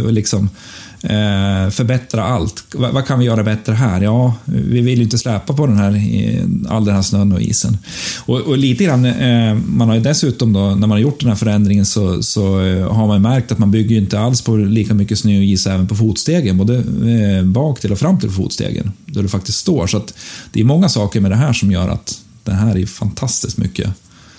och 0.05 0.13
liksom 0.13 0.43
eh, 0.43 0.49
förbättra 1.71 2.23
allt. 2.23 2.63
Vad 2.73 3.07
kan 3.07 3.19
vi 3.19 3.25
göra 3.25 3.43
bättre 3.43 3.73
här? 3.73 4.01
Ja, 4.01 4.33
vi 4.45 4.81
vill 4.81 4.97
ju 4.97 5.03
inte 5.03 5.17
släpa 5.17 5.53
på 5.53 5.67
den 5.67 5.77
här, 5.77 5.91
all 6.69 6.85
den 6.85 6.95
här 6.95 7.01
snön 7.01 7.31
och 7.31 7.41
isen. 7.41 7.77
Och, 8.19 8.39
och 8.41 8.57
lite 8.57 8.83
grann, 8.83 9.05
eh, 9.05 9.53
man 9.53 9.87
har 9.87 9.95
ju 9.95 10.01
dessutom 10.01 10.53
då, 10.53 10.59
när 10.59 10.75
man 10.75 10.91
har 10.91 10.97
gjort 10.97 11.19
den 11.19 11.29
här 11.29 11.35
förändringen 11.35 11.85
så, 11.85 12.23
så 12.23 12.61
eh, 12.61 12.93
har 12.93 13.07
man 13.07 13.21
märkt 13.21 13.51
att 13.51 13.59
man 13.59 13.71
bygger 13.71 13.97
inte 13.97 14.19
alls 14.19 14.41
på 14.41 14.55
lika 14.55 14.93
mycket 14.93 15.19
snö 15.19 15.37
och 15.37 15.43
is 15.43 15.67
även 15.67 15.87
på 15.87 15.95
fotstegen, 15.95 16.57
både 16.57 16.75
eh, 16.77 17.43
bak 17.43 17.79
till 17.79 17.91
och 17.91 17.99
fram 17.99 18.19
till 18.19 18.29
fotstegen, 18.29 18.91
där 19.05 19.21
du 19.21 19.29
faktiskt 19.29 19.57
står. 19.57 19.87
Så 19.87 20.01
det 20.51 20.59
är 20.59 20.63
många 20.63 20.89
saker 20.89 21.21
med 21.21 21.31
det 21.31 21.35
här 21.35 21.53
som 21.53 21.71
gör 21.71 21.89
att 21.89 22.21
det 22.43 22.53
här 22.53 22.77
är 22.77 22.85
fantastiskt 22.85 23.57
mycket 23.57 23.89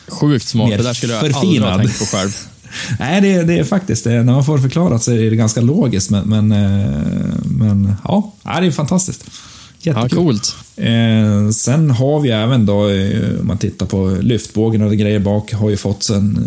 Sjukt 0.09 0.49
smart, 0.49 0.71
det 0.71 0.83
där 0.83 0.95
skulle 0.95 1.13
jag 1.13 1.25
aldrig 1.25 1.63
ha 1.63 1.79
tänkt 1.79 1.99
på 1.99 2.05
själv. 2.05 2.31
Nej, 2.99 3.21
det, 3.21 3.43
det 3.43 3.59
är 3.59 3.65
faktiskt 3.65 4.05
det. 4.05 4.23
När 4.23 4.33
man 4.33 4.45
får 4.45 4.59
förklarat 4.59 5.03
så 5.03 5.13
är 5.13 5.31
det 5.31 5.37
ganska 5.37 5.61
logiskt, 5.61 6.11
men, 6.11 6.29
men, 6.29 6.53
eh, 6.53 7.03
men 7.45 7.95
ja, 8.05 8.33
det 8.45 8.51
är 8.67 8.71
fantastiskt. 8.71 9.25
Jättekul. 9.81 10.09
Ja, 10.11 10.23
coolt. 10.23 10.57
Eh, 10.77 11.51
sen 11.51 11.91
har 11.91 12.21
vi 12.21 12.31
även 12.31 12.67
då, 12.67 12.89
eh, 12.89 13.41
om 13.41 13.47
man 13.47 13.59
tittar 13.59 13.87
på 13.87 14.19
lyftbågen 14.21 14.83
och 14.83 14.97
grejer 14.97 15.19
bak, 15.19 15.53
har 15.53 15.71
ju 15.71 15.77
fått 15.77 16.09
en 16.09 16.39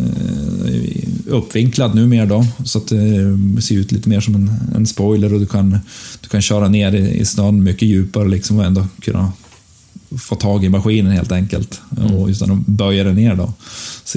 eh, 0.68 1.34
uppvinklad 1.34 1.96
numera 1.96 2.26
då, 2.26 2.46
så 2.63 2.78
att 2.78 2.88
det 2.88 3.62
ser 3.62 3.76
ut 3.76 3.92
lite 3.92 4.10
mer 4.10 4.20
som 4.20 4.36
en, 4.36 4.52
en 4.76 4.86
spoiler 4.86 5.34
och 5.34 5.39
du 5.39 5.46
kan, 5.46 5.80
du 6.22 6.30
kan 6.30 6.42
köra 6.42 6.68
ner 6.68 6.96
i, 6.96 7.20
i 7.20 7.26
snön 7.26 7.63
mycket 7.63 7.88
djupare 7.88 8.28
liksom 8.28 8.60
och 8.60 8.65
ändå 8.65 8.88
kunna 9.02 9.32
få 10.17 10.36
tag 10.36 10.65
i 10.65 10.69
maskinen 10.69 11.12
helt 11.12 11.32
enkelt. 11.32 11.82
Mm. 11.98 12.15
Och 12.15 12.28
utan 12.28 12.52
att 12.52 12.65
böja 12.65 13.04
den 13.04 13.15
ner 13.15 13.36
då. 13.36 13.54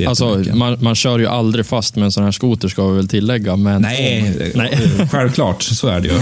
Alltså, 0.06 0.44
man, 0.54 0.76
man 0.80 0.94
kör 0.94 1.18
ju 1.18 1.26
aldrig 1.26 1.66
fast 1.66 1.96
med 1.96 2.04
en 2.04 2.12
sån 2.12 2.24
här 2.24 2.32
skoter 2.32 2.68
ska 2.68 2.88
vi 2.88 2.96
väl 2.96 3.08
tillägga. 3.08 3.56
Men... 3.56 3.82
Nej, 3.82 4.52
Nej. 4.54 4.78
självklart. 5.10 5.62
Så 5.62 5.88
är 5.88 6.00
det 6.00 6.08
ju. 6.08 6.14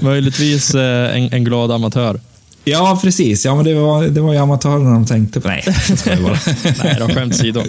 Möjligtvis 0.00 0.74
eh, 0.74 1.16
en, 1.16 1.32
en 1.32 1.44
glad 1.44 1.70
amatör. 1.72 2.20
Ja, 2.64 2.98
precis. 3.02 3.44
Ja, 3.44 3.54
men 3.54 3.64
det 3.64 3.74
var, 3.74 4.04
det 4.04 4.20
var 4.20 4.32
ju 4.32 4.38
amatörerna 4.38 4.90
de 4.90 5.06
tänkte 5.06 5.40
på. 5.40 5.48
Nej, 5.48 5.62
det 5.88 5.96
ska 5.96 6.16
bara. 6.16 6.38
Nej, 6.84 6.96
då 6.98 7.08
skämt 7.08 7.34
åsido. 7.34 7.62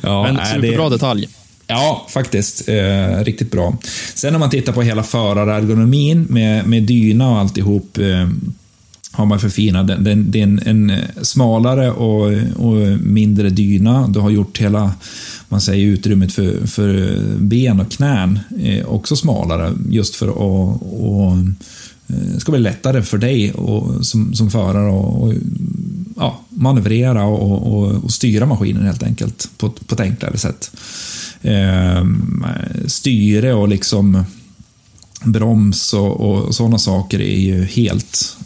Ja, 0.00 0.22
men 0.22 0.46
superbra 0.46 0.88
det... 0.88 0.94
detalj. 0.94 1.28
Ja, 1.66 2.06
faktiskt. 2.08 2.68
Eh, 2.68 3.24
riktigt 3.24 3.50
bra. 3.50 3.76
Sen 4.14 4.34
om 4.34 4.40
man 4.40 4.50
tittar 4.50 4.72
på 4.72 4.82
hela 4.82 5.02
förarergonomin 5.02 6.26
med, 6.28 6.66
med 6.66 6.82
dyna 6.82 7.30
och 7.30 7.38
alltihop. 7.38 7.98
Eh, 7.98 8.28
har 9.18 9.26
man 9.26 9.40
förfinat. 9.40 9.86
Det, 9.86 10.14
det 10.14 10.38
är 10.38 10.42
en, 10.42 10.60
en, 10.66 10.90
eh, 10.90 11.04
smalare 11.22 11.90
och, 11.90 12.32
och, 12.56 13.00
mindre 13.00 13.50
dyna. 13.50 14.08
Du 14.08 14.20
har 14.20 14.30
gjort 14.30 14.58
hela 14.58 14.92
man 15.48 15.60
säger, 15.60 15.86
utrymmet 15.86 16.32
för, 16.32 16.66
för 16.66 17.18
ben 17.38 17.80
och 17.80 17.90
knän 17.90 18.38
eh, 18.60 18.86
också 18.86 19.16
smalare 19.16 19.72
just 19.90 20.14
för 20.14 20.28
att 20.28 20.36
och, 20.36 21.32
eh, 21.32 21.44
det 22.06 22.40
ska 22.40 22.52
bli 22.52 22.60
lättare 22.60 23.02
för 23.02 23.18
dig 23.18 23.52
och, 23.52 24.06
som, 24.06 24.34
som 24.34 24.50
förare 24.50 24.90
och, 24.90 25.22
och 25.22 25.34
ja, 26.16 26.40
manövrera 26.48 27.24
och, 27.24 27.72
och, 27.72 28.04
och, 28.04 28.12
styra 28.12 28.46
maskinen 28.46 28.82
helt 28.82 29.02
enkelt 29.02 29.50
på, 29.58 29.70
på 29.70 29.94
ett 29.94 30.00
enklare 30.00 30.38
sätt. 30.38 30.70
Ehm, 31.42 32.44
styre 32.86 33.54
och 33.54 33.68
liksom 33.68 34.24
broms 35.24 35.94
och, 35.94 36.20
och 36.20 36.54
sådana 36.54 36.78
saker 36.78 37.20
är 37.20 37.38
ju 37.38 37.64
helt, 37.64 38.36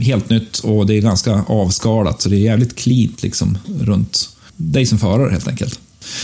helt 0.00 0.30
nytt 0.30 0.58
och 0.58 0.86
det 0.86 0.94
är 0.94 1.00
ganska 1.00 1.44
avskalat 1.46 2.22
så 2.22 2.28
det 2.28 2.36
är 2.36 2.40
jävligt 2.40 2.76
cleant 2.76 3.22
liksom 3.22 3.58
runt 3.80 4.28
dig 4.56 4.86
som 4.86 4.98
förare 4.98 5.30
helt 5.30 5.48
enkelt. 5.48 5.80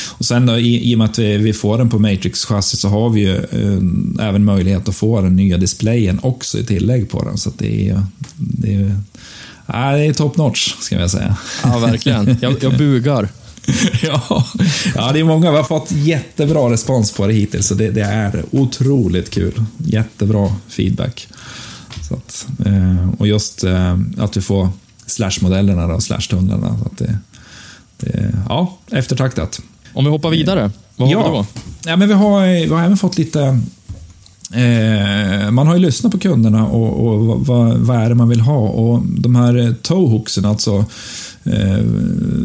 Och 0.09 0.25
sen 0.25 0.47
då, 0.47 0.59
i, 0.59 0.91
i 0.91 0.95
och 0.95 0.99
med 0.99 1.05
att 1.05 1.19
vi, 1.19 1.37
vi 1.37 1.53
får 1.53 1.79
den 1.79 1.89
på 1.89 1.99
Matrix-chassit 1.99 2.77
så 2.77 2.89
har 2.89 3.11
vi 3.11 3.21
ju 3.21 3.37
eh, 3.37 4.29
även 4.29 4.45
möjlighet 4.45 4.89
att 4.89 4.97
få 4.97 5.21
den 5.21 5.37
nya 5.37 5.57
displayen 5.57 6.21
också 6.23 6.59
i 6.59 6.65
tillägg 6.65 7.11
på 7.11 7.25
den. 7.25 7.39
Så 7.39 7.51
det 7.59 7.89
är, 7.89 8.03
det 8.37 8.75
är, 8.75 8.81
äh, 9.69 9.93
det 9.93 10.07
är 10.07 10.13
top 10.13 10.37
notch, 10.37 10.75
ska 10.81 11.01
jag 11.01 11.11
säga. 11.11 11.37
Ja, 11.65 11.79
verkligen. 11.79 12.37
Jag, 12.41 12.55
jag 12.61 12.77
bugar. 12.77 13.29
ja, 14.03 14.45
ja, 14.95 15.13
det 15.13 15.21
är 15.21 15.25
många. 15.25 15.51
Vi 15.51 15.57
har 15.57 15.65
fått 15.65 15.93
jättebra 15.93 16.71
respons 16.71 17.13
på 17.13 17.27
det 17.27 17.33
hittills, 17.33 17.67
så 17.67 17.75
det, 17.75 17.91
det 17.91 18.03
är 18.03 18.45
otroligt 18.51 19.31
kul. 19.31 19.65
Jättebra 19.79 20.55
feedback. 20.69 21.29
Så 22.09 22.15
att, 22.15 22.47
eh, 22.67 23.11
och 23.19 23.27
just 23.27 23.65
eh, 23.65 23.99
att 24.19 24.37
vi 24.37 24.41
får 24.41 24.69
slash-modellerna 25.07 25.95
och 25.95 26.03
slash-tunnlarna. 26.03 26.77
det, 26.99 27.19
det, 27.97 28.35
ja, 28.49 28.79
eftertraktat. 28.91 29.61
Om 29.93 30.05
vi 30.05 30.11
hoppar 30.11 30.31
vidare, 30.31 30.71
vad 30.97 31.09
ja. 31.09 31.23
har 31.23 31.31
vi 31.31 31.37
då? 31.37 31.47
Ja, 31.87 31.97
men 31.97 32.09
vi, 32.09 32.15
har, 32.15 32.47
vi 32.47 32.67
har 32.67 32.83
även 32.83 32.97
fått 32.97 33.19
lite 33.19 33.61
Eh, 34.53 35.51
man 35.51 35.67
har 35.67 35.75
ju 35.75 35.81
lyssnat 35.81 36.13
på 36.13 36.19
kunderna 36.19 36.67
och, 36.67 37.07
och 37.07 37.47
vad, 37.47 37.77
vad, 37.77 37.97
är 37.97 38.09
det 38.09 38.15
man 38.15 38.29
vill 38.29 38.41
ha. 38.41 38.59
Och 38.59 39.03
de 39.07 39.37
här 39.37 39.75
towhooksen, 39.83 40.45
alltså 40.45 40.85
eh, 41.45 41.85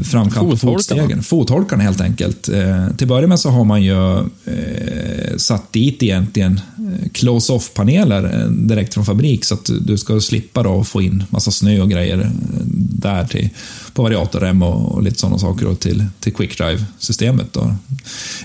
framkant 0.04 0.50
på 0.50 0.58
fotstegen. 0.58 1.24
Fotholkarna 1.24 1.84
helt 1.84 2.02
enkelt. 2.02 2.50
Eh, 2.50 2.88
till 2.98 3.08
början 3.08 3.30
med 3.30 3.40
så 3.40 3.50
har 3.50 3.64
man 3.64 3.84
ju 3.84 4.18
eh, 4.18 5.38
satt 5.38 5.74
dit 5.74 6.04
egentligen 6.04 6.60
eh, 6.78 7.10
close-off-paneler 7.12 8.42
eh, 8.42 8.50
direkt 8.52 8.94
från 8.94 9.06
fabrik 9.06 9.46
så 9.46 9.54
att 9.54 9.70
du 9.82 9.98
ska 9.98 10.20
slippa 10.20 10.64
då 10.64 10.84
få 10.84 11.02
in 11.02 11.24
massa 11.30 11.52
snö 11.52 11.82
och 11.82 11.90
grejer 11.90 12.20
eh, 12.20 12.30
där 12.76 13.26
till, 13.26 13.50
på 13.94 14.04
variatorrem 14.04 14.62
och, 14.62 14.92
och 14.92 15.04
lite 15.04 15.20
sådana 15.20 15.38
saker 15.38 15.68
och 15.68 15.80
till, 15.80 16.06
till 16.20 16.34
quickdrive-systemet. 16.34 17.48
Ja, 17.54 17.76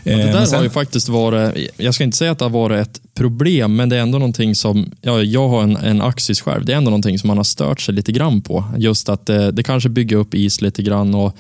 det 0.05 0.13
där 0.13 0.45
sen, 0.45 0.57
har 0.57 0.65
ju 0.65 0.71
faktiskt 0.71 1.09
varit, 1.09 1.71
jag 1.77 1.95
ska 1.95 2.05
inte 2.05 2.17
säga 2.17 2.31
att 2.33 2.39
det 2.39 2.45
har 2.45 2.51
varit 2.51 2.87
ett 2.87 3.01
problem, 3.15 3.77
men 3.77 3.89
det 3.89 3.97
är 3.97 4.01
ändå 4.01 4.19
någonting 4.19 4.55
som, 4.55 4.91
ja, 5.01 5.23
jag 5.23 5.49
har 5.49 5.63
en, 5.63 5.77
en 5.77 6.03
Axis 6.03 6.41
själv, 6.41 6.65
det 6.65 6.73
är 6.73 6.77
ändå 6.77 6.91
någonting 6.91 7.19
som 7.19 7.29
man 7.29 7.37
har 7.37 7.45
stört 7.45 7.81
sig 7.81 7.95
lite 7.95 8.13
grann 8.13 8.43
på. 8.43 8.65
Just 8.79 9.09
att 9.09 9.27
det, 9.27 9.51
det 9.51 9.63
kanske 9.63 9.89
bygger 9.89 10.17
upp 10.17 10.35
is 10.35 10.61
lite 10.61 10.83
grann 10.83 11.15
och, 11.15 11.37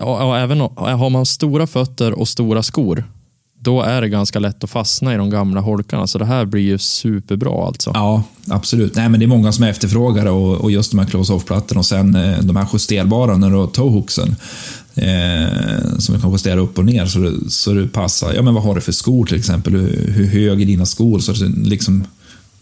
och, 0.00 0.28
och 0.28 0.38
även 0.38 0.60
har 0.60 1.10
man 1.10 1.26
stora 1.26 1.66
fötter 1.66 2.12
och 2.12 2.28
stora 2.28 2.62
skor, 2.62 3.04
då 3.60 3.82
är 3.82 4.00
det 4.00 4.08
ganska 4.08 4.38
lätt 4.38 4.64
att 4.64 4.70
fastna 4.70 5.14
i 5.14 5.16
de 5.16 5.30
gamla 5.30 5.60
holkarna. 5.60 6.06
Så 6.06 6.18
det 6.18 6.24
här 6.24 6.44
blir 6.44 6.62
ju 6.62 6.78
superbra 6.78 7.66
alltså. 7.66 7.90
Ja, 7.94 8.22
absolut. 8.48 8.94
Nej, 8.94 9.08
men 9.08 9.20
det 9.20 9.26
är 9.26 9.28
många 9.28 9.52
som 9.52 9.64
efterfrågar 9.64 10.26
och, 10.26 10.54
och 10.54 10.70
just 10.70 10.90
de 10.90 10.98
här 10.98 11.06
close-off-plattorna 11.06 11.78
och 11.78 11.86
sen 11.86 12.14
eh, 12.14 12.38
de 12.42 12.56
här 12.56 12.68
justerbara 12.72 13.36
när 13.36 13.50
du 13.50 13.56
har 13.56 13.66
toehooksen 13.66 14.36
eh, 14.94 15.98
som 15.98 16.14
du 16.14 16.20
kan 16.20 16.32
justera 16.32 16.60
upp 16.60 16.78
och 16.78 16.84
ner 16.84 17.06
så 17.06 17.18
du 17.18 17.40
så 17.48 17.72
du 17.72 17.88
passar. 17.88 18.32
Ja, 18.34 18.42
men 18.42 18.54
vad 18.54 18.62
har 18.62 18.74
du 18.74 18.80
för 18.80 18.92
skor 18.92 19.26
till 19.26 19.38
exempel? 19.38 19.72
Hur, 19.72 20.12
hur 20.12 20.26
hög 20.26 20.62
är 20.62 20.66
dina 20.66 20.86
skor? 20.86 21.18
Så 21.18 21.32
du 21.32 21.48
liksom 21.48 22.04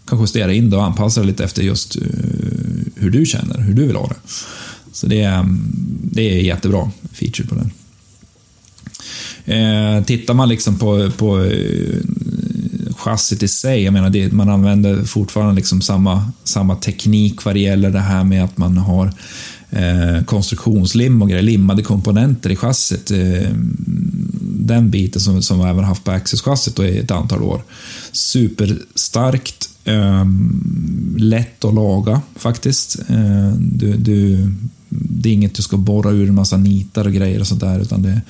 kan 0.09 0.21
justera 0.21 0.53
in 0.53 0.71
det 0.71 0.77
och 0.77 0.85
anpassa 0.85 1.21
det 1.21 1.27
lite 1.27 1.45
efter 1.45 1.63
just 1.63 1.97
uh, 1.97 2.03
hur 2.95 3.11
du 3.11 3.27
känner, 3.27 3.61
hur 3.61 3.75
du 3.75 3.87
vill 3.87 3.97
ha 3.97 4.07
det. 4.07 4.17
Så 4.93 5.07
det 5.07 5.23
är, 5.23 5.45
det 6.03 6.23
är 6.23 6.41
jättebra 6.41 6.91
feature 7.13 7.49
på 7.49 7.55
den. 7.55 7.71
Eh, 9.47 10.05
tittar 10.05 10.35
man 10.35 10.49
liksom 10.49 10.79
på, 10.79 11.11
på 11.11 11.45
eh, 11.45 12.01
chassit 12.97 13.43
i 13.43 13.49
sig, 13.49 13.83
jag 13.83 13.93
menar 13.93 14.11
det, 14.11 14.33
man 14.33 14.49
använder 14.49 15.05
fortfarande 15.05 15.55
liksom 15.55 15.81
samma, 15.81 16.33
samma 16.45 16.77
teknik 16.77 17.45
vad 17.45 17.55
det 17.55 17.61
gäller 17.61 17.91
det 17.91 18.01
här 18.01 18.25
med 18.25 18.45
att 18.45 18.59
man 18.59 18.79
har 18.79 19.13
eh, 19.71 20.25
konstruktionslim 20.25 21.23
och 21.23 21.29
grejer, 21.29 21.43
limmade 21.43 21.83
komponenter 21.83 22.51
i 22.51 22.57
chassit. 22.57 23.11
Eh, 23.11 23.51
den 24.67 24.91
biten 24.91 25.21
som, 25.21 25.43
som 25.43 25.59
vi 25.59 25.65
även 25.65 25.85
haft 25.85 26.05
på 26.05 26.11
Access-chassit 26.11 26.83
i 26.83 26.99
ett 26.99 27.11
antal 27.11 27.43
år. 27.43 27.63
Superstarkt, 28.13 29.66
lätt 31.17 31.65
att 31.65 31.75
laga 31.75 32.21
faktiskt. 32.37 32.99
Eh, 33.09 33.53
du, 33.59 33.93
du 33.93 34.49
det 34.89 35.29
är 35.29 35.33
inget 35.33 35.55
du 35.55 35.63
ska 35.63 35.77
borra 35.77 36.11
ur 36.11 36.29
en 36.29 36.35
massa 36.35 36.57
nitar 36.57 37.05
och 37.07 37.13
grejer 37.13 37.41
och 37.41 37.47
sånt 37.47 37.61
där, 37.61 37.81
utan 37.81 38.03
det, 38.03 38.21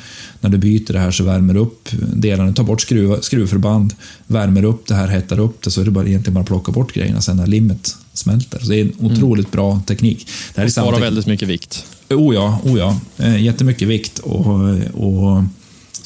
när 0.40 0.50
du 0.50 0.58
byter 0.58 0.92
det 0.92 0.98
här 0.98 1.10
så 1.10 1.24
värmer 1.24 1.54
du 1.54 1.60
upp 1.60 1.88
delarna, 2.14 2.52
tar 2.52 2.64
bort 2.64 2.80
skruv, 2.80 3.20
skruvförband, 3.20 3.94
värmer 4.26 4.64
upp 4.64 4.86
det 4.86 4.94
här, 4.94 5.08
hettar 5.08 5.38
upp 5.38 5.62
det, 5.62 5.70
så 5.70 5.80
är 5.80 5.84
det 5.84 5.90
bara, 5.90 6.06
egentligen 6.06 6.34
bara 6.34 6.40
att 6.40 6.46
plocka 6.46 6.72
bort 6.72 6.92
grejerna 6.92 7.20
sen 7.20 7.36
när 7.36 7.46
limmet 7.46 7.96
smälter. 8.12 8.58
Så 8.58 8.68
det 8.68 8.76
är 8.76 8.84
en 8.84 8.92
mm. 9.00 9.12
otroligt 9.12 9.46
mm. 9.46 9.52
bra 9.52 9.82
teknik. 9.86 10.28
Det 10.54 10.60
här 10.60 10.66
och 10.66 10.72
sparar 10.72 11.00
väldigt 11.00 11.26
mycket 11.26 11.48
vikt. 11.48 11.84
Oh 12.10 12.34
ja, 12.34 12.60
oh 12.64 12.78
ja. 12.78 13.00
Eh, 13.18 13.42
jättemycket 13.42 13.88
vikt 13.88 14.18
och, 14.18 14.46
och 14.92 15.42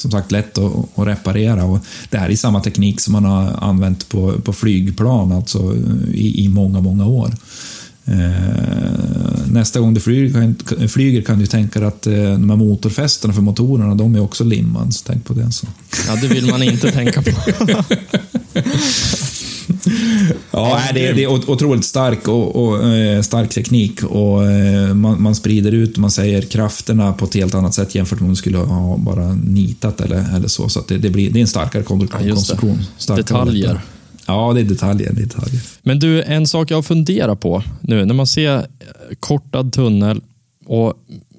som 0.01 0.11
sagt 0.11 0.31
lätt 0.31 0.57
att, 0.57 0.73
att, 0.95 1.07
reparera. 1.07 1.63
Och 1.63 1.79
det 2.09 2.17
här 2.17 2.29
är 2.29 2.35
samma 2.35 2.59
teknik 2.59 3.01
som 3.01 3.11
man 3.11 3.25
har 3.25 3.55
använt 3.61 4.09
på, 4.09 4.41
på 4.41 4.53
flygplan 4.53 5.31
alltså 5.31 5.75
i, 6.13 6.45
i 6.45 6.49
många, 6.49 6.81
många 6.81 7.05
år. 7.05 7.31
Eh, 8.05 9.51
nästa 9.51 9.79
gång 9.79 9.93
du 9.93 9.99
flyger, 9.99 10.87
flyger 10.87 11.21
kan 11.21 11.39
du 11.39 11.47
tänka 11.47 11.79
dig 11.79 11.87
att 11.87 12.07
eh, 12.07 12.13
de 12.13 12.49
här 12.49 12.57
motorfästena 12.57 13.33
för 13.33 13.41
motorerna, 13.41 13.95
de 13.95 14.15
är 14.15 14.19
också 14.19 14.43
limmade. 14.43 14.91
Så 14.91 15.03
tänk 15.07 15.25
på 15.25 15.33
det. 15.33 15.51
Så. 15.51 15.67
Ja, 16.07 16.15
det 16.15 16.27
vill 16.27 16.45
man 16.45 16.63
inte 16.63 16.91
tänka 16.91 17.21
på. 17.21 17.31
ja, 20.51 20.81
det, 20.93 21.07
är, 21.07 21.13
det 21.13 21.23
är 21.23 21.27
otroligt 21.27 21.85
stark, 21.85 22.27
och, 22.27 22.55
och 22.55 22.87
eh, 22.87 23.21
stark 23.21 23.49
teknik 23.49 24.03
och 24.03 24.41
man, 24.95 25.21
man, 25.21 25.35
sprider 25.35 25.71
ut 25.71 25.97
man 25.97 26.11
säger 26.11 26.41
krafterna 26.41 27.13
på 27.13 27.25
ett 27.25 27.33
helt 27.33 27.55
annat 27.55 27.73
sätt 27.73 27.95
jämfört 27.95 28.19
med 28.19 28.27
om 28.27 28.33
du 28.33 28.35
skulle 28.35 28.57
ha 28.57 28.97
bara 28.97 29.33
nitat 29.33 30.01
eller, 30.01 30.35
eller 30.35 30.47
så. 30.47 30.69
Så 30.69 30.81
det, 30.87 30.97
det, 30.97 31.09
blir, 31.09 31.31
det 31.31 31.39
är 31.39 31.41
en 31.41 31.47
starkare 31.47 31.83
konstruktion. 31.83 32.79
Ja, 33.07 33.15
Detaljer. 33.15 33.81
Ja, 34.25 34.53
det 34.53 34.59
är 34.59 34.63
detaljer, 34.63 35.13
detaljer. 35.13 35.61
Men 35.83 35.99
du, 35.99 36.23
en 36.23 36.47
sak 36.47 36.71
jag 36.71 36.85
funderar 36.85 37.35
på 37.35 37.63
nu 37.81 38.05
när 38.05 38.13
man 38.13 38.27
ser 38.27 38.55
eh, 38.55 38.65
kortad 39.19 39.73
tunnel 39.73 40.21
och 40.65 40.93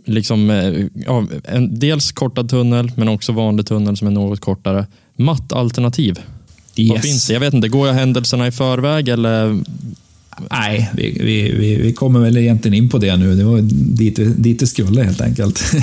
liksom, 0.05 0.51
eh, 0.51 0.87
ja, 1.07 1.27
en, 1.45 1.79
dels 1.79 2.13
kortad 2.13 2.49
tunnel 2.49 2.93
men 2.97 3.09
också 3.09 3.33
vanlig 3.33 3.67
tunnel 3.67 3.97
som 3.97 4.07
är 4.07 4.11
något 4.11 4.41
kortare. 4.41 4.87
Mattalternativ. 5.17 6.21
Yes. 6.77 6.91
Vad 6.91 7.03
finns 7.03 7.27
det? 7.27 7.33
Jag 7.33 7.41
vet 7.41 7.55
inte, 7.55 7.68
går 7.68 7.89
jag 7.89 7.95
händelserna 7.95 8.47
i 8.47 8.53
förväg 8.53 9.09
eller? 9.09 9.62
Nej, 10.51 10.91
vi, 10.95 11.18
vi, 11.20 11.53
vi, 11.53 11.77
vi 11.77 11.93
kommer 11.93 12.20
väl 12.20 12.37
egentligen 12.37 12.75
in 12.75 12.89
på 12.89 12.99
det 12.99 13.16
nu. 13.16 13.37
Det 13.37 13.45
var 13.45 13.61
dit, 13.62 14.18
dit 14.37 14.59
det 14.59 14.66
skulle 14.66 15.03
helt 15.03 15.20
enkelt. 15.20 15.62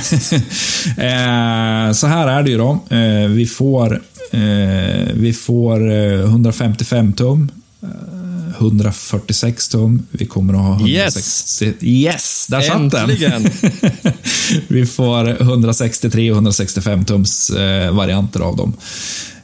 eh, 0.98 1.92
så 1.94 2.08
här 2.08 2.28
är 2.28 2.44
det 2.44 2.50
ju 2.50 2.58
då. 2.58 2.80
Eh, 2.90 3.28
vi 3.28 3.46
får 3.46 4.02
Eh, 4.32 5.08
vi 5.14 5.34
får 5.34 5.92
155 5.92 7.08
eh, 7.08 7.14
tum. 7.14 7.52
146 8.60 9.68
eh, 9.74 9.80
tum. 9.80 10.08
Vi 10.12 10.26
kommer 10.26 10.54
att 10.54 10.60
ha 10.60 10.76
160... 10.76 11.66
Yes! 11.66 11.84
Yes! 11.84 12.48
Där 12.50 12.62
satt 12.62 12.92
den! 12.92 13.50
vi 14.68 14.86
får 14.86 15.42
163 15.42 16.32
och 16.32 16.36
165 16.36 17.06
tums 17.06 17.52
varianter 17.92 18.40
av 18.40 18.56
dem. 18.58 18.74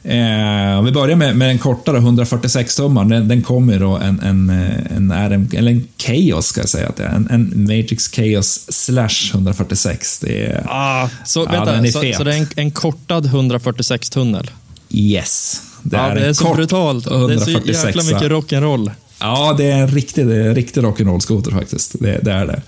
Eh, 0.08 0.78
om 0.78 0.84
vi 0.84 0.92
börjar 0.92 1.16
med, 1.16 1.36
med 1.36 1.48
den 1.48 1.58
kortare 1.58 1.98
146-tummaren, 1.98 3.08
den, 3.08 3.28
den 3.28 3.42
kommer 3.42 3.78
då 3.78 3.96
en, 3.96 4.20
en, 4.20 4.50
en, 4.96 5.30
RM, 5.30 5.48
eller 5.52 5.70
en 5.70 5.88
Chaos 5.98 6.46
ska 6.46 6.60
jag 6.60 6.68
säga 6.68 6.88
att 6.88 6.96
det 6.96 7.04
är. 7.04 7.08
En, 7.08 7.28
en 7.30 7.62
Matrix 7.62 8.08
Chaos 8.08 8.66
slash 8.68 9.30
146. 9.34 10.18
Det 10.18 10.46
är, 10.46 10.66
ah, 10.68 11.08
så, 11.24 11.40
ja, 11.40 11.50
vänta, 11.50 11.76
är 11.76 11.86
så, 11.86 12.18
så, 12.18 12.24
det 12.24 12.34
är 12.34 12.38
en, 12.38 12.48
en 12.56 12.70
kortad 12.70 13.26
146-tunnel? 13.26 14.50
Yes. 14.90 15.62
Det, 15.82 15.96
ja, 15.96 16.02
är, 16.02 16.14
det 16.14 16.26
är 16.26 16.32
så 16.32 16.54
brutalt. 16.54 17.04
Det 17.04 17.34
är 17.34 17.38
så 17.38 17.50
jäkla 17.50 18.02
mycket 18.02 18.22
rock'n'roll. 18.22 18.90
Ja, 19.20 19.54
det 19.58 19.64
är 19.64 19.76
en 19.76 19.88
riktig, 19.88 20.26
riktig 20.56 20.80
rock'n'roll-skoter 20.80 21.50
faktiskt. 21.50 21.96
Det, 22.00 22.18
det, 22.22 22.32
är 22.32 22.46
det. 22.46 22.62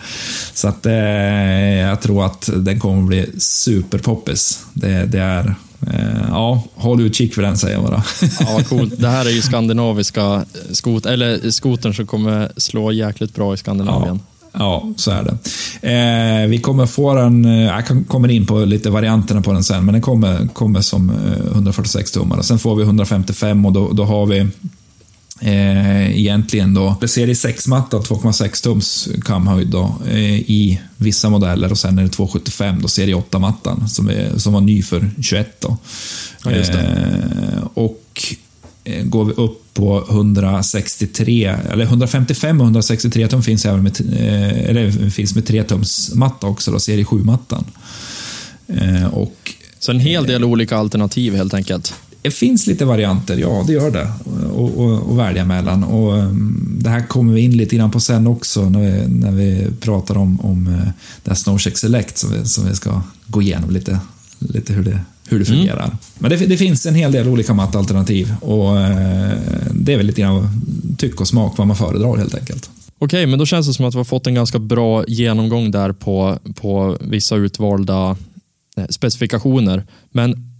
Så 0.54 0.68
att 0.68 0.86
eh, 0.86 0.94
jag 1.78 2.00
tror 2.02 2.26
att 2.26 2.50
den 2.56 2.80
kommer 2.80 3.02
bli 3.02 3.26
superpoppis. 3.38 4.64
Det, 4.72 5.04
det 5.04 5.18
är... 5.18 5.54
Eh, 5.86 6.28
ja, 6.28 6.62
håll 6.74 7.00
utkik 7.00 7.34
för 7.34 7.42
den 7.42 7.58
säger 7.58 7.74
jag 7.74 7.84
bara. 7.84 8.02
ja, 8.40 8.60
coolt. 8.68 8.92
Det 9.00 9.08
här 9.08 9.26
är 9.26 9.30
ju 9.30 9.42
skandinaviska 9.42 10.44
skot 10.72 11.06
eller 11.06 11.50
skotern 11.50 11.94
som 11.94 12.06
kommer 12.06 12.52
slå 12.56 12.92
jäkligt 12.92 13.34
bra 13.34 13.54
i 13.54 13.56
Skandinavien. 13.56 14.20
Ja. 14.22 14.34
Ja, 14.52 14.92
så 14.96 15.10
är 15.10 15.22
det. 15.22 15.38
Eh, 15.88 16.48
vi 16.48 16.58
kommer 16.58 16.86
få 16.86 17.14
den, 17.14 17.44
eh, 17.44 17.64
jag 17.64 18.08
kommer 18.08 18.28
in 18.28 18.46
på 18.46 18.58
lite 18.58 18.90
varianterna 18.90 19.42
på 19.42 19.52
den 19.52 19.64
sen, 19.64 19.84
men 19.84 19.92
den 19.92 20.02
kommer, 20.02 20.48
kommer 20.52 20.80
som 20.80 21.12
146 21.52 22.16
eh, 22.16 22.20
tummar. 22.20 22.42
Sen 22.42 22.58
får 22.58 22.76
vi 22.76 22.82
155 22.82 23.66
och 23.66 23.72
då, 23.72 23.92
då 23.92 24.04
har 24.04 24.26
vi 24.26 24.46
eh, 25.40 26.18
egentligen 26.18 26.74
då 26.74 26.96
serie 27.06 27.34
6-matta 27.34 27.98
2,6 27.98 28.62
tums 28.62 29.08
kamhöjd 29.24 29.68
då, 29.68 29.94
eh, 30.10 30.34
i 30.34 30.80
vissa 30.96 31.30
modeller 31.30 31.70
och 31.70 31.78
sen 31.78 31.98
är 31.98 32.02
det 32.02 32.08
2,75 32.08 32.82
då 32.82 32.88
serie 32.88 33.14
8-mattan 33.14 33.88
som, 33.88 34.10
som 34.36 34.52
var 34.52 34.60
ny 34.60 34.82
för 34.82 35.10
21 35.20 35.60
då. 35.60 35.76
Ja, 36.44 36.50
eh, 36.50 37.66
och 37.74 38.34
Eh, 38.88 39.04
går 39.04 39.24
vi 39.24 39.32
upp 39.32 39.74
på 39.74 40.04
163, 40.10 41.54
eller 41.70 41.84
155 41.84 42.60
och 42.60 42.64
163 42.64 43.28
tum 43.28 43.42
finns 43.42 43.66
även 43.66 43.82
med, 43.82 44.00
eller 44.66 45.10
finns 45.10 45.34
med 45.34 45.46
3 45.46 45.62
tums 45.62 46.14
matta 46.14 46.46
också, 46.46 46.70
då, 46.70 46.80
serie 46.80 47.04
7-mattan. 47.04 47.64
Eh, 48.66 49.06
och, 49.06 49.54
Så 49.78 49.92
en 49.92 50.00
hel 50.00 50.26
del 50.26 50.44
olika 50.44 50.76
alternativ 50.76 51.34
helt 51.34 51.54
enkelt? 51.54 51.94
Det 52.22 52.30
finns 52.30 52.66
lite 52.66 52.84
varianter, 52.84 53.36
ja 53.36 53.64
det 53.66 53.72
gör 53.72 53.90
det, 53.90 54.08
att 55.10 55.16
välja 55.16 55.44
mellan. 55.44 55.84
Och, 55.84 56.18
mm, 56.18 56.78
det 56.80 56.90
här 56.90 57.06
kommer 57.06 57.34
vi 57.34 57.40
in 57.40 57.56
lite 57.56 57.76
grann 57.76 57.90
på 57.90 58.00
sen 58.00 58.26
också 58.26 58.70
när 58.70 58.80
vi, 58.80 59.08
när 59.08 59.30
vi 59.30 59.66
pratar 59.80 60.16
om, 60.16 60.40
om 60.40 60.64
det 61.22 61.30
här 61.30 61.34
Snowcheck 61.34 61.78
Select 61.78 62.18
som 62.18 62.32
vi, 62.32 62.44
som 62.44 62.68
vi 62.68 62.74
ska 62.74 63.02
gå 63.26 63.42
igenom 63.42 63.70
lite, 63.70 63.98
lite 64.38 64.72
hur 64.72 64.84
det 64.84 65.00
hur 65.28 65.38
det 65.38 65.48
mm. 65.48 65.58
fungerar. 65.58 65.84
Mm. 65.84 65.96
Men 66.18 66.30
det, 66.30 66.36
det, 66.36 66.56
finns 66.56 66.86
en 66.86 66.94
hel 66.94 67.12
del 67.12 67.28
olika 67.28 67.54
mattalternativ 67.54 68.34
och 68.40 68.80
eh, 68.80 69.38
det 69.70 69.92
är 69.92 69.96
väl 69.96 70.06
lite 70.06 70.20
grann 70.20 70.48
tyck 70.98 71.20
och 71.20 71.28
smak 71.28 71.58
vad 71.58 71.66
man 71.66 71.76
föredrar 71.76 72.16
helt 72.16 72.34
enkelt. 72.34 72.70
Okej, 72.98 73.26
men 73.26 73.38
då 73.38 73.46
känns 73.46 73.66
det 73.66 73.74
som 73.74 73.84
att 73.84 73.94
vi 73.94 73.98
har 73.98 74.04
fått 74.04 74.26
en 74.26 74.34
ganska 74.34 74.58
bra 74.58 75.04
genomgång 75.08 75.70
där 75.70 75.92
på, 75.92 76.38
på 76.54 76.96
vissa 77.00 77.36
utvalda 77.36 78.16
eh, 78.76 78.86
specifikationer. 78.90 79.86
Men 80.10 80.52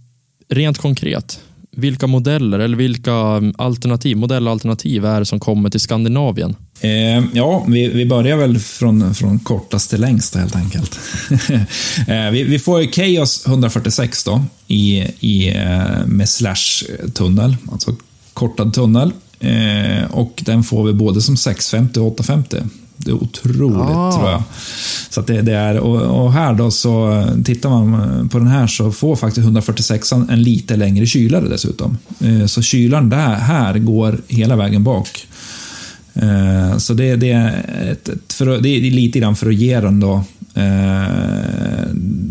rent 0.49 0.77
konkret, 0.77 1.39
vilka 1.79 2.07
modeller 2.07 2.59
eller 2.59 2.77
vilka 2.77 3.11
um, 3.11 3.53
alternativ, 3.57 4.17
modellalternativ 4.17 5.05
är 5.05 5.19
det 5.19 5.25
som 5.25 5.39
kommer 5.39 5.69
till 5.69 5.79
Skandinavien? 5.79 6.55
Eh, 6.81 7.23
ja, 7.33 7.65
vi, 7.67 7.87
vi 7.87 8.05
börjar 8.05 8.37
väl 8.37 8.59
från, 8.59 9.15
från 9.15 9.39
kortast 9.39 9.89
till 9.89 10.01
längst 10.01 10.35
helt 10.35 10.55
enkelt. 10.55 10.99
eh, 12.07 12.29
vi, 12.31 12.43
vi, 12.43 12.59
får 12.59 12.91
Chaos 12.91 13.47
146 13.47 14.23
då, 14.23 14.43
i, 14.67 14.97
i, 15.19 15.49
eh, 15.49 16.05
med 16.05 16.29
slash-tunnel, 16.29 17.55
alltså 17.71 17.95
kortad 18.33 18.73
tunnel. 18.73 19.11
Eh, 19.39 20.11
och 20.11 20.41
den 20.45 20.63
får 20.63 20.83
vi 20.83 20.93
både 20.93 21.21
som 21.21 21.37
650 21.37 21.99
och 21.99 22.07
850. 22.07 22.57
Det 23.05 23.11
är 23.11 23.15
otroligt, 23.23 23.77
ah. 23.79 24.11
tror 24.11 24.29
jag. 24.29 24.43
Så 25.09 25.21
det, 25.21 25.41
det, 25.41 25.53
är, 25.53 25.77
och, 25.79 26.23
och, 26.23 26.33
här 26.33 26.53
då, 26.53 26.71
så 26.71 27.25
tittar 27.45 27.69
man 27.69 28.29
på 28.29 28.37
den 28.37 28.47
här 28.47 28.67
så 28.67 28.91
får 28.91 29.15
faktiskt 29.15 29.45
146 29.45 30.11
en 30.11 30.43
lite 30.43 30.75
längre 30.75 31.05
kylare 31.05 31.49
dessutom. 31.49 31.97
Eh, 32.19 32.45
så 32.45 32.61
kylaren 32.61 33.09
där, 33.09 33.35
här 33.35 33.79
går 33.79 34.17
hela 34.27 34.55
vägen 34.55 34.83
bak. 34.83 35.27
Eh, 36.13 36.77
så 36.77 36.93
det, 36.93 37.15
det, 37.15 37.31
är 37.31 37.65
ett, 37.91 38.33
för, 38.33 38.45
det 38.61 38.69
är 38.69 38.81
lite 38.91 39.19
grann 39.19 39.35
för 39.35 39.49
att 39.49 39.55
ge 39.55 39.79
den 39.79 39.99
då 39.99 40.23
Eh, 40.53 41.85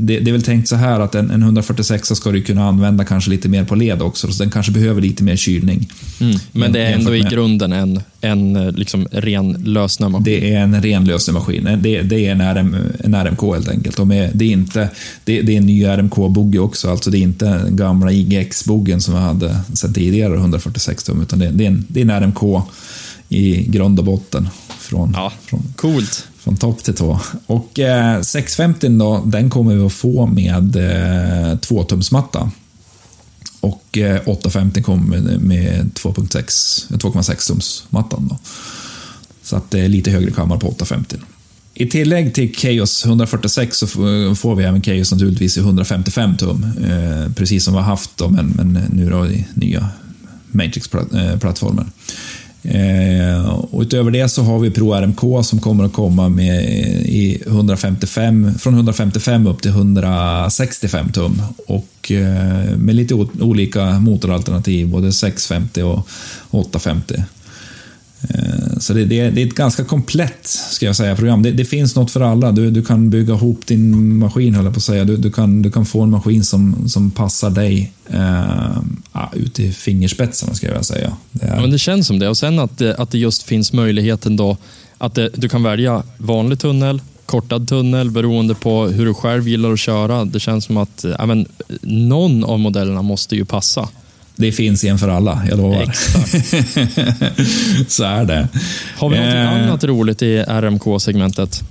det, 0.09 0.21
det, 0.21 0.31
är 0.31 0.33
väl 0.33 0.43
tänkt 0.43 0.69
så 0.69 0.77
här 0.77 1.01
att 1.01 1.15
en, 1.15 1.31
en 1.31 1.43
146 1.43 2.09
ska 2.09 2.31
du 2.31 2.43
kunna 2.43 2.69
använda 2.69 3.05
kanske 3.05 3.31
lite 3.31 3.49
mer 3.49 3.65
på 3.65 3.75
led 3.75 4.03
också, 4.03 4.33
så 4.33 4.43
den 4.43 4.53
kanske 4.53 4.73
behöver 4.73 5.01
lite 5.01 5.25
mer 5.25 5.37
kylning. 5.37 5.89
Mm. 6.21 6.39
Men 6.53 6.73
det 6.73 6.83
är 6.83 6.93
ändå 6.93 7.17
i 7.17 7.21
grunden 7.21 7.73
en, 7.73 8.01
en 8.21 8.57
eh, 8.57 8.73
liksom 8.73 9.09
ren 9.13 9.53
lösnämmaskin? 9.53 10.25
Det 10.25 10.55
är 10.55 10.61
en 10.61 10.83
ren 10.83 11.05
lösnämmaskin. 11.05 11.65
Det, 11.65 12.03
det 12.03 12.27
är 12.27 12.33
en, 12.33 12.55
RM, 12.55 12.77
en 12.99 13.15
RMK 13.15 13.43
helt 13.43 13.69
enkelt. 13.69 13.97
De 13.97 14.13
är, 14.13 14.31
det, 14.35 14.45
är 14.45 14.53
inte, 14.53 14.89
det, 15.25 15.43
det 15.43 15.53
är 15.53 15.57
en 15.57 15.67
ny 15.67 15.85
RMK-bogge 15.85 16.59
också, 16.59 16.91
alltså 16.91 17.11
det 17.11 17.19
är 17.19 17.23
inte 17.23 17.45
den 17.45 17.77
gamla 17.77 18.13
IGX-boggen 18.13 19.01
som 19.01 19.15
vi 19.15 19.21
hade 19.21 19.57
sedan 19.75 19.93
tidigare, 19.93 20.35
146 20.35 21.05
tum, 21.05 21.23
utan 21.23 21.39
det, 21.39 21.51
det, 21.51 21.65
är 21.65 21.69
en, 21.69 21.87
det 21.89 22.01
är 22.01 22.05
en 22.05 22.23
RMK 22.23 22.63
i 23.29 23.63
grund 23.63 23.99
och 23.99 24.05
botten. 24.05 24.49
Från, 24.79 25.13
ja, 25.17 25.33
från, 25.45 25.63
coolt. 25.77 26.29
Från 26.49 26.57
topp 26.57 26.85
till 26.85 26.95
tå. 26.95 27.21
Och 27.47 27.79
eh, 27.79 28.23
650 28.23 28.89
då, 28.89 29.23
den 29.27 29.51
kommer 29.51 29.75
vi 29.75 29.87
att 29.87 29.93
få 29.93 30.27
med 30.27 30.77
eh, 30.77 31.55
2-tumsmatta. 31.55 32.51
Och 33.61 33.99
eh, 33.99 34.21
850 34.27 34.83
kommer 34.83 35.39
med 35.39 35.91
2,6 35.95 37.49
tums-mattan. 37.49 38.29
Då. 38.29 38.39
Så 39.43 39.57
att 39.57 39.71
det 39.71 39.81
är 39.81 39.89
lite 39.89 40.11
högre 40.11 40.31
kammare 40.31 40.59
på 40.59 40.69
850. 40.69 41.17
I 41.75 41.87
tillägg 41.87 42.35
till 42.35 42.55
Chaos 42.57 43.05
146 43.05 43.79
så 43.79 43.87
får 44.35 44.55
vi 44.55 44.65
även 44.65 44.83
Chaos 44.83 45.13
naturligtvis 45.13 45.57
i 45.57 45.61
155 45.61 46.37
tum. 46.37 46.67
Eh, 46.85 47.33
precis 47.33 47.65
som 47.65 47.75
vi 47.75 47.81
har 47.81 47.87
haft 47.87 48.17
då, 48.17 48.29
men, 48.29 48.47
men 48.47 48.73
nu 48.93 49.11
då 49.11 49.27
i 49.27 49.47
nya 49.55 49.89
Matrix-plattformen. 50.51 51.85
Eh, 51.85 52.13
Eh, 52.63 53.49
och 53.49 53.81
utöver 53.81 54.11
det 54.11 54.29
så 54.29 54.43
har 54.43 54.59
vi 54.59 54.71
Pro 54.71 54.93
RMK 54.93 55.45
som 55.45 55.59
kommer 55.59 55.85
att 55.85 55.93
komma 55.93 56.29
med 56.29 56.59
eh, 56.59 57.01
i 57.01 57.43
155, 57.47 58.55
från 58.59 58.75
155 58.75 59.47
upp 59.47 59.63
till 59.63 59.71
165 59.71 61.13
tum. 61.13 61.43
Och 61.67 62.13
eh, 62.13 62.77
med 62.77 62.95
lite 62.95 63.15
olika 63.41 63.99
motoralternativ, 63.99 64.89
både 64.89 65.13
650 65.13 65.83
och 65.83 66.09
850. 66.51 67.15
Eh, 68.23 68.79
så 68.79 68.93
det, 68.93 69.05
det, 69.05 69.31
det, 69.31 69.43
är 69.43 69.47
ett 69.47 69.55
ganska 69.55 69.85
komplett 69.85 70.47
ska 70.47 70.87
jag 70.87 70.97
säga, 70.97 71.17
program. 71.17 71.43
Det, 71.43 71.51
det, 71.51 71.65
finns 71.65 71.97
något 71.97 72.11
för 72.11 72.21
alla. 72.21 72.53
Du, 72.53 72.71
du 72.71 72.83
kan 72.83 73.11
bygga 73.11 73.35
ihop 73.35 73.67
din 73.67 74.19
maskin, 74.19 74.55
höll 74.55 74.65
jag 74.65 74.75
på 74.75 74.79
att 74.79 74.85
säga. 74.85 75.05
Du, 75.05 75.17
du, 75.17 75.31
kan, 75.31 75.63
du 75.63 75.71
kan 75.71 75.87
få 75.87 76.03
en 76.03 76.11
maskin 76.11 76.45
som, 76.45 76.89
som 76.89 77.11
passar 77.11 77.51
dig 77.51 77.93
eh, 78.07 78.79
ut 79.33 79.61
i 79.61 79.73
fingerspetsarna, 79.73 80.55
ska 80.55 80.67
jag 80.67 80.85
säga. 80.85 81.17
Det, 81.33 81.47
är... 81.47 81.55
ja, 81.55 81.61
men 81.61 81.71
det 81.71 81.79
känns 81.79 82.07
som 82.07 82.19
det. 82.19 82.29
Och 82.29 82.37
sen 82.37 82.59
att, 82.59 82.81
eh, 82.81 82.95
att 82.99 83.11
det 83.11 83.19
just 83.19 83.43
finns 83.43 83.73
möjligheten 83.73 84.37
då 84.37 84.57
att 84.99 85.15
det, 85.15 85.31
du 85.35 85.49
kan 85.49 85.63
välja 85.63 86.03
vanlig 86.17 86.59
tunnel, 86.59 87.01
kortad 87.27 87.69
tunnel 87.69 88.11
beroende 88.11 88.55
på 88.55 88.87
hur 88.87 89.07
du 89.07 89.15
själv 89.15 89.49
gillar 89.49 89.73
att 89.73 89.81
köra. 89.81 90.25
Det 90.25 90.41
känns 90.41 90.65
som 90.65 90.77
att 90.77 91.05
ja, 91.19 91.27
men, 91.27 91.47
någon 91.83 92.45
av 92.45 92.59
modellerna 92.59 93.03
måste 93.03 93.37
ju 93.37 93.45
passa. 93.45 93.89
Det 94.39 94.53
finns 94.53 94.85
en 94.85 94.99
för 94.99 95.09
alla, 95.09 95.43
jag 95.49 95.59
lovar. 95.59 95.85
så 97.89 98.05
är 98.05 98.25
det. 98.25 98.49
Har 98.97 99.11
vi 99.11 99.17
något 99.17 99.35
eh, 99.35 99.53
annat 99.53 99.85
roligt 99.85 100.23
i 100.23 100.37
RMK-segmentet? 100.37 101.63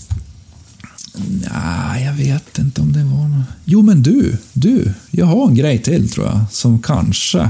Nej, 1.53 2.05
jag 2.05 2.13
vet 2.13 2.57
inte 2.57 2.81
om 2.81 2.93
det 2.93 3.03
var 3.03 3.27
något. 3.27 3.45
Jo, 3.65 3.81
men 3.81 4.03
du, 4.03 4.37
du, 4.53 4.93
jag 5.11 5.25
har 5.25 5.47
en 5.47 5.55
grej 5.55 5.77
till 5.77 6.09
tror 6.09 6.25
jag, 6.25 6.39
som 6.51 6.81
kanske... 6.81 7.49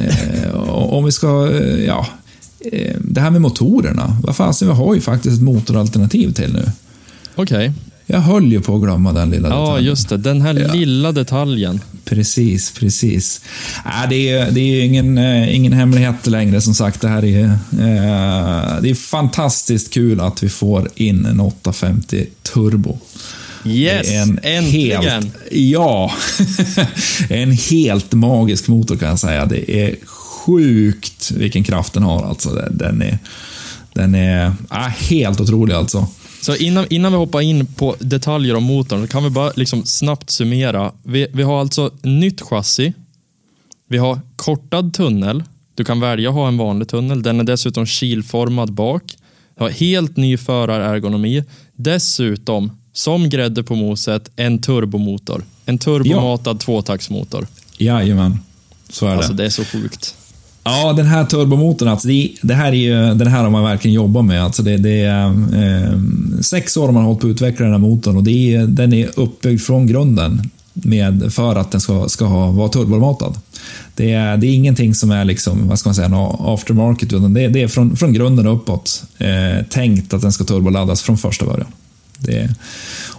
Eh, 0.00 0.54
om 0.70 1.04
vi 1.04 1.12
ska, 1.12 1.50
eh, 1.52 1.84
ja, 1.84 2.06
eh, 2.72 2.96
det 3.00 3.20
här 3.20 3.30
med 3.30 3.40
motorerna. 3.40 4.16
Vad 4.22 4.36
fasen, 4.36 4.68
vi 4.68 4.74
har 4.74 4.94
ju 4.94 5.00
faktiskt 5.00 5.36
ett 5.36 5.42
motoralternativ 5.42 6.32
till 6.32 6.52
nu. 6.52 6.70
Okej. 7.34 7.72
Jag 8.12 8.20
höll 8.20 8.52
ju 8.52 8.60
på 8.60 8.74
att 8.74 8.82
glömma 8.82 9.12
den 9.12 9.30
lilla 9.30 9.48
detaljen. 9.48 9.74
Ja, 9.74 9.80
just 9.80 10.08
det. 10.08 10.16
Den 10.16 10.40
här 10.40 10.54
ja. 10.54 10.72
lilla 10.72 11.12
detaljen. 11.12 11.80
Precis, 12.04 12.72
precis. 12.72 13.40
Äh, 13.84 14.08
det 14.08 14.30
är, 14.30 14.50
det 14.50 14.60
är 14.60 14.84
ingen, 14.84 15.18
äh, 15.18 15.56
ingen 15.56 15.72
hemlighet 15.72 16.26
längre 16.26 16.60
som 16.60 16.74
sagt. 16.74 17.00
Det 17.00 17.08
här 17.08 17.24
är, 17.24 17.44
äh, 17.44 18.82
det 18.82 18.90
är 18.90 18.94
fantastiskt 18.94 19.94
kul 19.94 20.20
att 20.20 20.42
vi 20.42 20.48
får 20.48 20.88
in 20.94 21.26
en 21.26 21.40
850 21.40 22.26
Turbo. 22.42 22.98
Yes, 23.64 24.10
en 24.10 24.40
äntligen! 24.42 25.02
Helt, 25.02 25.36
ja, 25.50 26.12
en 27.28 27.52
helt 27.52 28.12
magisk 28.12 28.68
motor 28.68 28.96
kan 28.96 29.08
jag 29.08 29.18
säga. 29.18 29.46
Det 29.46 29.70
är 29.70 29.96
sjukt 30.06 31.30
vilken 31.30 31.64
kraft 31.64 31.92
den 31.92 32.02
har. 32.02 32.28
Alltså. 32.28 32.50
Den 32.70 33.02
är, 33.02 33.18
den 33.92 34.14
är 34.14 34.46
äh, 34.70 34.78
helt 34.78 35.40
otrolig 35.40 35.74
alltså. 35.74 36.06
Så 36.40 36.56
innan, 36.56 36.86
innan 36.90 37.12
vi 37.12 37.18
hoppar 37.18 37.40
in 37.40 37.66
på 37.66 37.96
detaljer 37.98 38.54
om 38.54 38.64
motorn, 38.64 39.08
kan 39.08 39.24
vi 39.24 39.30
bara 39.30 39.52
liksom 39.56 39.84
snabbt 39.84 40.30
summera. 40.30 40.92
Vi, 41.02 41.26
vi 41.32 41.42
har 41.42 41.60
alltså 41.60 41.90
nytt 42.02 42.40
chassi. 42.40 42.92
Vi 43.88 43.98
har 43.98 44.20
kortad 44.36 44.94
tunnel. 44.94 45.42
Du 45.74 45.84
kan 45.84 46.00
välja 46.00 46.28
att 46.28 46.34
ha 46.34 46.48
en 46.48 46.58
vanlig 46.58 46.88
tunnel. 46.88 47.22
Den 47.22 47.40
är 47.40 47.44
dessutom 47.44 47.86
kilformad 47.86 48.72
bak. 48.72 49.16
Du 49.56 49.62
har 49.62 49.70
helt 49.70 50.16
ny 50.16 50.36
förarergonomi. 50.36 51.44
Dessutom, 51.76 52.70
som 52.92 53.28
grädde 53.28 53.62
på 53.62 53.74
moset, 53.74 54.30
en 54.36 54.58
turbomotor. 54.58 55.44
En 55.66 55.78
turbomatad 55.78 56.56
ja. 56.56 56.58
tvåtaktsmotor. 56.58 57.46
Jajamän, 57.78 58.38
så 58.90 59.06
är 59.06 59.16
alltså, 59.16 59.32
det. 59.32 59.42
det 59.42 59.46
är 59.46 59.50
så 59.50 59.64
sjukt. 59.64 60.14
Ja, 60.64 60.92
den 60.92 61.06
här 61.06 61.24
turbomotorn, 61.24 61.88
alltså, 61.88 62.08
det, 62.08 62.32
det, 62.42 62.54
här 62.54 62.68
är 62.68 62.76
ju, 62.76 63.14
den 63.14 63.26
här 63.26 63.42
har 63.42 63.50
man 63.50 63.64
verkligen 63.64 63.94
jobbat 63.94 64.24
med. 64.24 64.44
Alltså, 64.44 64.62
det, 64.62 64.76
det 64.76 65.00
är 65.00 65.26
eh, 65.26 65.92
sex 66.40 66.76
år 66.76 66.86
har 66.86 66.92
man 66.92 67.04
hållit 67.04 67.20
på 67.20 67.26
att 67.26 67.30
utveckla 67.30 67.64
den 67.64 67.74
här 67.74 67.80
motorn 67.80 68.16
och 68.16 68.22
det 68.22 68.54
är, 68.54 68.66
den 68.66 68.92
är 68.92 69.10
uppbyggd 69.16 69.60
från 69.60 69.86
grunden 69.86 70.42
med, 70.72 71.32
för 71.32 71.56
att 71.56 71.70
den 71.70 71.80
ska, 71.80 72.08
ska 72.08 72.24
ha, 72.24 72.50
vara 72.50 72.68
turbomatad. 72.68 73.38
Det 73.94 74.12
är, 74.12 74.36
det 74.36 74.46
är 74.46 74.54
ingenting 74.54 74.94
som 74.94 75.10
är 75.10 75.24
liksom, 75.24 75.68
vad 75.68 75.78
ska 75.78 75.88
man 75.88 75.94
säga, 75.94 76.28
aftermarket, 76.38 77.12
utan 77.12 77.34
det, 77.34 77.48
det 77.48 77.62
är 77.62 77.68
från, 77.68 77.96
från 77.96 78.12
grunden 78.12 78.46
uppåt 78.46 79.02
eh, 79.18 79.66
tänkt 79.70 80.14
att 80.14 80.22
den 80.22 80.32
ska 80.32 80.44
turboladdas 80.44 81.02
från 81.02 81.18
första 81.18 81.46
början. 81.46 81.72
Det, 82.18 82.54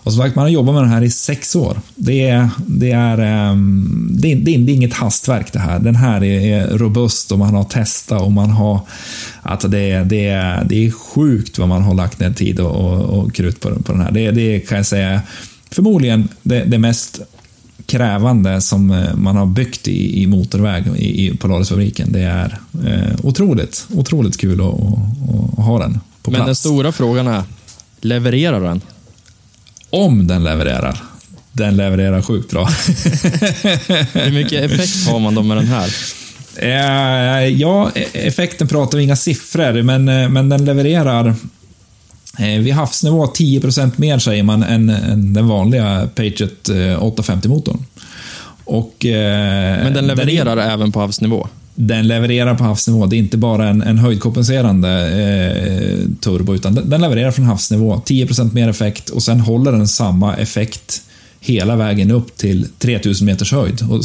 och 0.03 0.13
som 0.13 0.21
sagt, 0.21 0.35
man 0.35 0.43
har 0.43 0.49
jobbat 0.49 0.75
med 0.75 0.83
den 0.83 0.89
här 0.89 1.01
i 1.01 1.09
sex 1.09 1.55
år. 1.55 1.81
Det 1.95 2.29
är, 2.29 2.49
det 2.67 2.91
är, 2.91 3.17
ehm, 3.17 4.09
det 4.11 4.31
är, 4.31 4.35
det 4.35 4.51
är, 4.51 4.69
inget 4.69 4.93
hastverk 4.93 5.53
det 5.53 5.59
här. 5.59 5.79
Den 5.79 5.95
här 5.95 6.23
är 6.23 6.77
robust 6.77 7.31
och 7.31 7.39
man 7.39 7.55
har 7.55 7.63
testat 7.63 8.21
och 8.21 8.31
man 8.31 8.49
har... 8.49 8.79
Alltså 9.41 9.67
det, 9.67 10.03
det, 10.03 10.27
är, 10.27 10.63
det 10.63 10.85
är 10.85 10.91
sjukt 10.91 11.57
vad 11.57 11.67
man 11.67 11.81
har 11.81 11.93
lagt 11.93 12.19
ner 12.19 12.31
tid 12.31 12.59
och, 12.59 12.71
och, 12.71 13.19
och 13.19 13.33
krut 13.33 13.59
på, 13.59 13.69
på 13.69 13.91
den 13.91 14.01
här. 14.01 14.11
Det, 14.11 14.31
det 14.31 14.59
kan 14.59 14.77
jag 14.77 14.85
säga 14.85 15.21
förmodligen 15.71 16.27
det, 16.43 16.63
det 16.63 16.77
mest 16.77 17.21
krävande 17.85 18.61
som 18.61 18.91
eh, 18.91 19.15
man 19.15 19.35
har 19.35 19.45
byggt 19.45 19.87
i, 19.87 20.23
i 20.23 20.27
motorväg 20.27 20.87
i, 20.97 21.27
i 21.27 21.37
Polarisfabriken. 21.37 22.11
Det 22.11 22.21
är 22.21 22.59
eh, 22.85 23.25
otroligt, 23.25 23.87
otroligt 23.89 24.37
kul 24.37 24.61
att, 24.61 24.67
att, 24.67 25.59
att 25.59 25.65
ha 25.65 25.79
den 25.79 25.99
på 26.21 26.31
plats. 26.31 26.39
Men 26.39 26.45
den 26.45 26.55
stora 26.55 26.91
frågan 26.91 27.27
är, 27.27 27.43
levererar 28.01 28.61
den? 28.61 28.81
Om 29.91 30.27
den 30.27 30.43
levererar. 30.43 30.97
Den 31.53 31.77
levererar 31.77 32.21
sjukt 32.21 32.51
bra. 32.51 32.65
Hur 34.13 34.31
mycket 34.31 34.71
effekt 34.71 35.07
har 35.07 35.19
man 35.19 35.35
då 35.35 35.43
med 35.43 35.57
den 35.57 35.67
här? 35.67 35.89
Eh, 36.55 37.47
ja, 37.47 37.91
effekten 38.13 38.67
pratar 38.67 38.97
vi 38.97 39.03
inga 39.03 39.15
siffror, 39.15 39.81
men, 39.81 40.09
eh, 40.09 40.29
men 40.29 40.49
den 40.49 40.65
levererar 40.65 41.27
eh, 42.39 42.59
vid 42.59 42.73
havsnivå 42.73 43.25
10% 43.25 43.91
mer 43.95 44.19
säger 44.19 44.43
man 44.43 44.63
än, 44.63 44.89
än 44.89 45.33
den 45.33 45.47
vanliga 45.47 46.09
Patriot 46.15 46.69
850-motorn. 46.69 47.85
Och, 48.63 48.95
men 49.03 49.93
den 49.93 50.07
levererar 50.07 50.55
den, 50.55 50.69
även 50.69 50.91
på 50.91 50.99
havsnivå? 50.99 51.47
Den 51.75 52.07
levererar 52.07 52.55
på 52.55 52.63
havsnivå. 52.63 53.05
Det 53.05 53.15
är 53.15 53.17
inte 53.17 53.37
bara 53.37 53.69
en, 53.69 53.81
en 53.81 53.97
höjdkompenserande 53.97 54.89
eh, 54.89 56.09
turbo, 56.19 56.55
utan 56.55 56.75
den, 56.75 56.89
den, 56.89 57.01
levererar 57.01 57.31
från 57.31 57.45
havsnivå. 57.45 58.01
10% 58.05 58.53
mer 58.53 58.69
effekt 58.69 59.09
och 59.09 59.23
sen 59.23 59.39
håller 59.39 59.71
den 59.71 59.87
samma 59.87 60.35
effekt 60.35 61.01
hela 61.39 61.75
vägen 61.75 62.11
upp 62.11 62.37
till 62.37 62.67
3000 62.79 63.25
meters 63.25 63.51
höjd. 63.51 63.81
Och 63.89 64.01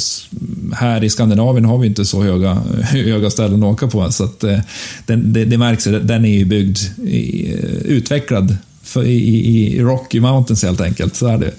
här 0.74 1.04
i 1.04 1.10
Skandinavien 1.10 1.64
har 1.64 1.78
vi 1.78 1.86
inte 1.86 2.04
så 2.04 2.22
höga, 2.22 2.54
höga 2.82 3.30
ställen 3.30 3.62
att 3.62 3.72
åka 3.72 3.86
på, 3.86 4.12
så 4.12 4.24
att, 4.24 4.44
eh, 4.44 4.58
den, 5.06 5.32
det, 5.32 5.44
det 5.44 5.58
märks. 5.58 5.84
Den 5.84 6.24
är 6.24 6.38
ju 6.38 6.44
byggd, 6.44 6.78
i, 7.06 7.52
eh, 7.52 7.58
utvecklad 7.84 8.56
för, 8.82 9.04
i, 9.04 9.76
i 9.76 9.80
Rocky 9.80 10.20
Mountains 10.20 10.62
helt 10.62 10.80
enkelt. 10.80 11.16
Så 11.16 11.26
är 11.26 11.38
det. 11.38 11.50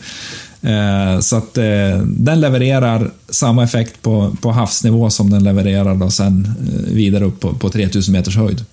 Eh, 0.67 1.19
så 1.19 1.35
att 1.35 1.57
eh, 1.57 1.99
den 2.05 2.41
levererar 2.41 3.11
samma 3.29 3.63
effekt 3.63 4.01
på, 4.01 4.35
på 4.41 4.51
havsnivå 4.51 5.09
som 5.09 5.29
den 5.29 5.43
levererar 5.43 5.95
då 5.95 6.09
sen 6.09 6.53
eh, 6.61 6.93
vidare 6.93 7.25
upp 7.25 7.39
på, 7.39 7.53
på 7.53 7.69
3000 7.69 8.11
meters 8.11 8.37
höjd. 8.37 8.65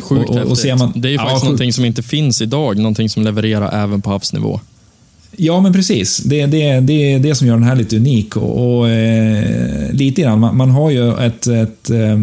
Sjukt 0.00 0.30
och, 0.30 0.36
och, 0.36 0.42
och 0.42 0.58
ser 0.58 0.76
man, 0.76 0.92
Det 0.94 1.08
är 1.08 1.12
ju 1.12 1.18
faktiskt 1.18 1.42
ja, 1.42 1.44
någonting 1.44 1.72
som 1.72 1.84
inte 1.84 2.02
finns 2.02 2.42
idag, 2.42 2.76
någonting 2.76 3.08
som 3.08 3.22
levererar 3.22 3.84
även 3.84 4.02
på 4.02 4.10
havsnivå. 4.10 4.60
Ja, 5.36 5.60
men 5.60 5.72
precis. 5.72 6.18
Det, 6.18 6.46
det, 6.46 6.80
det 6.80 7.12
är 7.12 7.18
det 7.18 7.34
som 7.34 7.46
gör 7.46 7.54
den 7.54 7.62
här 7.62 7.76
lite 7.76 7.96
unik. 7.96 8.36
Och, 8.36 8.78
och 8.78 8.88
eh, 8.88 9.92
lite 9.92 10.22
grann, 10.22 10.40
man, 10.40 10.56
man, 10.56 10.70
har 10.70 10.90
ju 10.90 11.12
ett, 11.12 11.46
ett 11.46 11.90
eh, 11.90 12.18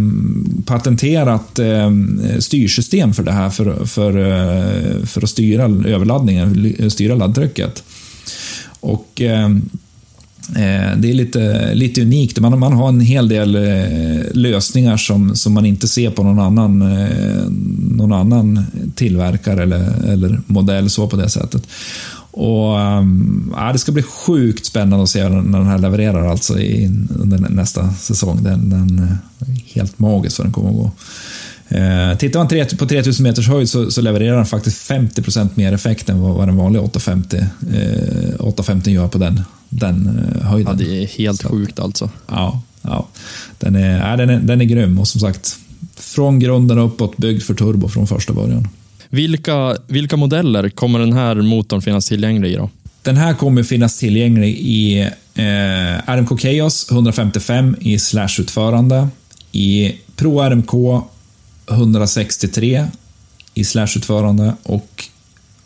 patenterat 0.66 1.60
eh, 1.60 1.91
styrsystem 2.39 3.14
för 3.14 3.24
det 3.24 3.32
här 3.32 3.50
för, 3.50 3.86
för, 3.86 5.06
för 5.06 5.22
att 5.24 5.30
styra 5.30 5.64
överladdningen, 5.64 6.91
styra 6.91 7.16
laddtrycket. 7.16 7.84
Och 8.84 9.22
eh, 9.22 9.46
eh, 10.56 10.98
det 10.98 11.10
är 11.10 11.14
lite, 11.14 11.74
lite 11.74 12.02
unikt. 12.02 12.40
Man, 12.40 12.60
man 12.60 12.74
har 12.74 12.90
en 12.90 13.02
hel 13.02 13.30
del 13.30 13.56
eh, 13.56 14.26
lösningar 14.34 14.98
som, 14.98 15.36
som 15.36 15.54
man 15.54 15.66
inte 15.66 15.88
ser 15.88 16.10
på 16.10 16.24
någon 16.24 16.40
annan, 16.40 16.82
eh, 16.82 17.44
någon 17.98 18.14
annan 18.14 18.66
tillverkare 18.96 19.64
eller, 19.64 20.10
eller 20.10 20.42
modell 20.48 20.90
så 20.90 21.08
på 21.08 21.16
det 21.16 21.30
sättet. 21.30 21.68
Och, 22.32 22.80
eh, 22.80 23.04
ja, 23.56 23.74
det 23.74 23.80
ska 23.80 23.92
bli 23.92 24.04
sjukt 24.04 24.66
spännande 24.66 25.04
att 25.04 25.10
se 25.10 25.30
när 25.30 25.60
den 25.60 25.68
här 25.68 25.78
levererar 25.78 26.28
alltså 26.28 26.60
i, 26.60 26.92
under 27.20 27.38
nästa 27.38 27.94
säsong. 27.94 28.44
Den, 28.44 28.70
den 28.70 29.00
eh, 29.00 29.50
är 29.50 29.74
helt 29.74 30.00
magisk 30.00 30.38
vad 30.38 30.46
den 30.46 30.54
kommer 30.54 30.70
att 30.70 30.76
gå. 30.76 30.92
Eh, 31.74 32.17
tittar 32.17 32.39
man 32.39 32.47
på 32.78 32.86
3000 32.86 33.24
meters 33.24 33.47
höjd 33.47 33.69
så, 33.69 33.91
så 33.91 34.01
levererar 34.01 34.36
den 34.36 34.45
faktiskt 34.45 34.89
50% 34.89 35.49
mer 35.55 35.74
effekt 35.74 36.09
än 36.09 36.21
vad, 36.21 36.36
vad 36.36 36.47
den 36.47 36.57
vanliga 36.57 36.82
850, 36.82 37.38
eh, 37.38 38.45
850 38.45 38.91
gör 38.91 39.07
på 39.07 39.17
den, 39.17 39.41
den 39.69 40.19
eh, 40.36 40.47
höjden. 40.47 40.78
Ja, 40.80 40.86
det 40.86 41.03
är 41.03 41.07
helt 41.07 41.41
så, 41.41 41.49
sjukt 41.49 41.80
alltså. 41.80 42.09
Ja, 42.28 42.61
ja. 42.82 43.07
Den, 43.59 43.76
är, 43.76 44.09
ja, 44.09 44.17
den, 44.17 44.30
är, 44.30 44.39
den 44.39 44.61
är 44.61 44.65
grym 44.65 44.99
och 44.99 45.07
som 45.07 45.21
sagt, 45.21 45.57
från 45.95 46.39
grunden 46.39 46.78
uppåt 46.78 47.17
byggd 47.17 47.43
för 47.43 47.53
turbo 47.53 47.89
från 47.89 48.07
första 48.07 48.34
början. 48.34 48.67
Vilka, 49.09 49.78
vilka 49.88 50.17
modeller 50.17 50.69
kommer 50.69 50.99
den 50.99 51.13
här 51.13 51.36
motorn 51.36 51.82
finnas 51.82 52.07
tillgänglig 52.07 52.51
i? 52.51 52.55
Då? 52.55 52.69
Den 53.01 53.17
här 53.17 53.34
kommer 53.34 53.63
finnas 53.63 53.97
tillgänglig 53.97 54.57
i 54.57 55.01
eh, 55.36 56.09
RMK 56.09 56.41
Chaos 56.41 56.91
155 56.91 57.76
i 57.80 57.99
slash-utförande, 57.99 59.07
i 59.51 59.95
Pro 60.15 60.39
RMK 60.41 61.03
163 61.70 62.88
i 63.53 63.64
slashutförande 63.64 64.53
och 64.64 65.03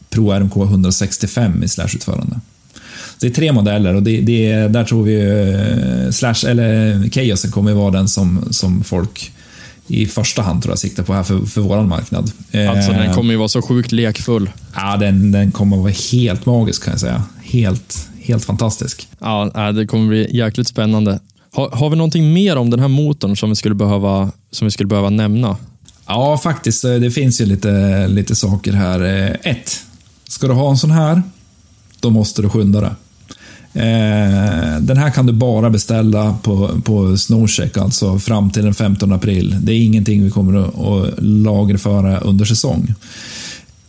Pro 0.10 0.32
RMK 0.32 0.58
165 0.58 1.64
i 1.64 1.68
slashutförande. 1.68 2.40
Det 3.20 3.28
är 3.28 3.32
tre 3.32 3.52
modeller 3.52 3.94
och 3.94 4.04
det, 4.04 4.22
det, 4.22 4.68
där 4.68 4.84
tror 4.84 5.04
vi 5.04 5.22
eh, 6.06 6.12
slash, 6.12 6.50
eller 6.50 7.10
Chaosen 7.10 7.52
kommer 7.52 7.74
vara 7.74 7.92
den 7.92 8.08
som, 8.08 8.48
som 8.52 8.84
folk 8.84 9.32
i 9.88 10.06
första 10.06 10.42
hand 10.42 10.64
tror 10.64 10.72
jag 10.72 10.80
siktar 10.80 11.04
på 11.04 11.14
här 11.14 11.24
för, 11.24 11.40
för 11.40 11.62
vår 11.62 11.84
marknad. 11.84 12.32
Alltså 12.70 12.92
den 12.92 13.02
Eh, 13.02 13.14
kommer 13.14 13.34
ju 13.34 13.38
vara 13.38 13.48
så 13.48 13.62
sjukt 13.62 13.92
lekfull. 13.92 14.50
Ja, 14.76 14.98
den, 14.98 15.32
den 15.32 15.52
kommer 15.52 15.78
att 15.78 15.84
vara 15.84 15.94
helt 16.12 16.46
magisk 16.46 16.84
kan 16.84 16.92
jag 16.92 17.00
säga. 17.00 17.24
Helt, 17.42 18.10
helt 18.22 18.46
fantastisk. 18.46 19.08
Ja, 19.20 19.52
nej, 19.56 19.74
det 19.74 19.88
kommer 19.88 20.08
bli 20.08 20.38
jäkligt 20.38 20.68
spännande. 20.68 21.20
Har, 21.54 21.70
har 21.70 21.90
vi 21.90 21.96
någonting 21.96 22.34
mer 22.34 22.56
om 22.56 22.70
den 22.70 22.80
här 22.80 22.88
motorn 22.88 23.38
som 23.38 23.50
vi 23.50 23.56
skulle 23.56 23.76
behöva, 23.76 24.32
som 24.52 24.66
vi 24.66 24.72
skulle 24.72 24.88
behöva 24.88 25.10
nämna? 25.10 25.58
Ja, 26.08 26.38
faktiskt. 26.38 26.86
Eh, 26.86 26.94
det 26.94 27.12
finns 27.12 27.42
ju 27.42 27.46
lite, 27.46 28.08
lite 28.08 28.36
saker 28.36 28.74
här. 28.74 29.02
Eh, 29.02 29.52
ett. 29.52 29.84
Ska 30.28 30.48
du 30.48 30.54
ha 30.54 30.70
en 30.70 30.78
sån 30.78 30.92
här, 30.92 31.22
då 32.00 32.10
måste 32.10 32.42
du 32.42 32.50
skynda 32.50 32.82
dig. 32.82 32.92
Eh, 33.74 34.80
den 34.80 34.98
här 34.98 35.10
kan 35.10 35.26
du 35.26 35.34
bara 35.34 35.70
beställa 35.70 36.38
på, 36.44 36.82
på 36.84 37.18
Snowcheck, 37.18 37.78
alltså 37.78 38.20
fram 38.20 38.52
till 38.52 38.64
den 38.64 38.74
15 38.74 39.12
april. 39.12 39.58
Det 39.62 39.72
är 39.74 39.80
ingenting 39.80 40.24
vi 40.24 40.30
kommer 40.30 40.68
att, 40.68 41.14
lagerföra 41.18 42.20
under 42.20 42.46
säsong. 42.46 42.94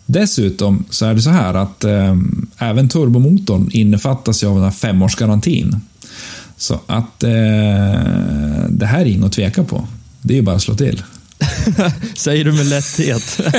Dessutom 0.06 0.84
så 0.90 1.06
är 1.06 1.14
det 1.14 1.22
så 1.22 1.30
här 1.30 1.54
att 1.54 1.84
eh, 1.84 2.16
även 2.58 2.88
turbomotorn 2.88 3.70
innefattas 3.72 4.44
av 4.44 4.54
den 4.54 4.64
här 4.64 4.70
femårsgarantin. 4.70 5.80
Så 6.56 6.80
att 6.86 7.22
eh, 7.22 7.30
det 8.68 8.86
här 8.86 9.00
är 9.00 9.04
inget 9.04 9.24
att 9.24 9.32
tveka 9.32 9.64
på. 9.64 9.86
Det 10.22 10.34
är 10.34 10.36
ju 10.36 10.42
bara 10.42 10.56
att 10.56 10.62
slå 10.62 10.74
till. 10.74 11.02
Säger 12.14 12.44
du 12.44 12.52
med 12.52 12.66
lätthet. 12.66 13.40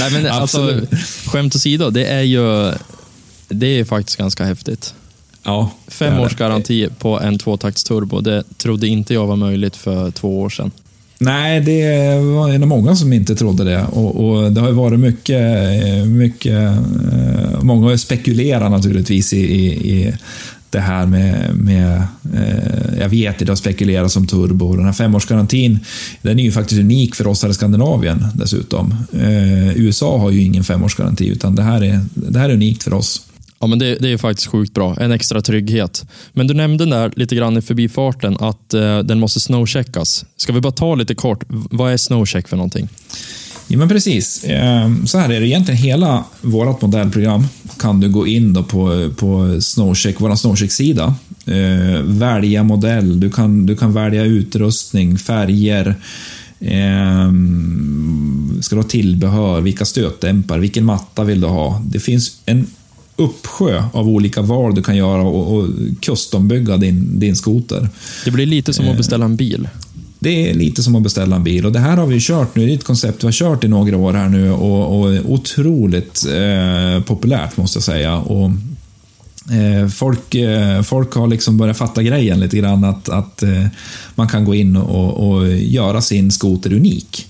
Nej, 0.00 0.12
men 0.12 0.26
alltså, 0.26 0.80
skämt 1.26 1.54
åsido, 1.54 1.90
det 1.90 2.06
är 2.06 2.22
ju 2.22 2.72
det 3.48 3.66
är 3.66 3.84
faktiskt 3.84 4.18
ganska 4.18 4.44
häftigt. 4.44 4.94
Ja, 5.42 5.70
Fem 5.88 6.20
års 6.20 6.36
garanti 6.36 6.88
på 6.98 7.20
en 7.20 7.38
tvåtaktsturbo, 7.38 8.20
det 8.20 8.42
trodde 8.56 8.86
inte 8.86 9.14
jag 9.14 9.26
var 9.26 9.36
möjligt 9.36 9.76
för 9.76 10.10
två 10.10 10.40
år 10.40 10.50
sedan. 10.50 10.70
Nej, 11.18 11.60
det 11.60 12.18
var 12.20 12.54
av 12.54 12.60
många 12.60 12.96
som 12.96 13.12
inte 13.12 13.36
trodde 13.36 13.64
det. 13.64 13.84
Och, 13.84 14.24
och 14.24 14.52
det 14.52 14.60
har 14.60 14.68
ju 14.68 14.74
varit 14.74 15.00
mycket, 15.00 15.66
mycket 16.06 16.52
eh, 16.52 17.62
många 17.62 17.88
har 17.88 17.96
spekulerat 17.96 18.70
naturligtvis 18.70 19.32
i, 19.32 19.38
i, 19.38 19.66
i 19.66 20.14
det 20.74 20.80
här 20.80 21.06
med, 21.06 21.56
med 21.56 22.02
eh, 22.34 22.98
jag 23.00 23.08
vet 23.08 23.38
det 23.38 23.48
har 23.48 23.56
spekulerats 23.56 24.16
om 24.16 24.26
turbo. 24.26 24.76
Den 24.76 24.84
här 24.84 24.92
femårsgarantin, 24.92 25.78
den 26.22 26.38
är 26.38 26.42
ju 26.42 26.52
faktiskt 26.52 26.80
unik 26.80 27.14
för 27.14 27.26
oss 27.26 27.42
här 27.42 27.50
i 27.50 27.54
Skandinavien 27.54 28.26
dessutom. 28.34 28.94
Eh, 29.12 29.76
USA 29.76 30.18
har 30.18 30.30
ju 30.30 30.42
ingen 30.42 30.64
femårsgaranti, 30.64 31.28
utan 31.28 31.54
det 31.54 31.62
här 31.62 31.84
är, 31.84 32.00
det 32.14 32.38
här 32.38 32.48
är 32.48 32.54
unikt 32.54 32.82
för 32.82 32.94
oss. 32.94 33.26
Ja, 33.60 33.66
men 33.66 33.78
det, 33.78 33.94
det 34.00 34.12
är 34.12 34.18
faktiskt 34.18 34.46
sjukt 34.48 34.74
bra. 34.74 34.96
En 35.00 35.12
extra 35.12 35.42
trygghet. 35.42 36.04
Men 36.32 36.46
du 36.46 36.54
nämnde 36.54 36.86
där 36.86 37.12
lite 37.16 37.36
grann 37.36 37.56
i 37.56 37.62
förbifarten 37.62 38.36
att 38.40 38.74
eh, 38.74 38.98
den 38.98 39.20
måste 39.20 39.40
snowcheckas. 39.40 40.24
Ska 40.36 40.52
vi 40.52 40.60
bara 40.60 40.72
ta 40.72 40.94
lite 40.94 41.14
kort, 41.14 41.44
vad 41.48 41.92
är 41.92 41.96
snowcheck 41.96 42.48
för 42.48 42.56
någonting? 42.56 42.88
Ja, 43.68 43.78
men 43.78 43.88
precis. 43.88 44.44
Ehm, 44.46 45.06
Så 45.06 45.18
här 45.18 45.32
är 45.32 45.40
det. 45.40 45.46
Egentligen 45.48 45.78
hela 45.78 46.24
vårt 46.40 46.82
modellprogram 46.82 47.46
kan 47.84 48.00
du 48.00 48.08
gå 48.08 48.26
in 48.26 48.52
då 48.52 48.62
på, 48.62 49.10
på 49.16 49.60
Snowcheck, 49.60 50.20
vår 50.20 50.36
Snowcheck-sida. 50.36 51.14
Eh, 51.46 52.02
välja 52.02 52.62
modell, 52.62 53.20
du 53.20 53.30
kan, 53.30 53.66
du 53.66 53.76
kan 53.76 53.92
välja 53.92 54.24
utrustning, 54.24 55.18
färger, 55.18 55.94
ehm, 56.60 58.58
ska 58.62 58.76
du 58.76 58.82
ha 58.82 58.88
tillbehör, 58.88 59.60
vilka 59.60 59.84
stötdämpare, 59.84 60.60
vilken 60.60 60.84
matta 60.84 61.24
vill 61.24 61.40
du 61.40 61.46
ha? 61.46 61.82
Det 61.86 62.00
finns 62.00 62.36
en 62.46 62.66
uppsjö 63.16 63.82
av 63.92 64.08
olika 64.08 64.42
val 64.42 64.74
du 64.74 64.82
kan 64.82 64.96
göra 64.96 65.22
och, 65.22 65.56
och 65.56 65.68
custombygga 66.00 66.76
din, 66.76 67.20
din 67.20 67.36
skoter. 67.36 67.88
Det 68.24 68.30
blir 68.30 68.46
lite 68.46 68.72
som 68.72 68.84
Eh. 68.84 68.90
att 68.90 68.96
beställa 68.96 69.24
en 69.24 69.36
bil. 69.36 69.68
Det 70.24 70.50
är 70.50 70.54
lite 70.54 70.82
som 70.82 70.96
att 70.96 71.02
beställa 71.02 71.36
en 71.36 71.44
bil 71.44 71.66
och 71.66 71.72
det 71.72 71.78
här 71.78 71.96
har 71.96 72.06
vi 72.06 72.20
kört 72.20 72.56
nu. 72.56 72.66
Det 72.66 72.72
är 72.72 72.74
ett 72.74 72.84
koncept 72.84 73.22
vi 73.22 73.26
har 73.26 73.32
kört 73.32 73.64
i 73.64 73.68
några 73.68 73.96
år 73.96 74.12
här 74.12 74.28
nu 74.28 74.50
och, 74.50 75.00
och 75.00 75.32
otroligt 75.32 76.26
eh, 76.26 77.02
populärt 77.02 77.56
måste 77.56 77.76
jag 77.76 77.84
säga. 77.84 78.16
Och, 78.16 78.50
eh, 79.54 79.88
folk, 79.88 80.34
eh, 80.34 80.82
folk 80.82 81.14
har 81.14 81.26
liksom 81.26 81.56
börjat 81.58 81.76
fatta 81.76 82.02
grejen 82.02 82.40
lite 82.40 82.56
grann 82.56 82.84
att, 82.84 83.08
att 83.08 83.42
eh, 83.42 83.66
man 84.14 84.28
kan 84.28 84.44
gå 84.44 84.54
in 84.54 84.76
och, 84.76 85.28
och 85.28 85.48
göra 85.48 86.00
sin 86.00 86.30
skoter 86.30 86.72
unik. 86.72 87.26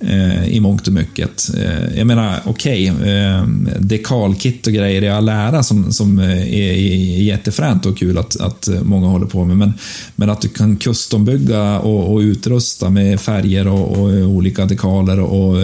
Eh, 0.00 0.48
I 0.48 0.60
mångt 0.60 0.86
och 0.86 0.92
mycket. 0.92 1.54
Eh, 1.54 1.98
jag 1.98 2.06
menar, 2.06 2.40
okej, 2.44 2.86
eh, 2.86 3.46
dekalkit 3.78 4.66
och 4.66 4.72
grejer 4.72 5.02
i 5.02 5.08
all 5.08 5.28
ära 5.28 5.62
som, 5.62 5.92
som 5.92 6.18
eh, 6.18 6.54
är, 6.54 6.72
är 6.72 7.22
jättefränt 7.22 7.86
och 7.86 7.98
kul 7.98 8.18
att, 8.18 8.40
att 8.40 8.68
många 8.82 9.06
håller 9.06 9.26
på 9.26 9.44
med. 9.44 9.56
Men, 9.56 9.72
men 10.16 10.30
att 10.30 10.40
du 10.40 10.48
kan 10.48 10.76
custombygga 10.76 11.78
och, 11.78 12.12
och 12.12 12.18
utrusta 12.18 12.90
med 12.90 13.20
färger 13.20 13.68
och, 13.68 13.98
och 13.98 14.08
olika 14.08 14.64
dekaler 14.64 15.20
och 15.20 15.56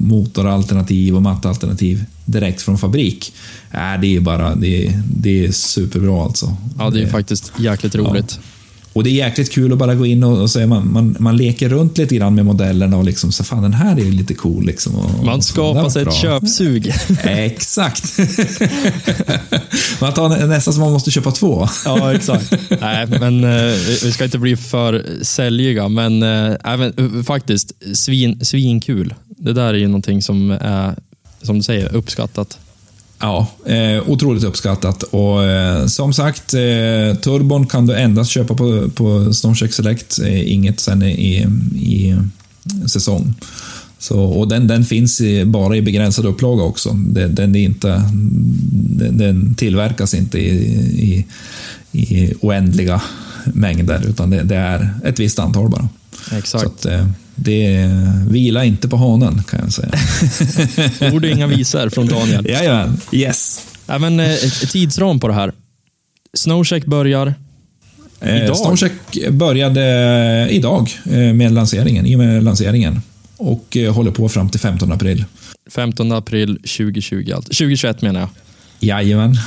motoralternativ 0.00 1.16
och 1.16 1.22
mattalternativ 1.22 2.04
direkt 2.24 2.62
från 2.62 2.78
fabrik. 2.78 3.32
Äh, 3.70 4.00
det 4.00 4.16
är 4.16 4.20
bara, 4.20 4.54
det 4.54 4.86
är, 4.86 5.02
det 5.16 5.44
är 5.44 5.52
superbra 5.52 6.24
alltså. 6.24 6.56
Ja, 6.78 6.90
det 6.90 7.02
är 7.02 7.06
faktiskt 7.06 7.52
jäkligt 7.58 7.94
roligt. 7.94 8.38
Och 8.94 9.04
det 9.04 9.10
är 9.10 9.12
jäkligt 9.26 9.52
kul 9.52 9.72
att 9.72 9.78
bara 9.78 9.94
gå 9.94 10.06
in 10.06 10.24
och, 10.24 10.38
och 10.42 10.50
säga, 10.50 10.66
man, 10.66 10.92
man, 10.92 11.16
man 11.20 11.36
leker 11.36 11.68
runt 11.68 11.98
lite 11.98 12.14
grann 12.16 12.34
med 12.34 12.44
modellerna 12.44 12.96
och 12.96 13.04
liksom 13.04 13.32
så 13.32 13.44
fan 13.44 13.62
den 13.62 13.72
här 13.74 13.96
är 13.96 14.04
ju 14.04 14.10
lite 14.10 14.34
cool 14.34 14.64
liksom. 14.66 14.94
Och, 14.96 15.24
Man 15.26 15.42
skapar 15.42 15.88
sig 15.88 16.02
ett 16.02 16.08
bra. 16.08 16.14
köpsug. 16.22 16.92
Exakt. 17.24 18.18
man 20.00 20.12
tar 20.14 20.28
nä- 20.28 20.46
nästan 20.46 20.74
som 20.74 20.82
man 20.82 20.92
måste 20.92 21.10
köpa 21.10 21.30
två. 21.30 21.68
Ja, 21.84 22.14
exakt. 22.14 22.54
Nej, 22.80 23.06
men 23.06 23.44
eh, 23.44 23.50
vi- 23.60 23.98
vi 24.02 24.12
ska 24.12 24.24
inte 24.24 24.38
bli 24.38 24.56
för 24.56 25.06
säljiga, 25.22 25.88
men 25.88 26.22
eh, 26.22 26.56
även, 26.64 26.92
eh, 27.16 27.22
faktiskt 27.22 27.72
svin, 27.94 28.44
svinkul. 28.44 29.14
Det 29.28 29.52
där 29.52 29.68
är 29.74 29.78
ju 29.78 29.86
någonting 29.86 30.22
som 30.22 30.50
är, 30.50 30.94
som 31.42 31.56
du 31.56 31.62
säger, 31.62 31.94
uppskattat. 31.94 32.58
Ja, 33.24 33.46
eh, 33.66 34.08
otroligt 34.08 34.44
uppskattat. 34.44 35.02
Och 35.02 35.44
eh, 35.44 35.86
som 35.86 36.12
sagt, 36.12 36.54
eh, 36.54 37.16
turbon 37.20 37.66
kan 37.66 37.86
du 37.86 37.94
endast 37.94 38.30
köpa 38.30 38.54
på, 38.54 38.90
på 38.90 39.34
Snowcheck 39.34 39.72
Select. 39.72 40.18
Eh, 40.18 40.52
inget 40.52 40.80
sen 40.80 41.02
i, 41.02 41.46
i 41.74 42.16
säsong. 42.86 43.34
Så, 43.98 44.20
och 44.20 44.48
den, 44.48 44.66
den 44.66 44.84
finns 44.84 45.20
i, 45.20 45.44
bara 45.44 45.76
i 45.76 45.82
begränsad 45.82 46.26
upplaga 46.26 46.62
också. 46.62 46.90
Den, 46.92 47.34
den, 47.34 47.54
är 47.54 47.60
inte, 47.60 48.10
den, 48.72 49.18
den 49.18 49.54
tillverkas 49.54 50.14
inte 50.14 50.38
i, 50.38 50.54
i, 51.02 51.26
i 51.92 52.34
oändliga 52.40 53.02
mängder, 53.44 54.06
utan 54.08 54.30
det, 54.30 54.42
det 54.42 54.56
är 54.56 54.94
ett 55.04 55.20
visst 55.20 55.38
antal 55.38 55.68
bara. 55.68 55.88
Exakt. 56.32 56.64
att, 56.66 56.86
eh, 56.86 57.06
det 57.34 57.90
vila 58.28 58.64
inte 58.64 58.88
på 58.88 58.96
hanen, 58.96 59.42
kan 59.42 59.60
jag 59.62 59.72
säga. 59.72 59.90
Ord 61.12 61.24
och 61.24 61.30
inga 61.30 61.46
visor 61.46 61.88
från 61.88 62.06
Daniel. 62.06 62.46
Jajamän, 62.48 63.00
yes. 63.12 63.66
Men, 63.86 64.20
eh, 64.20 64.36
tidsram 64.72 65.20
på 65.20 65.28
det 65.28 65.34
här. 65.34 65.52
Snowcheck 66.34 66.86
börjar 66.86 67.34
Eh, 68.20 68.44
Idag? 68.44 68.56
Snowcheck 68.56 68.92
började 69.30 69.82
eh, 70.48 70.56
idag 70.56 70.90
med 71.34 71.52
lanseringen, 71.52 72.06
i 72.06 72.14
och 72.14 72.18
med 72.18 72.44
lanseringen. 72.44 73.00
Och 73.36 73.76
håller 73.90 74.10
på 74.10 74.28
fram 74.28 74.48
till 74.50 74.60
15 74.60 74.92
april. 74.92 75.24
15 75.70 76.12
april 76.12 76.56
2020. 76.56 77.32
Alltså. 77.34 77.48
2021 77.48 78.02
menar 78.02 78.20
jag. 78.20 78.28
Jajamän, 78.80 79.38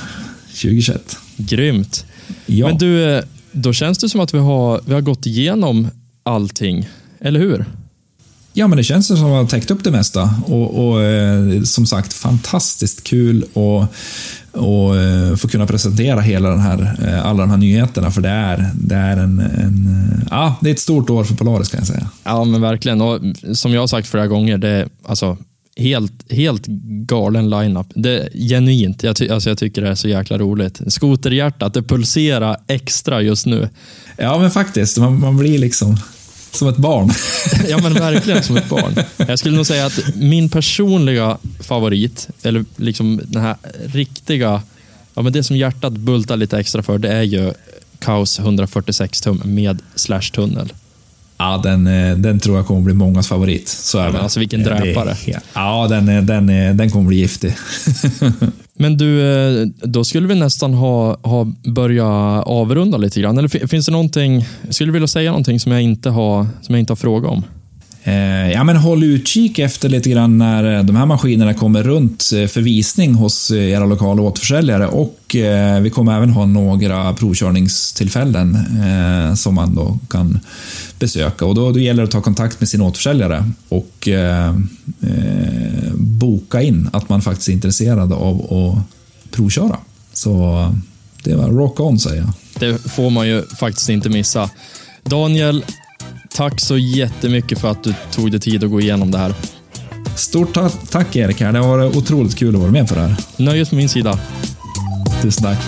2021. 0.47 1.17
Grymt. 1.37 2.05
Ja. 2.45 2.67
Men 2.67 2.77
du, 2.77 3.21
då 3.51 3.73
känns 3.73 3.97
det 3.97 4.09
som 4.09 4.19
att 4.19 4.33
vi 4.33 4.37
har, 4.37 4.81
vi 4.85 4.93
har 4.93 5.01
gått 5.01 5.25
igenom 5.25 5.87
allting. 6.27 6.89
Eller 7.19 7.39
hur? 7.39 7.65
ja, 8.57 8.67
men 8.67 8.77
det 8.77 8.83
känns 8.83 9.07
som 9.07 9.15
att 9.15 9.21
man 9.21 9.31
har 9.31 9.45
täckt 9.45 9.71
upp 9.71 9.83
det 9.83 9.91
mesta. 9.91 10.29
Och, 10.45 10.87
och 10.87 11.03
eh, 11.03 11.61
som 11.63 11.85
sagt, 11.85 12.13
fantastiskt 12.13 13.03
kul 13.03 13.45
och, 13.53 13.85
och 14.51 14.97
eh, 14.97 15.35
få 15.35 15.47
kunna 15.47 15.65
presentera 15.65 16.21
hela 16.21 16.49
den 16.49 16.59
här, 16.59 16.95
eh, 17.07 17.25
alla 17.25 17.41
de 17.41 17.49
här 17.49 17.57
nyheterna. 17.57 18.11
För 18.11 18.21
det 18.21 18.29
är, 18.29 18.71
det 18.73 18.95
är 18.95 19.17
en, 19.17 19.39
en 19.39 20.27
ja, 20.29 20.55
det 20.61 20.69
är 20.69 20.73
ett 20.73 20.79
stort 20.79 21.09
år 21.09 21.23
för 21.23 21.35
Polaris 21.35 21.69
kan 21.69 21.77
jag 21.77 21.87
säga. 21.87 22.09
Ja, 22.23 22.43
men 22.43 22.61
verkligen. 22.61 23.01
Och 23.01 23.21
som 23.53 23.73
jag 23.73 23.81
har 23.81 23.87
sagt 23.87 24.07
flera 24.07 24.27
gånger, 24.27 24.57
det 24.57 24.69
är 24.69 24.87
alltså 25.05 25.37
helt, 25.77 26.31
helt 26.31 26.65
galen 27.05 27.49
lineup. 27.49 27.87
Det 27.95 28.19
är 28.19 28.29
genuint. 28.49 29.03
Jag, 29.03 29.15
ty, 29.15 29.29
alltså 29.29 29.49
jag 29.49 29.57
tycker 29.57 29.81
det 29.81 29.89
är 29.89 29.95
så 29.95 30.07
jäkla 30.07 30.37
roligt. 30.37 30.81
Skoterhjärtat, 30.87 31.73
det 31.73 31.83
pulserar 31.83 32.57
extra 32.67 33.21
just 33.21 33.45
nu. 33.45 33.69
Ja, 34.17 34.37
men 34.39 34.51
faktiskt. 34.51 34.97
Man, 34.97 35.19
man 35.19 35.37
blir 35.37 35.57
liksom 35.57 35.97
som 36.57 36.67
ett 36.67 36.77
barn. 36.77 37.09
Ja, 37.69 37.79
men 37.83 37.93
verkligen 37.93 38.43
som 38.43 38.57
ett 38.57 38.69
barn. 38.69 38.95
Jag 39.17 39.39
skulle 39.39 39.55
nog 39.55 39.65
säga 39.65 39.85
att 39.85 39.99
min 40.15 40.49
personliga 40.49 41.37
favorit, 41.59 42.27
eller 42.43 42.65
liksom 42.75 43.21
den 43.27 43.41
här 43.41 43.55
riktiga, 43.85 44.61
ja, 45.13 45.21
men 45.21 45.33
det 45.33 45.43
som 45.43 45.57
hjärtat 45.57 45.93
bultar 45.93 46.37
lite 46.37 46.59
extra 46.59 46.83
för, 46.83 46.97
det 46.97 47.09
är 47.11 47.23
ju 47.23 47.53
Kaos 47.99 48.39
146 48.39 49.21
tum 49.21 49.41
med 49.45 49.81
slash 49.95 50.21
tunnel. 50.33 50.73
Ja, 51.37 51.57
den, 51.63 51.87
eh, 51.87 52.17
den 52.17 52.39
tror 52.39 52.55
jag 52.57 52.65
kommer 52.67 52.81
bli 52.81 52.93
mångas 52.93 53.27
favorit. 53.27 53.67
Så 53.69 53.97
är 53.99 54.11
det. 54.11 54.19
Alltså 54.21 54.39
vilken 54.39 54.63
dräpare. 54.63 55.17
Ja, 55.53 55.87
den, 55.89 56.09
är- 56.09 56.21
den, 56.21 56.49
är- 56.49 56.73
den 56.73 56.89
kommer 56.91 57.07
bli 57.07 57.17
giftig. 57.17 57.55
Men 58.77 58.97
du, 58.97 59.21
eh, 59.21 59.67
då 59.81 60.03
skulle 60.03 60.27
vi 60.27 60.35
nästan 60.35 60.73
ha, 60.73 61.17
ha 61.23 61.47
börjat 61.63 62.47
avrunda 62.47 62.97
lite 62.97 63.21
grann. 63.21 63.37
Eller 63.37 63.67
finns 63.67 63.85
det 63.85 63.91
någonting, 63.91 64.45
skulle 64.69 64.87
du 64.87 64.93
vilja 64.93 65.07
säga 65.07 65.31
någonting 65.31 65.59
som 65.59 65.71
jag 65.71 65.81
inte 65.81 66.09
har, 66.09 66.47
som 66.61 66.75
jag 66.75 66.79
inte 66.79 66.91
har 66.91 66.97
frågat 66.97 67.31
om? 67.31 67.43
Eh, 68.07 68.51
ja, 68.51 68.63
men 68.63 68.77
håll 68.77 69.03
utkik 69.03 69.59
efter 69.59 69.89
lite 69.89 70.09
grann 70.09 70.37
när 70.37 70.77
eh, 70.77 70.83
de 70.83 70.95
här 70.95 71.05
maskinerna 71.05 71.53
kommer 71.53 71.83
runt 71.83 72.31
eh, 72.35 72.47
för 72.47 72.61
visning 72.61 73.13
hos 73.13 73.51
eh, 73.51 73.69
era 73.69 73.85
lokala 73.85 74.21
återförsäljare 74.21 74.87
och 74.87 75.35
eh, 75.35 75.81
vi 75.81 75.89
kommer 75.89 76.17
även 76.17 76.29
ha 76.29 76.45
några 76.45 77.13
provkörningstillfällen 77.13 78.55
eh, 78.55 79.35
som 79.35 79.55
man 79.55 79.75
då 79.75 79.99
kan 80.09 80.39
besöka 80.99 81.45
och 81.45 81.55
då, 81.55 81.71
då 81.71 81.79
gäller 81.79 82.01
det 82.01 82.07
att 82.07 82.11
ta 82.11 82.21
kontakt 82.21 82.59
med 82.59 82.69
sin 82.69 82.81
återförsäljare 82.81 83.51
och 83.69 84.07
eh, 84.07 84.55
eh, 85.01 85.93
boka 85.93 86.61
in 86.61 86.89
att 86.93 87.09
man 87.09 87.21
faktiskt 87.21 87.49
är 87.49 87.53
intresserad 87.53 88.13
av 88.13 88.53
att 88.53 89.31
provköra. 89.31 89.77
Så 90.13 90.65
det 91.23 91.35
var 91.35 91.49
rock 91.49 91.79
on 91.79 91.99
säger 91.99 92.21
jag. 92.21 92.33
Det 92.59 92.91
får 92.91 93.09
man 93.09 93.27
ju 93.27 93.43
faktiskt 93.59 93.89
inte 93.89 94.09
missa. 94.09 94.49
Daniel, 95.03 95.63
tack 96.29 96.61
så 96.61 96.77
jättemycket 96.77 97.59
för 97.59 97.71
att 97.71 97.83
du 97.83 97.93
tog 98.11 98.31
dig 98.31 98.39
tid 98.39 98.63
att 98.63 98.69
gå 98.71 98.81
igenom 98.81 99.11
det 99.11 99.17
här. 99.17 99.33
Stort 100.15 100.53
ta- 100.53 100.69
tack 100.69 101.15
Erik, 101.15 101.41
här. 101.41 101.51
det 101.51 101.59
har 101.59 101.67
varit 101.77 101.95
otroligt 101.95 102.35
kul 102.35 102.55
att 102.55 102.61
vara 102.61 102.71
med 102.71 102.87
på 102.87 102.95
det 102.95 103.01
här. 103.01 103.15
Nöjet 103.37 103.69
på 103.69 103.75
min 103.75 103.89
sida. 103.89 104.19
Tusen 105.21 105.43
tack. 105.43 105.59